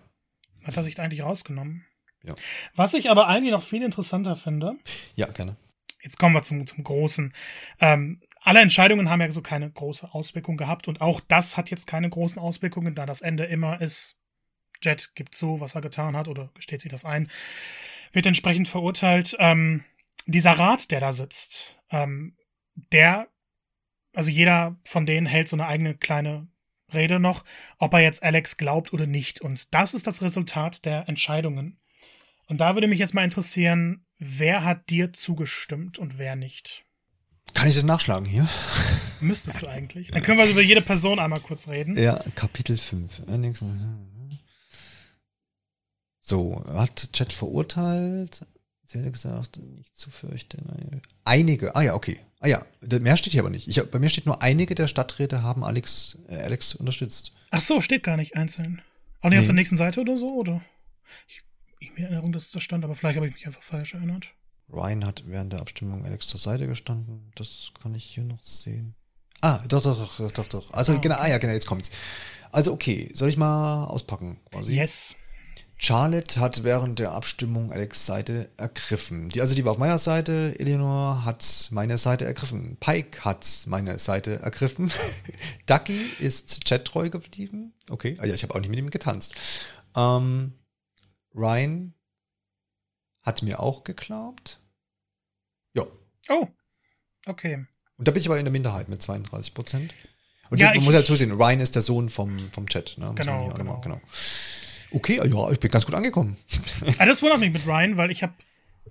[0.63, 1.85] Hat er sich eigentlich rausgenommen.
[2.23, 2.35] Ja.
[2.75, 4.75] Was ich aber eigentlich noch viel interessanter finde.
[5.15, 5.57] Ja, gerne.
[6.01, 7.33] Jetzt kommen wir zum, zum Großen.
[7.79, 11.87] Ähm, alle Entscheidungen haben ja so keine große Auswirkung gehabt und auch das hat jetzt
[11.87, 14.17] keine großen Auswirkungen, da das Ende immer ist,
[14.81, 17.31] Jet gibt zu, was er getan hat oder gesteht sich das ein,
[18.11, 19.35] wird entsprechend verurteilt.
[19.39, 19.85] Ähm,
[20.25, 22.35] dieser Rat, der da sitzt, ähm,
[22.91, 23.29] der,
[24.13, 26.47] also jeder von denen hält so eine eigene kleine
[26.93, 27.43] Rede noch,
[27.77, 29.41] ob er jetzt Alex glaubt oder nicht.
[29.41, 31.77] Und das ist das Resultat der Entscheidungen.
[32.47, 36.85] Und da würde mich jetzt mal interessieren, wer hat dir zugestimmt und wer nicht?
[37.53, 38.47] Kann ich das nachschlagen hier?
[39.21, 40.11] Müsstest du eigentlich.
[40.11, 41.97] Dann können wir über jede Person einmal kurz reden.
[41.97, 43.21] Ja, Kapitel 5.
[46.19, 48.45] So, hat Chat verurteilt,
[48.93, 51.01] Sie hätte gesagt, nicht zu fürchten.
[51.25, 52.19] Einige, ah ja, okay.
[52.39, 52.63] Ah ja,
[52.99, 53.67] mehr steht hier aber nicht.
[53.67, 57.31] Ich, bei mir steht nur, einige der Stadträte haben Alex, äh, Alex unterstützt.
[57.49, 58.83] Ach so, steht gar nicht einzeln.
[59.21, 59.39] Auch nicht nee.
[59.39, 60.61] auf der nächsten Seite oder so, oder?
[61.27, 61.41] Ich,
[61.79, 64.27] ich mir Erinnerung, dass es da stand, aber vielleicht habe ich mich einfach falsch erinnert.
[64.71, 67.31] Ryan hat während der Abstimmung Alex zur Seite gestanden.
[67.33, 68.93] Das kann ich hier noch sehen.
[69.41, 70.71] Ah, doch, doch, doch, doch, doch.
[70.71, 71.01] Also, ah, genau, okay.
[71.01, 71.89] genau, ah ja, genau, jetzt kommt's.
[72.51, 74.75] Also, okay, soll ich mal auspacken, quasi?
[74.75, 75.15] Yes.
[75.83, 79.27] Charlotte hat während der Abstimmung Alex Seite ergriffen.
[79.27, 82.77] Die, also die war auf meiner Seite, Eleanor hat meine Seite ergriffen.
[82.79, 84.93] Pike hat meine Seite ergriffen.
[85.65, 87.73] Ducky ist chattreu geblieben.
[87.89, 89.35] Okay, ah ja, ich habe auch nicht mit ihm getanzt.
[89.93, 90.53] Ähm,
[91.35, 91.93] Ryan
[93.21, 94.61] hat mir auch geglaubt.
[95.73, 95.85] Ja.
[96.29, 96.47] Oh,
[97.25, 97.65] okay.
[97.97, 99.93] Und da bin ich aber in der Minderheit mit 32 Prozent.
[100.49, 102.97] Und ja, man muss ja zusehen, Ryan ist der Sohn vom, vom Chat.
[102.97, 103.11] Ne?
[103.15, 103.81] Genau, genau.
[103.81, 104.01] genau.
[104.93, 106.37] Okay, ja, ich bin ganz gut angekommen.
[106.97, 108.33] ah, das wundert mich mit Ryan, weil ich habe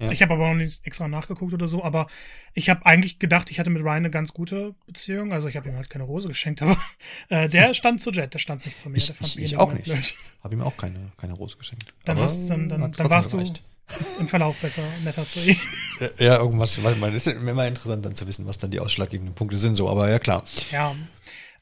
[0.01, 0.11] ja.
[0.11, 2.07] Ich habe aber auch nicht extra nachgeguckt oder so, aber
[2.55, 5.33] ich habe eigentlich gedacht, ich hatte mit Ryan eine ganz gute Beziehung.
[5.33, 6.77] Also ich habe ihm halt keine Rose geschenkt, aber
[7.29, 8.97] äh, der stand zu Jet, der stand nicht zu mir.
[8.97, 10.17] Ich, der fand ich, ich auch nicht.
[10.43, 11.95] Habe ihm auch keine, keine Rose geschenkt.
[12.05, 13.63] Dann, hast, dann, dann, dann warst gereicht.
[13.89, 15.57] du im Verlauf besser, netter zu ihm.
[16.19, 19.59] Ja, irgendwas, weil man ist immer interessant dann zu wissen, was dann die ausschlaggebenden Punkte
[19.59, 20.45] sind, so, aber ja klar.
[20.71, 20.97] Ja.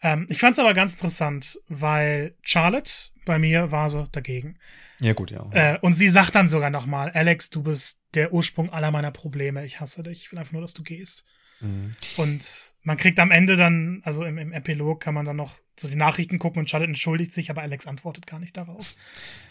[0.02, 4.58] Ähm, ich fand es aber ganz interessant, weil Charlotte bei mir war so dagegen.
[5.00, 5.46] Ja, gut, ja.
[5.52, 9.64] Äh, und sie sagt dann sogar nochmal, Alex, du bist der Ursprung aller meiner Probleme.
[9.64, 10.24] Ich hasse dich.
[10.24, 11.24] Ich will einfach nur, dass du gehst.
[11.60, 11.94] Mhm.
[12.16, 15.88] Und man kriegt am Ende dann, also im, im, Epilog kann man dann noch so
[15.88, 18.94] die Nachrichten gucken und Charlotte entschuldigt sich, aber Alex antwortet gar nicht darauf.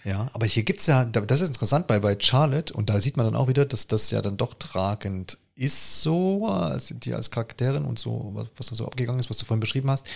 [0.03, 3.25] Ja, aber hier gibt's ja, das ist interessant bei, bei Charlotte und da sieht man
[3.25, 7.84] dann auch wieder, dass das ja dann doch tragend ist so, als die als Charakterin
[7.84, 10.10] und so, was, was da so abgegangen ist, was du vorhin beschrieben hast.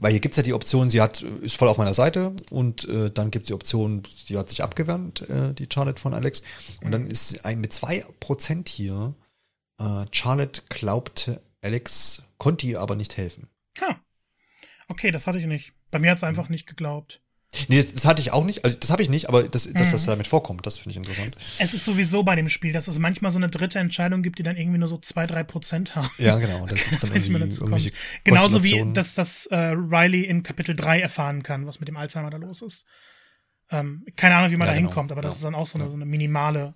[0.00, 3.10] Weil hier gibt's ja die Option, sie hat, ist voll auf meiner Seite und äh,
[3.10, 6.42] dann gibt's die Option, sie hat sich abgewandt, äh, die Charlotte von Alex.
[6.82, 9.14] Und dann ist ein mit zwei Prozent hier,
[9.78, 13.48] äh, Charlotte glaubte, Alex konnte ihr aber nicht helfen.
[13.80, 14.00] Ha.
[14.88, 15.72] Okay, das hatte ich nicht.
[15.92, 17.20] Bei mir hat's einfach nicht geglaubt.
[17.68, 18.64] Nee, das, hatte ich auch nicht.
[18.64, 19.92] Also das habe ich nicht, aber das, dass mhm.
[19.92, 21.36] das damit vorkommt, das finde ich interessant.
[21.58, 24.44] Es ist sowieso bei dem Spiel, dass es manchmal so eine dritte Entscheidung gibt, die
[24.44, 26.10] dann irgendwie nur so zwei, drei Prozent haben.
[26.18, 26.66] Ja, genau.
[26.66, 31.66] Da gibt's dann irgendwie Genauso wie, dass das äh, Riley in Kapitel 3 erfahren kann,
[31.66, 32.84] was mit dem Alzheimer da los ist.
[33.70, 34.90] Ähm, keine Ahnung, wie man ja, da genau.
[34.90, 35.36] hinkommt, aber das ja.
[35.36, 36.74] ist dann auch so eine, so eine, minimale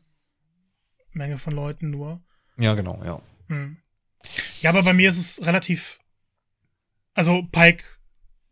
[1.12, 2.22] Menge von Leuten nur.
[2.58, 3.20] Ja, genau, ja.
[3.46, 3.78] Mhm.
[4.60, 6.00] Ja, aber bei mir ist es relativ.
[7.14, 7.84] Also Pike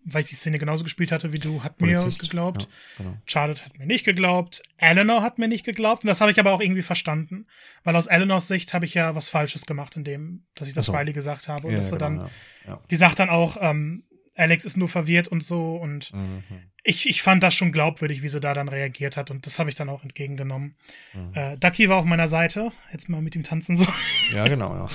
[0.04, 2.22] weil ich die Szene genauso gespielt hatte wie du, hat Polizist.
[2.22, 2.62] mir geglaubt.
[2.62, 2.68] Ja,
[3.04, 3.16] genau.
[3.26, 4.62] Charlotte hat mir nicht geglaubt.
[4.78, 6.04] Eleanor hat mir nicht geglaubt.
[6.04, 7.46] Und das habe ich aber auch irgendwie verstanden.
[7.84, 10.86] Weil aus Eleanors Sicht habe ich ja was Falsches gemacht, in dem, dass ich das
[10.86, 10.92] so.
[10.92, 11.68] Riley gesagt habe.
[11.68, 12.30] Und ja, dass genau, dann,
[12.66, 12.80] ja.
[12.90, 14.04] die sagt dann auch, ähm,
[14.34, 15.76] Alex ist nur verwirrt und so.
[15.76, 16.42] Und mhm.
[16.82, 19.30] ich, ich fand das schon glaubwürdig, wie sie da dann reagiert hat.
[19.30, 20.76] Und das habe ich dann auch entgegengenommen.
[21.12, 21.34] Mhm.
[21.34, 22.72] Äh, Ducky war auf meiner Seite.
[22.90, 23.86] Jetzt mal mit ihm tanzen so.
[24.32, 24.88] Ja, genau, ja.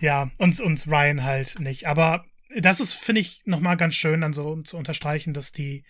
[0.00, 1.86] ja, und, und Ryan halt nicht.
[1.86, 2.26] Aber
[2.56, 5.84] das ist, finde ich, nochmal ganz schön, dann so zu unterstreichen, dass die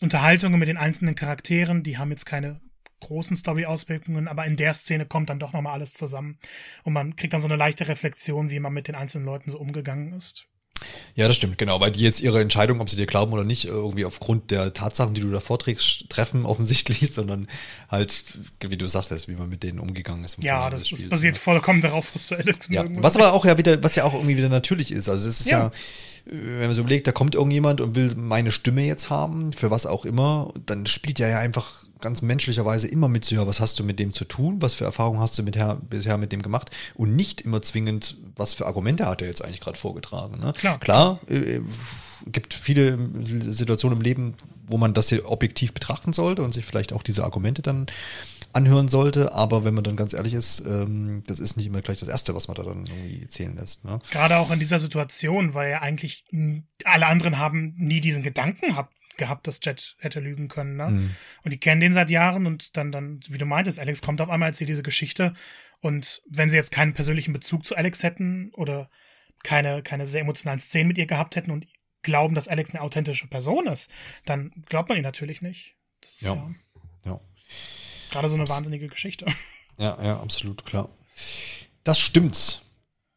[0.00, 2.60] Unterhaltungen mit den einzelnen Charakteren, die haben jetzt keine
[3.00, 6.38] großen Story-Auswirkungen, aber in der Szene kommt dann doch nochmal alles zusammen
[6.84, 9.58] und man kriegt dann so eine leichte Reflexion, wie man mit den einzelnen Leuten so
[9.58, 10.46] umgegangen ist.
[11.16, 13.66] Ja, das stimmt, genau, weil die jetzt ihre Entscheidung, ob sie dir glauben oder nicht,
[13.66, 17.46] irgendwie aufgrund der Tatsachen, die du da vorträgst, treffen offensichtlich, sondern
[17.88, 18.24] halt,
[18.60, 20.38] wie du sagtest, wie man mit denen umgegangen ist.
[20.42, 21.40] Ja, das, das basiert ne?
[21.40, 22.84] vollkommen darauf, was du Alex ja.
[22.96, 25.08] Was aber auch ja wieder, was ja auch irgendwie wieder natürlich ist.
[25.08, 25.72] Also es ist ja, ja
[26.24, 29.86] wenn man so überlegt, da kommt irgendjemand und will meine Stimme jetzt haben, für was
[29.86, 33.80] auch immer, dann spielt ja ja einfach ganz menschlicherweise immer mit so, ja, was hast
[33.80, 36.42] du mit dem zu tun, was für Erfahrungen hast du mit her, bisher mit dem
[36.42, 40.38] gemacht und nicht immer zwingend, was für Argumente hat er jetzt eigentlich gerade vorgetragen.
[40.38, 40.52] Ne?
[40.52, 41.60] Klar, Klar äh,
[42.26, 44.34] gibt viele Situationen im Leben,
[44.66, 47.86] wo man das hier objektiv betrachten sollte und sich vielleicht auch diese Argumente dann
[48.52, 52.00] anhören sollte, aber wenn man dann ganz ehrlich ist, ähm, das ist nicht immer gleich
[52.00, 53.84] das Erste, was man da dann irgendwie zählen lässt.
[53.84, 53.98] Ne?
[54.10, 56.26] Gerade auch in dieser Situation, weil ja eigentlich
[56.84, 60.76] alle anderen haben nie diesen Gedanken gehabt, gehabt, dass Jet hätte lügen können.
[60.76, 60.88] Ne?
[60.88, 61.16] Mhm.
[61.42, 64.30] Und die kennen den seit Jahren und dann, dann, wie du meintest, Alex kommt auf
[64.30, 65.34] einmal, erzählt diese Geschichte.
[65.80, 68.90] Und wenn sie jetzt keinen persönlichen Bezug zu Alex hätten oder
[69.42, 71.66] keine, keine sehr emotionalen Szenen mit ihr gehabt hätten und
[72.02, 73.90] glauben, dass Alex eine authentische Person ist,
[74.24, 75.76] dann glaubt man ihn natürlich nicht.
[76.18, 76.34] ja.
[76.34, 76.54] ja.
[77.04, 77.20] ja.
[78.10, 79.26] Gerade so eine Abs wahnsinnige Geschichte.
[79.76, 80.88] Ja, ja, absolut, klar.
[81.82, 82.63] Das stimmt.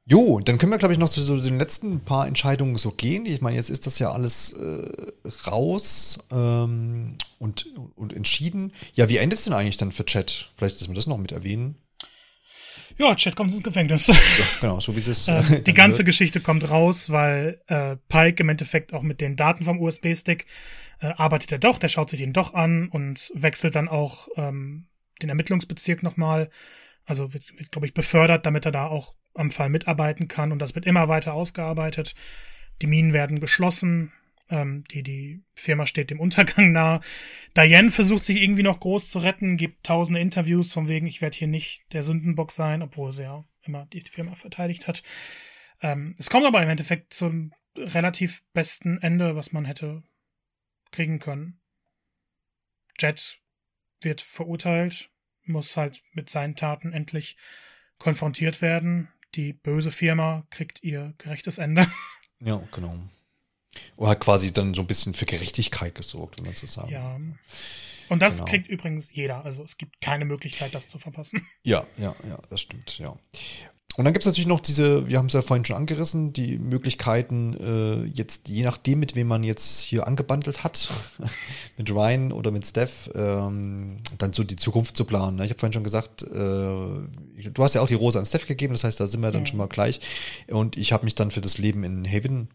[0.09, 3.25] Jo, dann können wir, glaube ich, noch zu so den letzten paar Entscheidungen so gehen.
[3.25, 4.89] Ich meine, jetzt ist das ja alles äh,
[5.49, 7.67] raus ähm, und,
[7.97, 8.71] und entschieden.
[8.93, 10.49] Ja, wie endet es denn eigentlich dann für Chat?
[10.55, 11.75] Vielleicht, dass wir das noch mit erwähnen.
[12.97, 14.07] Ja, Chat kommt ins Gefängnis.
[14.07, 14.15] Ja,
[14.61, 15.27] genau, so wie es ist.
[15.29, 16.05] Äh, die ganze wird.
[16.05, 20.45] Geschichte kommt raus, weil äh, Pike im Endeffekt auch mit den Daten vom USB-Stick
[21.01, 24.87] äh, arbeitet er doch, der schaut sich ihn doch an und wechselt dann auch ähm,
[25.21, 26.49] den Ermittlungsbezirk nochmal.
[27.05, 30.59] Also wird, wird glaube ich, befördert, damit er da auch am Fall mitarbeiten kann und
[30.59, 32.15] das wird immer weiter ausgearbeitet.
[32.81, 34.11] Die Minen werden geschlossen,
[34.49, 37.01] ähm, die, die Firma steht dem Untergang nahe.
[37.55, 41.37] Diane versucht sich irgendwie noch groß zu retten, gibt tausende Interviews von wegen, ich werde
[41.37, 45.03] hier nicht der Sündenbock sein, obwohl sie ja immer die Firma verteidigt hat.
[45.81, 50.03] Ähm, es kommt aber im Endeffekt zum relativ besten Ende, was man hätte
[50.91, 51.59] kriegen können.
[52.99, 53.39] Jet
[54.01, 55.11] wird verurteilt,
[55.43, 57.37] muss halt mit seinen Taten endlich
[57.99, 61.87] konfrontiert werden die böse Firma kriegt ihr gerechtes Ende.
[62.39, 62.95] Ja, genau.
[63.95, 66.91] Oder hat quasi dann so ein bisschen für Gerechtigkeit gesorgt, wenn man so sagen.
[66.91, 67.19] Ja.
[68.09, 68.45] Und das genau.
[68.45, 69.43] kriegt übrigens jeder.
[69.43, 71.47] Also es gibt keine Möglichkeit, das zu verpassen.
[71.63, 73.17] Ja, ja, ja, das stimmt, ja.
[73.97, 76.59] Und dann gibt es natürlich noch diese, wir haben es ja vorhin schon angerissen, die
[76.59, 80.87] Möglichkeiten, äh, jetzt je nachdem, mit wem man jetzt hier angebandelt hat,
[81.77, 85.37] mit Ryan oder mit Steph, ähm, dann so die Zukunft zu planen.
[85.37, 85.45] Ne?
[85.45, 87.09] Ich habe vorhin schon gesagt, äh, du
[87.57, 89.47] hast ja auch die Rose an Steph gegeben, das heißt, da sind wir dann ja.
[89.47, 89.99] schon mal gleich.
[90.45, 92.49] Und ich habe mich dann für das Leben in Haven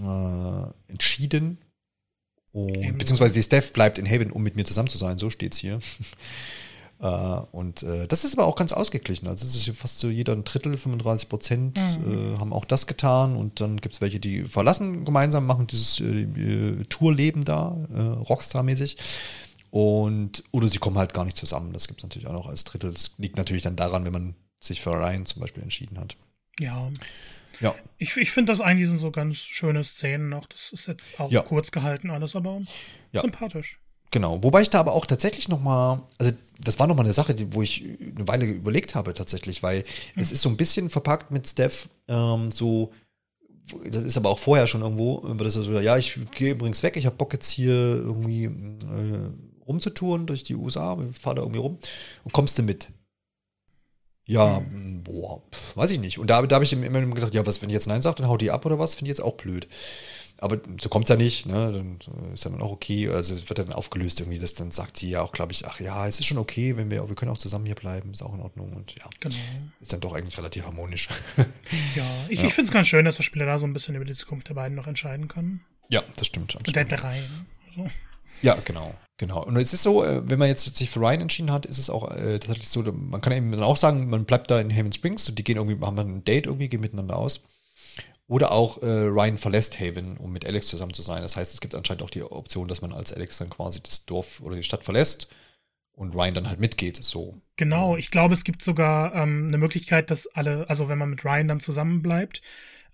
[0.00, 1.58] äh, entschieden.
[2.52, 5.58] Und, beziehungsweise die Steph bleibt in Haven, um mit mir zusammen zu sein, so steht's
[5.58, 5.80] hier.
[7.00, 9.28] Äh, und äh, das ist aber auch ganz ausgeglichen.
[9.28, 12.34] Also es ist fast so jeder ein Drittel, 35 Prozent Mhm.
[12.34, 13.36] äh, haben auch das getan.
[13.36, 16.02] Und dann gibt es welche, die verlassen gemeinsam, machen dieses
[16.88, 17.76] Tourleben da,
[18.28, 18.96] Rockstar-mäßig.
[19.70, 21.72] Und, oder sie kommen halt gar nicht zusammen.
[21.72, 22.90] Das gibt es natürlich auch noch als Drittel.
[22.92, 26.16] Das liegt natürlich dann daran, wenn man sich für Ryan zum Beispiel entschieden hat.
[26.58, 26.90] Ja.
[27.60, 30.46] Ja, Ich, ich finde das eigentlich sind so ganz schöne Szenen noch.
[30.46, 31.42] Das ist jetzt auch Ja.
[31.42, 32.60] kurz gehalten alles, aber
[33.12, 33.20] Ja.
[33.20, 33.78] sympathisch.
[34.10, 37.12] Genau, wobei ich da aber auch tatsächlich noch mal, also das war noch mal eine
[37.12, 37.84] Sache, die, wo ich
[38.16, 39.84] eine Weile überlegt habe tatsächlich, weil
[40.16, 42.90] es ist so ein bisschen verpackt mit Steph, ähm, so,
[43.84, 46.96] das ist aber auch vorher schon irgendwo, das ist so, ja, ich gehe übrigens weg,
[46.96, 49.30] ich habe Bock jetzt hier irgendwie äh,
[49.66, 51.78] rumzutouren durch die USA, fahr da irgendwie rum
[52.24, 52.88] und kommst du mit?
[54.24, 55.42] Ja, mh, boah,
[55.74, 56.18] weiß ich nicht.
[56.18, 58.28] Und da, da habe ich immer gedacht, ja, was, wenn ich jetzt Nein sage, dann
[58.28, 59.66] haut die ab oder was, finde ich jetzt auch blöd.
[60.40, 61.72] Aber so kommt ja nicht, ne?
[61.72, 61.98] Dann
[62.32, 63.08] ist dann auch okay.
[63.08, 65.80] Also es wird dann aufgelöst irgendwie, das dann sagt sie ja auch, glaube ich, ach
[65.80, 68.34] ja, es ist schon okay, wenn wir, wir können auch zusammen hier bleiben, ist auch
[68.34, 69.34] in Ordnung und ja, Genau.
[69.80, 71.08] ist dann doch eigentlich relativ harmonisch.
[71.96, 74.04] Ja, ich, ich finde es ganz schön, dass der Spieler da so ein bisschen über
[74.04, 75.60] die Zukunft der beiden noch entscheiden kann.
[75.88, 76.54] ja, das stimmt.
[76.54, 77.02] Und der absolut.
[77.02, 77.22] drei.
[77.74, 77.90] So.
[78.42, 78.94] Ja, genau.
[79.16, 79.44] Genau.
[79.44, 81.90] Und es ist so, äh, wenn man jetzt sich für Ryan entschieden hat, ist es
[81.90, 84.92] auch äh, tatsächlich so, man kann eben dann auch sagen, man bleibt da in Haven
[84.92, 87.40] Springs und die gehen irgendwie, haben ein Date irgendwie, gehen miteinander aus.
[88.28, 91.22] Oder auch äh, Ryan verlässt Haven, um mit Alex zusammen zu sein.
[91.22, 94.04] Das heißt, es gibt anscheinend auch die Option, dass man als Alex dann quasi das
[94.04, 95.28] Dorf oder die Stadt verlässt
[95.92, 97.02] und Ryan dann halt mitgeht.
[97.02, 97.40] So.
[97.56, 101.24] Genau, ich glaube, es gibt sogar ähm, eine Möglichkeit, dass alle, also wenn man mit
[101.24, 102.42] Ryan dann zusammen bleibt,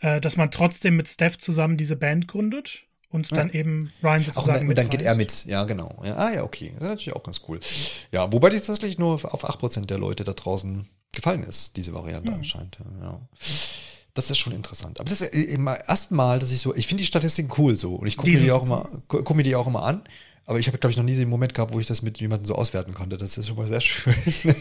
[0.00, 4.68] äh, dass man trotzdem mit Steph zusammen diese Band gründet und dann eben Ryan sozusagen
[4.68, 5.44] und dann geht er mit.
[5.46, 6.00] Ja, genau.
[6.04, 6.72] Ja, ah, ja, okay.
[6.74, 7.60] Das ist natürlich auch ganz cool.
[8.12, 12.32] Ja, wobei das tatsächlich nur auf 8% der Leute da draußen gefallen ist, diese Variante
[12.32, 12.78] anscheinend.
[13.00, 13.20] Ja.
[14.14, 15.00] Das ist schon interessant.
[15.00, 17.96] Aber das ist im ersten Mal, dass ich so, ich finde die Statistiken cool so.
[17.96, 18.88] Und ich gucke Die mir die auch immer,
[19.34, 20.02] mir die auch immer an.
[20.46, 22.44] Aber ich habe, glaube ich, noch nie den Moment gehabt, wo ich das mit jemandem
[22.44, 23.16] so auswerten konnte.
[23.16, 24.14] Das ist schon mal sehr schön.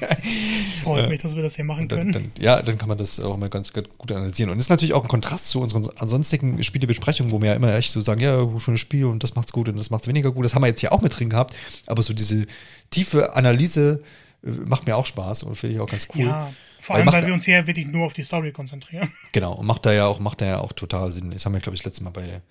[0.69, 2.11] Es freut mich, dass wir das hier machen Dann, können.
[2.13, 4.49] dann, ja, dann kann man das auch mal ganz, ganz gut analysieren.
[4.49, 7.91] Und ist natürlich auch ein Kontrast zu unseren ansonstigen Spielebesprechungen, wo wir ja immer echt
[7.91, 10.45] so sagen, ja, schönes Spiel und das macht's gut und das macht's weniger gut.
[10.45, 11.53] Das haben wir jetzt hier auch mit drin gehabt.
[11.85, 12.47] Aber so diese
[12.89, 14.01] tiefe Analyse
[14.43, 16.25] äh, macht mir auch Spaß und finde ich auch ganz cool.
[16.25, 16.53] Ja,
[16.83, 19.11] vor Weil allem, macht- weil wir uns hier wirklich nur auf die Story konzentrieren.
[19.31, 21.31] Genau, und macht da ja auch, macht da ja auch total Sinn.
[21.31, 22.41] Das haben wir, glaube ich, letztes Mal bei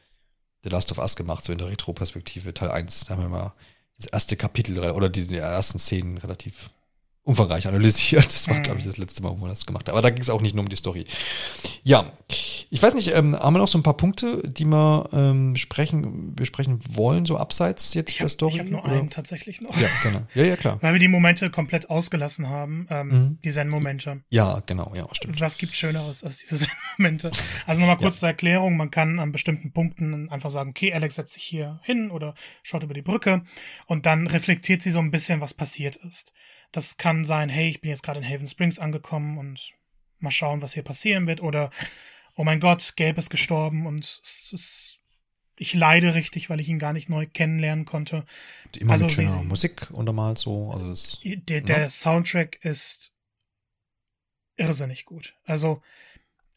[0.64, 3.06] The Last of Us gemacht, so in der Retro-Perspektive, Teil 1.
[3.06, 3.52] Da haben wir mal
[3.96, 6.70] das erste Kapitel oder diese ersten Szenen relativ
[7.24, 8.26] umfangreich analysiert.
[8.26, 8.62] Das war, Mhm.
[8.64, 9.94] glaube ich, das letzte Mal, wo wir das gemacht haben.
[9.96, 11.04] Aber da ging es auch nicht nur um die Story.
[11.84, 12.10] Ja,
[12.70, 16.34] ich weiß nicht, ähm, haben wir noch so ein paar Punkte, die wir ähm, sprechen,
[16.34, 18.58] besprechen wollen, so abseits jetzt Ich der habe Story?
[18.58, 18.92] hab nur oder?
[18.92, 19.76] einen tatsächlich noch.
[19.80, 20.22] Ja, genau.
[20.34, 20.78] Ja, ja, klar.
[20.80, 23.38] Weil wir die Momente komplett ausgelassen haben, ähm, Mhm.
[23.44, 24.22] die Zen-Momente.
[24.30, 25.40] Ja, genau, ja, stimmt.
[25.40, 26.56] Was gibt Schöneres als diese
[26.98, 27.30] Zen-Momente?
[27.66, 28.76] Also nochmal kurz zur Erklärung.
[28.76, 32.82] Man kann an bestimmten Punkten einfach sagen, okay, Alex setzt sich hier hin oder schaut
[32.82, 33.42] über die Brücke
[33.86, 36.32] und dann reflektiert sie so ein bisschen, was passiert ist.
[36.72, 39.72] Das kann sein, hey, ich bin jetzt gerade in Haven Springs angekommen und
[40.18, 41.70] mal schauen, was hier passieren wird oder
[42.34, 44.98] oh mein Gott, Gabe ist gestorben und es ist,
[45.56, 48.24] ich leide richtig, weil ich ihn gar nicht neu kennenlernen konnte.
[48.78, 50.70] Immer also mit schöner sie- Musik untermalt so.
[50.72, 53.12] Also das, Der, der Soundtrack ist
[54.56, 55.34] irrsinnig gut.
[55.44, 55.82] Also,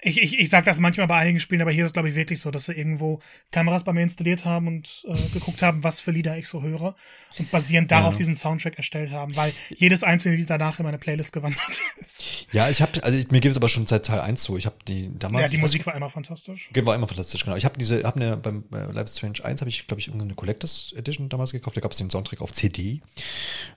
[0.05, 2.15] ich, ich, ich sage das manchmal bei einigen Spielen, aber hier ist es, glaube ich,
[2.15, 3.19] wirklich so, dass sie irgendwo
[3.51, 6.95] Kameras bei mir installiert haben und äh, geguckt haben, was für Lieder ich so höre
[7.39, 8.19] und basierend darauf Ja.
[8.19, 12.23] diesen Soundtrack erstellt haben, weil jedes einzelne Lied danach in meine Playlist gewandert ist.
[12.51, 14.57] Ja, ich habe, also mir geht es aber schon seit Teil 1 so.
[14.57, 15.43] Ich habe die damals.
[15.43, 16.69] ja, die Musik war immer fantastisch.
[16.73, 17.55] War immer fantastisch, genau.
[17.57, 20.07] Ich habe diese, habe eine, beim äh, Life is Strange 1 habe ich, glaube ich,
[20.07, 21.75] irgendeine Collectors Edition damals gekauft.
[21.75, 23.01] Da gab es den Soundtrack auf CD.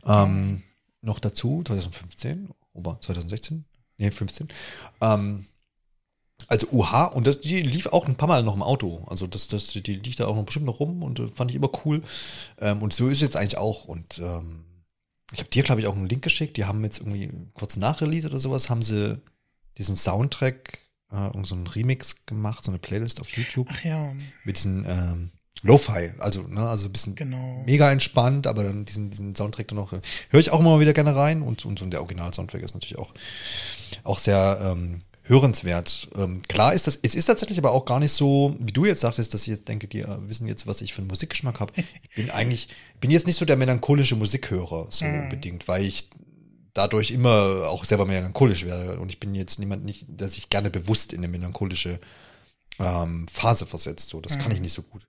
[0.07, 0.63] Ähm,
[1.01, 3.65] noch dazu, 2015, oder 2016?
[3.97, 4.49] Nee, 15.
[5.01, 5.47] Ähm,
[6.47, 9.05] also UH, und das, die lief auch ein paar Mal noch im Auto.
[9.09, 11.57] Also das, das, die liegt da auch noch bestimmt noch rum und äh, fand ich
[11.57, 12.03] immer cool.
[12.61, 13.85] Ähm, und so ist es jetzt eigentlich auch.
[13.85, 14.65] Und ähm,
[15.33, 16.57] ich habe dir, glaube ich, auch einen Link geschickt.
[16.57, 19.21] Die haben jetzt irgendwie kurz nach Release oder sowas, haben sie
[19.77, 20.79] diesen Soundtrack,
[21.13, 24.13] äh, so einen Remix gemacht, so eine Playlist auf YouTube Ach ja,
[24.45, 25.31] mit diesen ähm,
[25.63, 27.63] Lo-Fi, also, ne, also ein bisschen genau.
[27.67, 30.01] mega entspannt, aber dann diesen, diesen Soundtrack dann noch, äh,
[30.31, 33.13] höre ich auch immer wieder gerne rein und, und, und der Original-Soundtrack ist natürlich auch,
[34.05, 36.09] auch sehr ähm, hörenswert.
[36.17, 39.01] Ähm, klar ist das, es ist tatsächlich aber auch gar nicht so, wie du jetzt
[39.01, 41.73] sagtest, dass ich jetzt denke, die äh, wissen jetzt, was ich für einen Musikgeschmack habe.
[42.03, 42.69] Ich bin eigentlich,
[43.01, 45.21] bin jetzt nicht so der melancholische Musikhörer, so Mhm.
[45.21, 46.09] unbedingt, weil ich
[46.75, 50.71] dadurch immer auch selber melancholisch werde und ich bin jetzt niemand nicht, der sich gerne
[50.71, 51.99] bewusst in eine melancholische
[52.79, 54.09] ähm, Phase versetzt.
[54.11, 55.07] So, das kann ich nicht so gut.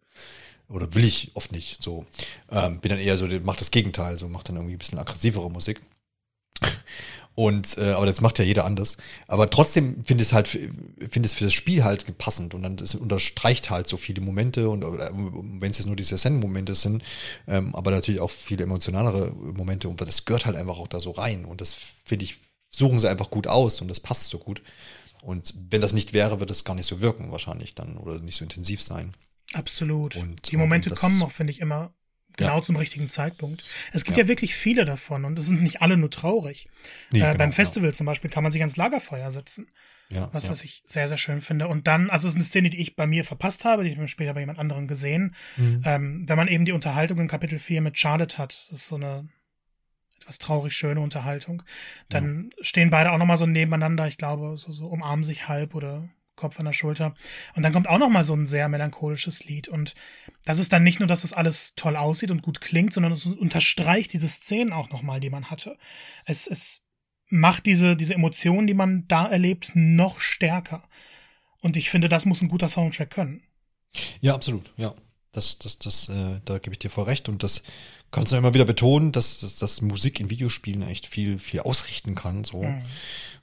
[0.67, 1.81] Oder will ich oft nicht.
[1.83, 2.05] So
[2.51, 4.99] ähm, bin dann eher so, der macht das Gegenteil, so macht dann irgendwie ein bisschen
[4.99, 5.81] aggressivere Musik.
[7.35, 8.97] Und äh, aber das macht ja jeder anders.
[9.27, 12.95] Aber trotzdem finde es halt, finde es für das Spiel halt passend und dann das
[12.95, 17.01] unterstreicht halt so viele Momente und wenn es jetzt nur diese Zen-Momente sind,
[17.47, 21.11] ähm, aber natürlich auch viele emotionalere Momente und das gehört halt einfach auch da so
[21.11, 22.39] rein und das finde ich
[22.69, 24.61] suchen sie einfach gut aus und das passt so gut.
[25.21, 28.35] Und wenn das nicht wäre, würde es gar nicht so wirken wahrscheinlich dann oder nicht
[28.35, 29.13] so intensiv sein.
[29.53, 30.15] Absolut.
[30.15, 31.93] Und, die Momente das, kommen auch, finde ich, immer
[32.39, 32.61] genau ja.
[32.61, 33.63] zum richtigen Zeitpunkt.
[33.93, 34.23] Es gibt ja.
[34.23, 34.27] ja.
[34.27, 36.69] wirklich viele davon und es sind nicht alle nur traurig.
[37.11, 37.93] Nee, äh, genau, beim Festival ja.
[37.93, 39.67] zum Beispiel kann man sich ans Lagerfeuer setzen.
[40.11, 41.67] Ja, was, was ich sehr, sehr schön finde.
[41.67, 44.09] Und dann, also es ist eine Szene, die ich bei mir verpasst habe, die ich
[44.09, 45.35] später bei jemand anderem gesehen.
[45.55, 45.83] Mhm.
[45.85, 48.95] Ähm, wenn man eben die Unterhaltung in Kapitel 4 mit Charlotte hat, das ist so
[48.95, 49.29] eine
[50.19, 51.61] etwas traurig schöne Unterhaltung.
[52.09, 52.63] Dann ja.
[52.63, 56.09] stehen beide auch nochmal so nebeneinander, ich glaube, so, so umarmen sich halb oder
[56.39, 57.13] Kopf an der Schulter.
[57.55, 59.67] Und dann kommt auch nochmal so ein sehr melancholisches Lied.
[59.67, 59.93] Und
[60.45, 63.25] das ist dann nicht nur, dass das alles toll aussieht und gut klingt, sondern es
[63.25, 65.77] unterstreicht diese Szenen auch nochmal, die man hatte.
[66.25, 66.85] Es, es
[67.29, 70.87] macht diese, diese Emotionen, die man da erlebt, noch stärker.
[71.61, 73.43] Und ich finde, das muss ein guter Soundtrack können.
[74.21, 74.95] Ja, absolut, ja.
[75.31, 77.29] Das, das, das, äh, da gebe ich dir voll recht.
[77.29, 77.63] Und das
[78.11, 82.15] kannst du immer wieder betonen, dass, dass, dass Musik in Videospielen echt viel, viel ausrichten
[82.15, 82.43] kann.
[82.43, 82.63] So.
[82.63, 82.81] Mhm.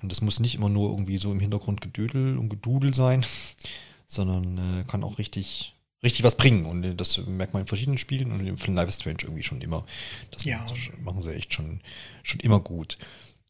[0.02, 3.24] Und das muss nicht immer nur irgendwie so im Hintergrund gedödel und gedudel sein,
[4.06, 6.66] sondern äh, kann auch richtig, richtig was bringen.
[6.66, 9.84] Und das merkt man in verschiedenen Spielen und in Life is Strange irgendwie schon immer.
[10.32, 10.64] Das ja.
[11.02, 11.80] machen sie echt schon,
[12.22, 12.98] schon immer gut.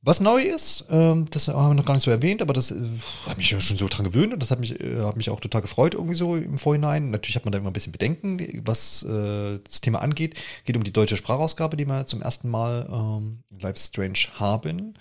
[0.02, 2.76] Was neu ist, ähm, das haben wir noch gar nicht so erwähnt, aber das äh,
[3.26, 5.40] hat mich ja schon so dran gewöhnt und das hat mich, äh, hat mich auch
[5.40, 7.10] total gefreut irgendwie so im Vorhinein.
[7.10, 10.38] Natürlich hat man da immer ein bisschen Bedenken, was äh, das Thema angeht.
[10.64, 14.94] Geht um die deutsche Sprachausgabe, die wir zum ersten Mal ähm, in Life Strange haben.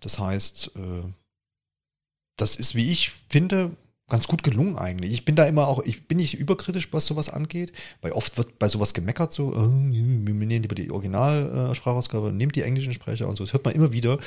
[0.00, 0.72] Das heißt,
[2.36, 3.70] das ist, wie ich finde,
[4.08, 5.12] ganz gut gelungen eigentlich.
[5.12, 7.72] Ich bin da immer auch, ich bin nicht überkritisch, was sowas angeht,
[8.02, 12.62] weil oft wird bei sowas gemeckert, so, oh, wir nehmen lieber die Originalsprachausgabe, nehmt die
[12.62, 13.44] englischen Sprecher und so.
[13.44, 14.18] Das hört man immer wieder.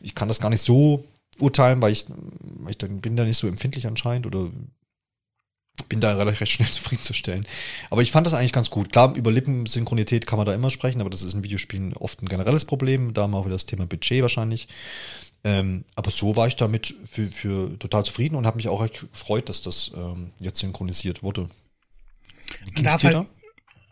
[0.00, 1.04] Ich kann das gar nicht so
[1.38, 4.50] urteilen, weil ich, weil ich dann bin da nicht so empfindlich anscheinend oder
[5.88, 7.46] bin da relativ recht schnell zufriedenzustellen.
[7.90, 8.92] Aber ich fand das eigentlich ganz gut.
[8.92, 12.28] Klar, über Lippensynchronität kann man da immer sprechen, aber das ist in Videospielen oft ein
[12.28, 13.14] generelles Problem.
[13.14, 14.68] Da haben wir auch wieder das Thema Budget wahrscheinlich.
[15.44, 19.48] Ähm, aber so war ich damit für, für total zufrieden und habe mich auch gefreut,
[19.48, 21.48] dass das ähm, jetzt synchronisiert wurde.
[23.20, 23.26] Halt,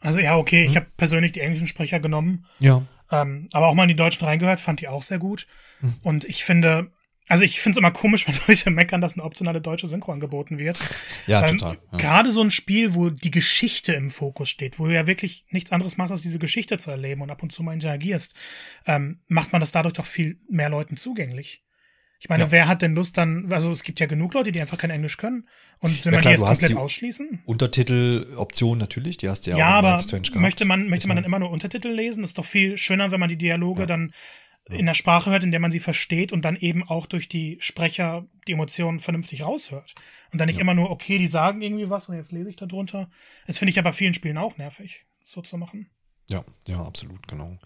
[0.01, 0.71] also ja, okay, hm?
[0.71, 2.47] ich habe persönlich die englischen Sprecher genommen.
[2.59, 2.83] Ja.
[3.11, 5.47] Ähm, aber auch mal in die Deutschen reingehört, fand die auch sehr gut.
[5.81, 5.95] Hm.
[6.03, 6.91] Und ich finde,
[7.29, 10.59] also ich finde es immer komisch, wenn Leute meckern, dass eine optionale deutsche Synchro angeboten
[10.59, 10.79] wird.
[11.27, 11.79] Ja, ähm, total.
[11.93, 11.99] Ja.
[11.99, 15.73] Gerade so ein Spiel, wo die Geschichte im Fokus steht, wo du ja wirklich nichts
[15.73, 18.35] anderes machst, als diese Geschichte zu erleben und ab und zu mal interagierst,
[18.87, 21.63] ähm, macht man das dadurch doch viel mehr Leuten zugänglich.
[22.19, 22.51] Ich meine, ja.
[22.51, 25.19] wer hat denn Lust dann, also es gibt ja genug Leute, die einfach kein Englisch
[25.19, 25.47] können.
[25.81, 27.43] Und wenn ja, man klar, die jetzt komplett ausschließen?
[27.45, 30.03] Untertiteloption natürlich, die hast du ja, ja auch aber
[30.35, 32.25] möchte man, möchte man dann immer nur Untertitel lesen?
[32.25, 33.87] Ist doch viel schöner, wenn man die Dialoge ja.
[33.87, 34.13] dann
[34.69, 37.57] in der Sprache hört, in der man sie versteht und dann eben auch durch die
[37.61, 39.95] Sprecher die Emotionen vernünftig raushört.
[40.33, 40.63] Und dann nicht ja.
[40.63, 43.09] immer nur, okay, die sagen irgendwie was und jetzt lese ich da drunter.
[43.47, 45.89] Das finde ich aber vielen Spielen auch nervig, so zu machen.
[46.29, 47.59] Ja, ja, absolut, genau.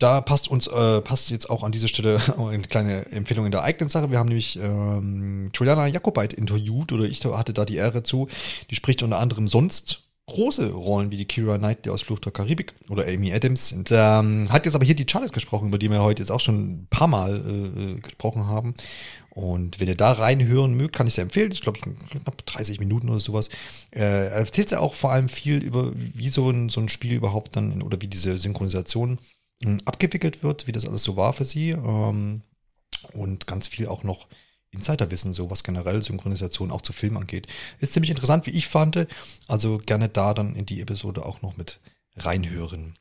[0.00, 3.62] Da passt uns, äh, passt jetzt auch an dieser Stelle eine kleine Empfehlung in der
[3.62, 4.10] eigenen Sache.
[4.10, 8.28] Wir haben nämlich ähm, Juliana Jakobait interviewt oder ich hatte da die Ehre zu.
[8.70, 12.72] Die spricht unter anderem sonst große Rollen wie die Kira Knightley aus Flucht der Karibik
[12.88, 13.72] oder Amy Adams.
[13.72, 16.40] Und ähm, hat jetzt aber hier die Charlotte gesprochen, über die wir heute jetzt auch
[16.40, 18.74] schon ein paar Mal äh, äh gesprochen haben.
[19.30, 21.52] Und wenn ihr da reinhören mögt, kann ich sehr empfehlen.
[21.52, 23.48] Ist, glaube ich, knapp 30 Minuten oder sowas.
[23.92, 27.56] Äh, erzählt sie auch vor allem viel über, wie so ein, so ein Spiel überhaupt
[27.56, 29.18] dann, oder wie diese Synchronisation
[29.64, 31.70] äh, abgewickelt wird, wie das alles so war für sie.
[31.70, 32.42] Ähm,
[33.12, 34.26] und ganz viel auch noch
[34.72, 37.46] Insiderwissen, so was generell Synchronisation auch zu Film angeht.
[37.80, 39.06] Ist ziemlich interessant, wie ich fand.
[39.48, 41.80] Also gerne da dann in die Episode auch noch mit
[42.16, 42.94] reinhören.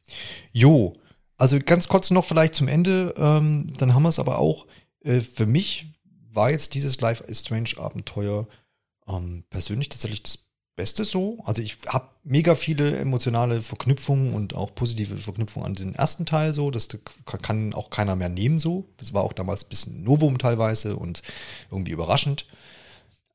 [0.52, 0.94] Jo,
[1.38, 4.68] also ganz kurz noch vielleicht zum Ende, ähm, dann haben wir es aber auch.
[5.02, 5.88] Äh, für mich
[6.32, 8.48] war jetzt dieses Life is Strange Abenteuer
[9.08, 10.49] ähm, persönlich tatsächlich das
[10.80, 11.40] Beste so.
[11.44, 16.54] Also ich habe mega viele emotionale Verknüpfungen und auch positive Verknüpfungen an den ersten Teil
[16.54, 16.72] so.
[16.72, 16.88] Das
[17.26, 18.88] kann auch keiner mehr nehmen so.
[18.96, 21.22] Das war auch damals ein bisschen Novum teilweise und
[21.70, 22.46] irgendwie überraschend.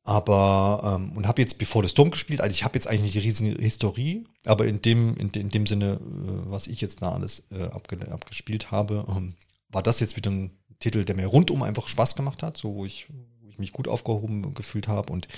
[0.04, 2.40] Aber, ähm, und habe jetzt Before the Storm gespielt.
[2.40, 6.00] Also ich habe jetzt eigentlich die riesige Historie, aber in dem, in, in dem Sinne,
[6.00, 9.34] äh, was ich jetzt da alles äh, abge, abgespielt habe, ähm,
[9.68, 12.86] war das jetzt wieder ein Titel, der mir rundum einfach Spaß gemacht hat, so wo
[12.86, 13.06] ich
[13.54, 15.12] ich mich gut aufgehoben gefühlt habe.
[15.12, 15.28] Und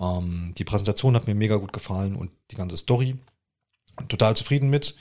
[0.00, 3.16] ähm, die Präsentation hat mir mega gut gefallen und die ganze Story.
[4.08, 4.96] Total zufrieden mit.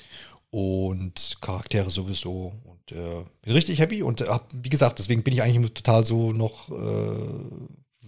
[0.49, 2.53] Und Charaktere sowieso.
[2.63, 4.03] Und äh, bin richtig happy.
[4.03, 6.69] Und äh, wie gesagt, deswegen bin ich eigentlich total so noch.
[6.69, 7.17] Äh,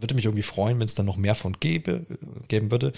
[0.01, 2.05] würde mich irgendwie freuen, wenn es dann noch mehr von gäbe,
[2.47, 2.93] geben würde.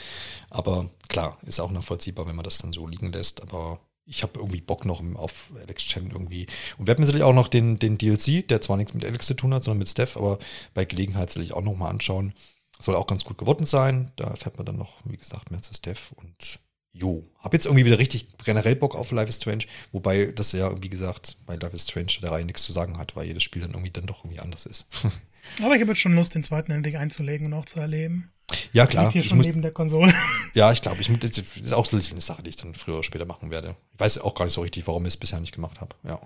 [0.52, 3.42] Aber klar, ist auch nachvollziehbar, wenn man das dann so liegen lässt.
[3.42, 6.48] Aber ich habe irgendwie Bock noch auf Alex Chen irgendwie.
[6.78, 9.36] Und wir haben sicherlich auch noch den, den DLC, der zwar nichts mit Alex zu
[9.36, 10.40] tun hat, sondern mit Steph, aber
[10.74, 12.34] bei Gelegenheit soll ich auch noch mal anschauen.
[12.80, 14.12] Soll auch ganz gut geworden sein.
[14.16, 16.60] Da erfährt man dann noch, wie gesagt, mehr zu Steph und
[16.94, 20.82] jo, hab jetzt irgendwie wieder richtig generell Bock auf Life is Strange, wobei das ja,
[20.82, 23.62] wie gesagt, bei Life is Strange der Reihe nichts zu sagen hat, weil jedes Spiel
[23.62, 24.86] dann irgendwie dann doch irgendwie anders ist.
[25.62, 28.32] Aber ich habe jetzt schon Lust, den zweiten endlich einzulegen und auch zu erleben.
[28.74, 29.06] Ja, klar.
[29.06, 30.14] Liegt hier schon muss, neben der Konsole.
[30.54, 33.04] Ja, ich glaube, ich, das ist auch so eine Sache, die ich dann früher oder
[33.04, 33.78] später machen werde.
[33.94, 35.96] Ich weiß auch gar nicht so richtig, warum ich es bisher nicht gemacht habe.
[36.04, 36.20] Ja.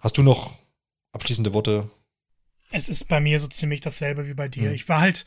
[0.00, 0.58] Hast du noch
[1.12, 1.90] abschließende Worte?
[2.70, 4.68] Es ist bei mir so ziemlich dasselbe wie bei dir.
[4.68, 4.74] Hm.
[4.74, 5.24] Ich war halt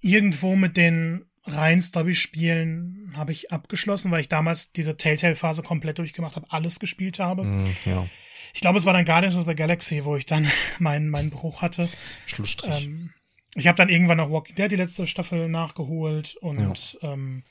[0.00, 6.36] irgendwo mit den rein Story-Spielen habe ich abgeschlossen, weil ich damals diese Telltale-Phase komplett durchgemacht
[6.36, 7.44] habe, alles gespielt habe.
[7.44, 8.08] Mm, ja.
[8.56, 11.60] Ich glaube, es war dann Guardians of the Galaxy, wo ich dann meinen, meinen Bruch
[11.60, 11.90] hatte.
[12.24, 12.86] Schlussstrich.
[12.86, 13.12] Ähm,
[13.54, 17.12] ich habe dann irgendwann noch Walking Dead die letzte Staffel nachgeholt und ja.
[17.12, 17.42] Ähm,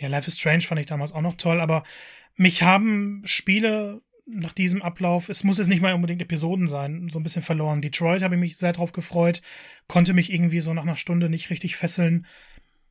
[0.00, 1.84] ja, Life is Strange fand ich damals auch noch toll, aber
[2.34, 7.20] mich haben Spiele nach diesem Ablauf, es muss jetzt nicht mal unbedingt Episoden sein, so
[7.20, 7.80] ein bisschen verloren.
[7.80, 9.40] Detroit habe ich mich sehr drauf gefreut,
[9.86, 12.26] konnte mich irgendwie so nach einer Stunde nicht richtig fesseln.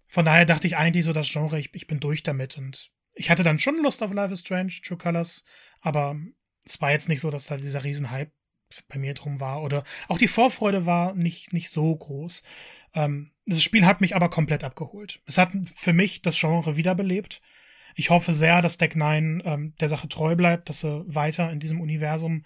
[0.07, 3.29] Von daher dachte ich eigentlich so das Genre, ich, ich bin durch damit und ich
[3.29, 5.43] hatte dann schon Lust auf Life is Strange, True Colors,
[5.81, 6.15] aber
[6.67, 8.31] es war jetzt nicht so, dass da dieser Riesenhype
[8.89, 9.63] bei mir drum war.
[9.63, 12.43] Oder auch die Vorfreude war nicht, nicht so groß.
[12.93, 15.21] Ähm, das Spiel hat mich aber komplett abgeholt.
[15.25, 17.41] Es hat für mich das Genre wiederbelebt.
[17.95, 21.59] Ich hoffe sehr, dass Deck 9 ähm, der Sache treu bleibt, dass sie weiter in
[21.59, 22.43] diesem Universum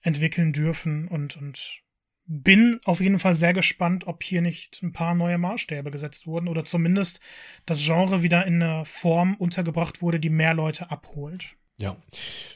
[0.00, 1.82] entwickeln dürfen und, und
[2.24, 6.48] bin auf jeden Fall sehr gespannt, ob hier nicht ein paar neue Maßstäbe gesetzt wurden
[6.48, 7.20] oder zumindest
[7.66, 11.56] das Genre wieder in eine Form untergebracht wurde, die mehr Leute abholt.
[11.82, 11.96] Ja.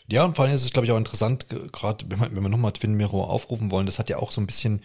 [0.06, 2.70] Ja, und vor allem ist es, glaube ich, auch interessant, gerade wenn, wenn wir nochmal
[2.70, 4.82] Twin Mirror aufrufen wollen, das hat ja auch so ein bisschen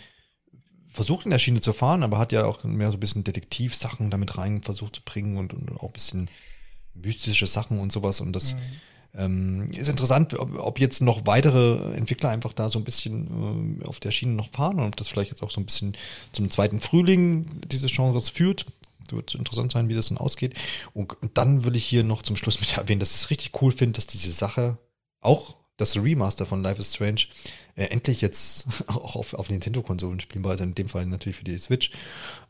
[0.90, 4.10] versucht in der Schiene zu fahren, aber hat ja auch mehr so ein bisschen Detektivsachen
[4.10, 6.30] damit rein versucht zu bringen und, und auch ein bisschen
[6.96, 8.20] mystische Sachen und sowas.
[8.20, 8.60] Und das mhm.
[9.16, 13.86] ähm, ist interessant, ob, ob, jetzt noch weitere Entwickler einfach da so ein bisschen äh,
[13.86, 15.96] auf der Schiene noch fahren und ob das vielleicht jetzt auch so ein bisschen
[16.32, 18.66] zum zweiten Frühling dieses Genres führt
[19.10, 20.58] wird interessant sein, wie das dann ausgeht.
[20.94, 23.72] Und, dann will ich hier noch zum Schluss mit erwähnen, dass ich es richtig cool
[23.72, 24.78] finde, dass diese Sache
[25.20, 27.22] auch das Remaster von Life is Strange
[27.76, 31.58] äh, endlich jetzt auch auf, auf Nintendo-Konsolen spielbar ist, in dem Fall natürlich für die
[31.58, 31.92] Switch,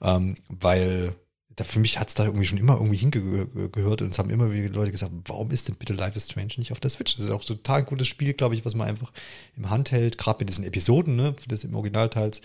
[0.02, 1.15] ähm, weil
[1.56, 4.52] da, für mich hat es da irgendwie schon immer irgendwie hingehört und es haben immer
[4.52, 7.15] wieder Leute gesagt, warum ist denn bitte Life is Strange nicht auf der Switch?
[7.15, 9.11] Das ist auch total ein gutes Spiel, glaube ich, was man einfach
[9.57, 12.41] im Hand hält, gerade mit diesen Episoden, ne, das im Originalteils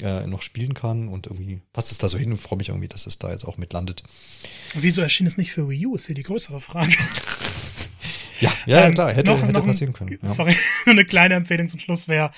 [0.00, 2.88] äh, noch spielen kann und irgendwie passt es da so hin und freue mich irgendwie,
[2.88, 4.02] dass es da jetzt auch mit landet.
[4.74, 6.96] Wieso erschien es nicht für Wii U, ist hier die größere Frage.
[8.40, 10.18] ja, ja, ähm, klar, hätte, noch, hätte noch passieren können.
[10.22, 10.28] Ja.
[10.28, 10.56] Sorry,
[10.86, 12.32] nur eine kleine Empfehlung zum Schluss wäre,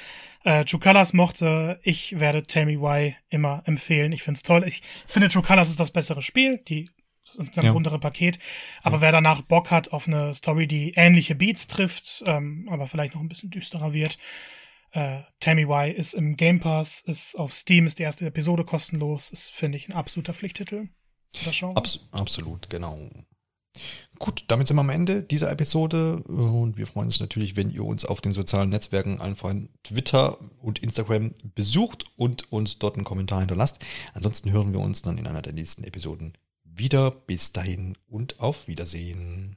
[0.44, 4.12] äh, True Colors mochte, ich werde Tell Me Why immer empfehlen.
[4.12, 4.64] Ich finde es toll.
[4.66, 6.90] Ich finde True Colors ist das bessere Spiel, die
[7.39, 7.72] ist ein ja.
[7.72, 8.39] rundere Paket.
[8.82, 9.02] Aber ja.
[9.02, 13.22] wer danach Bock hat auf eine Story, die ähnliche Beats trifft, ähm, aber vielleicht noch
[13.22, 14.18] ein bisschen düsterer wird,
[14.95, 19.31] äh, Tammy Y ist im Game Pass, ist auf Steam, ist die erste Episode kostenlos,
[19.31, 20.89] ist, finde ich, ein absoluter Pflichttitel.
[21.75, 23.11] Abs absolut, genau.
[24.21, 27.85] Gut, damit sind wir am Ende dieser Episode und wir freuen uns natürlich, wenn ihr
[27.85, 33.05] uns auf den sozialen Netzwerken, allen voran Twitter und Instagram besucht und uns dort einen
[33.05, 33.85] Kommentar hinterlasst.
[34.15, 37.11] Ansonsten hören wir uns dann in einer der nächsten Episoden wieder.
[37.11, 39.57] Bis dahin und auf Wiedersehen.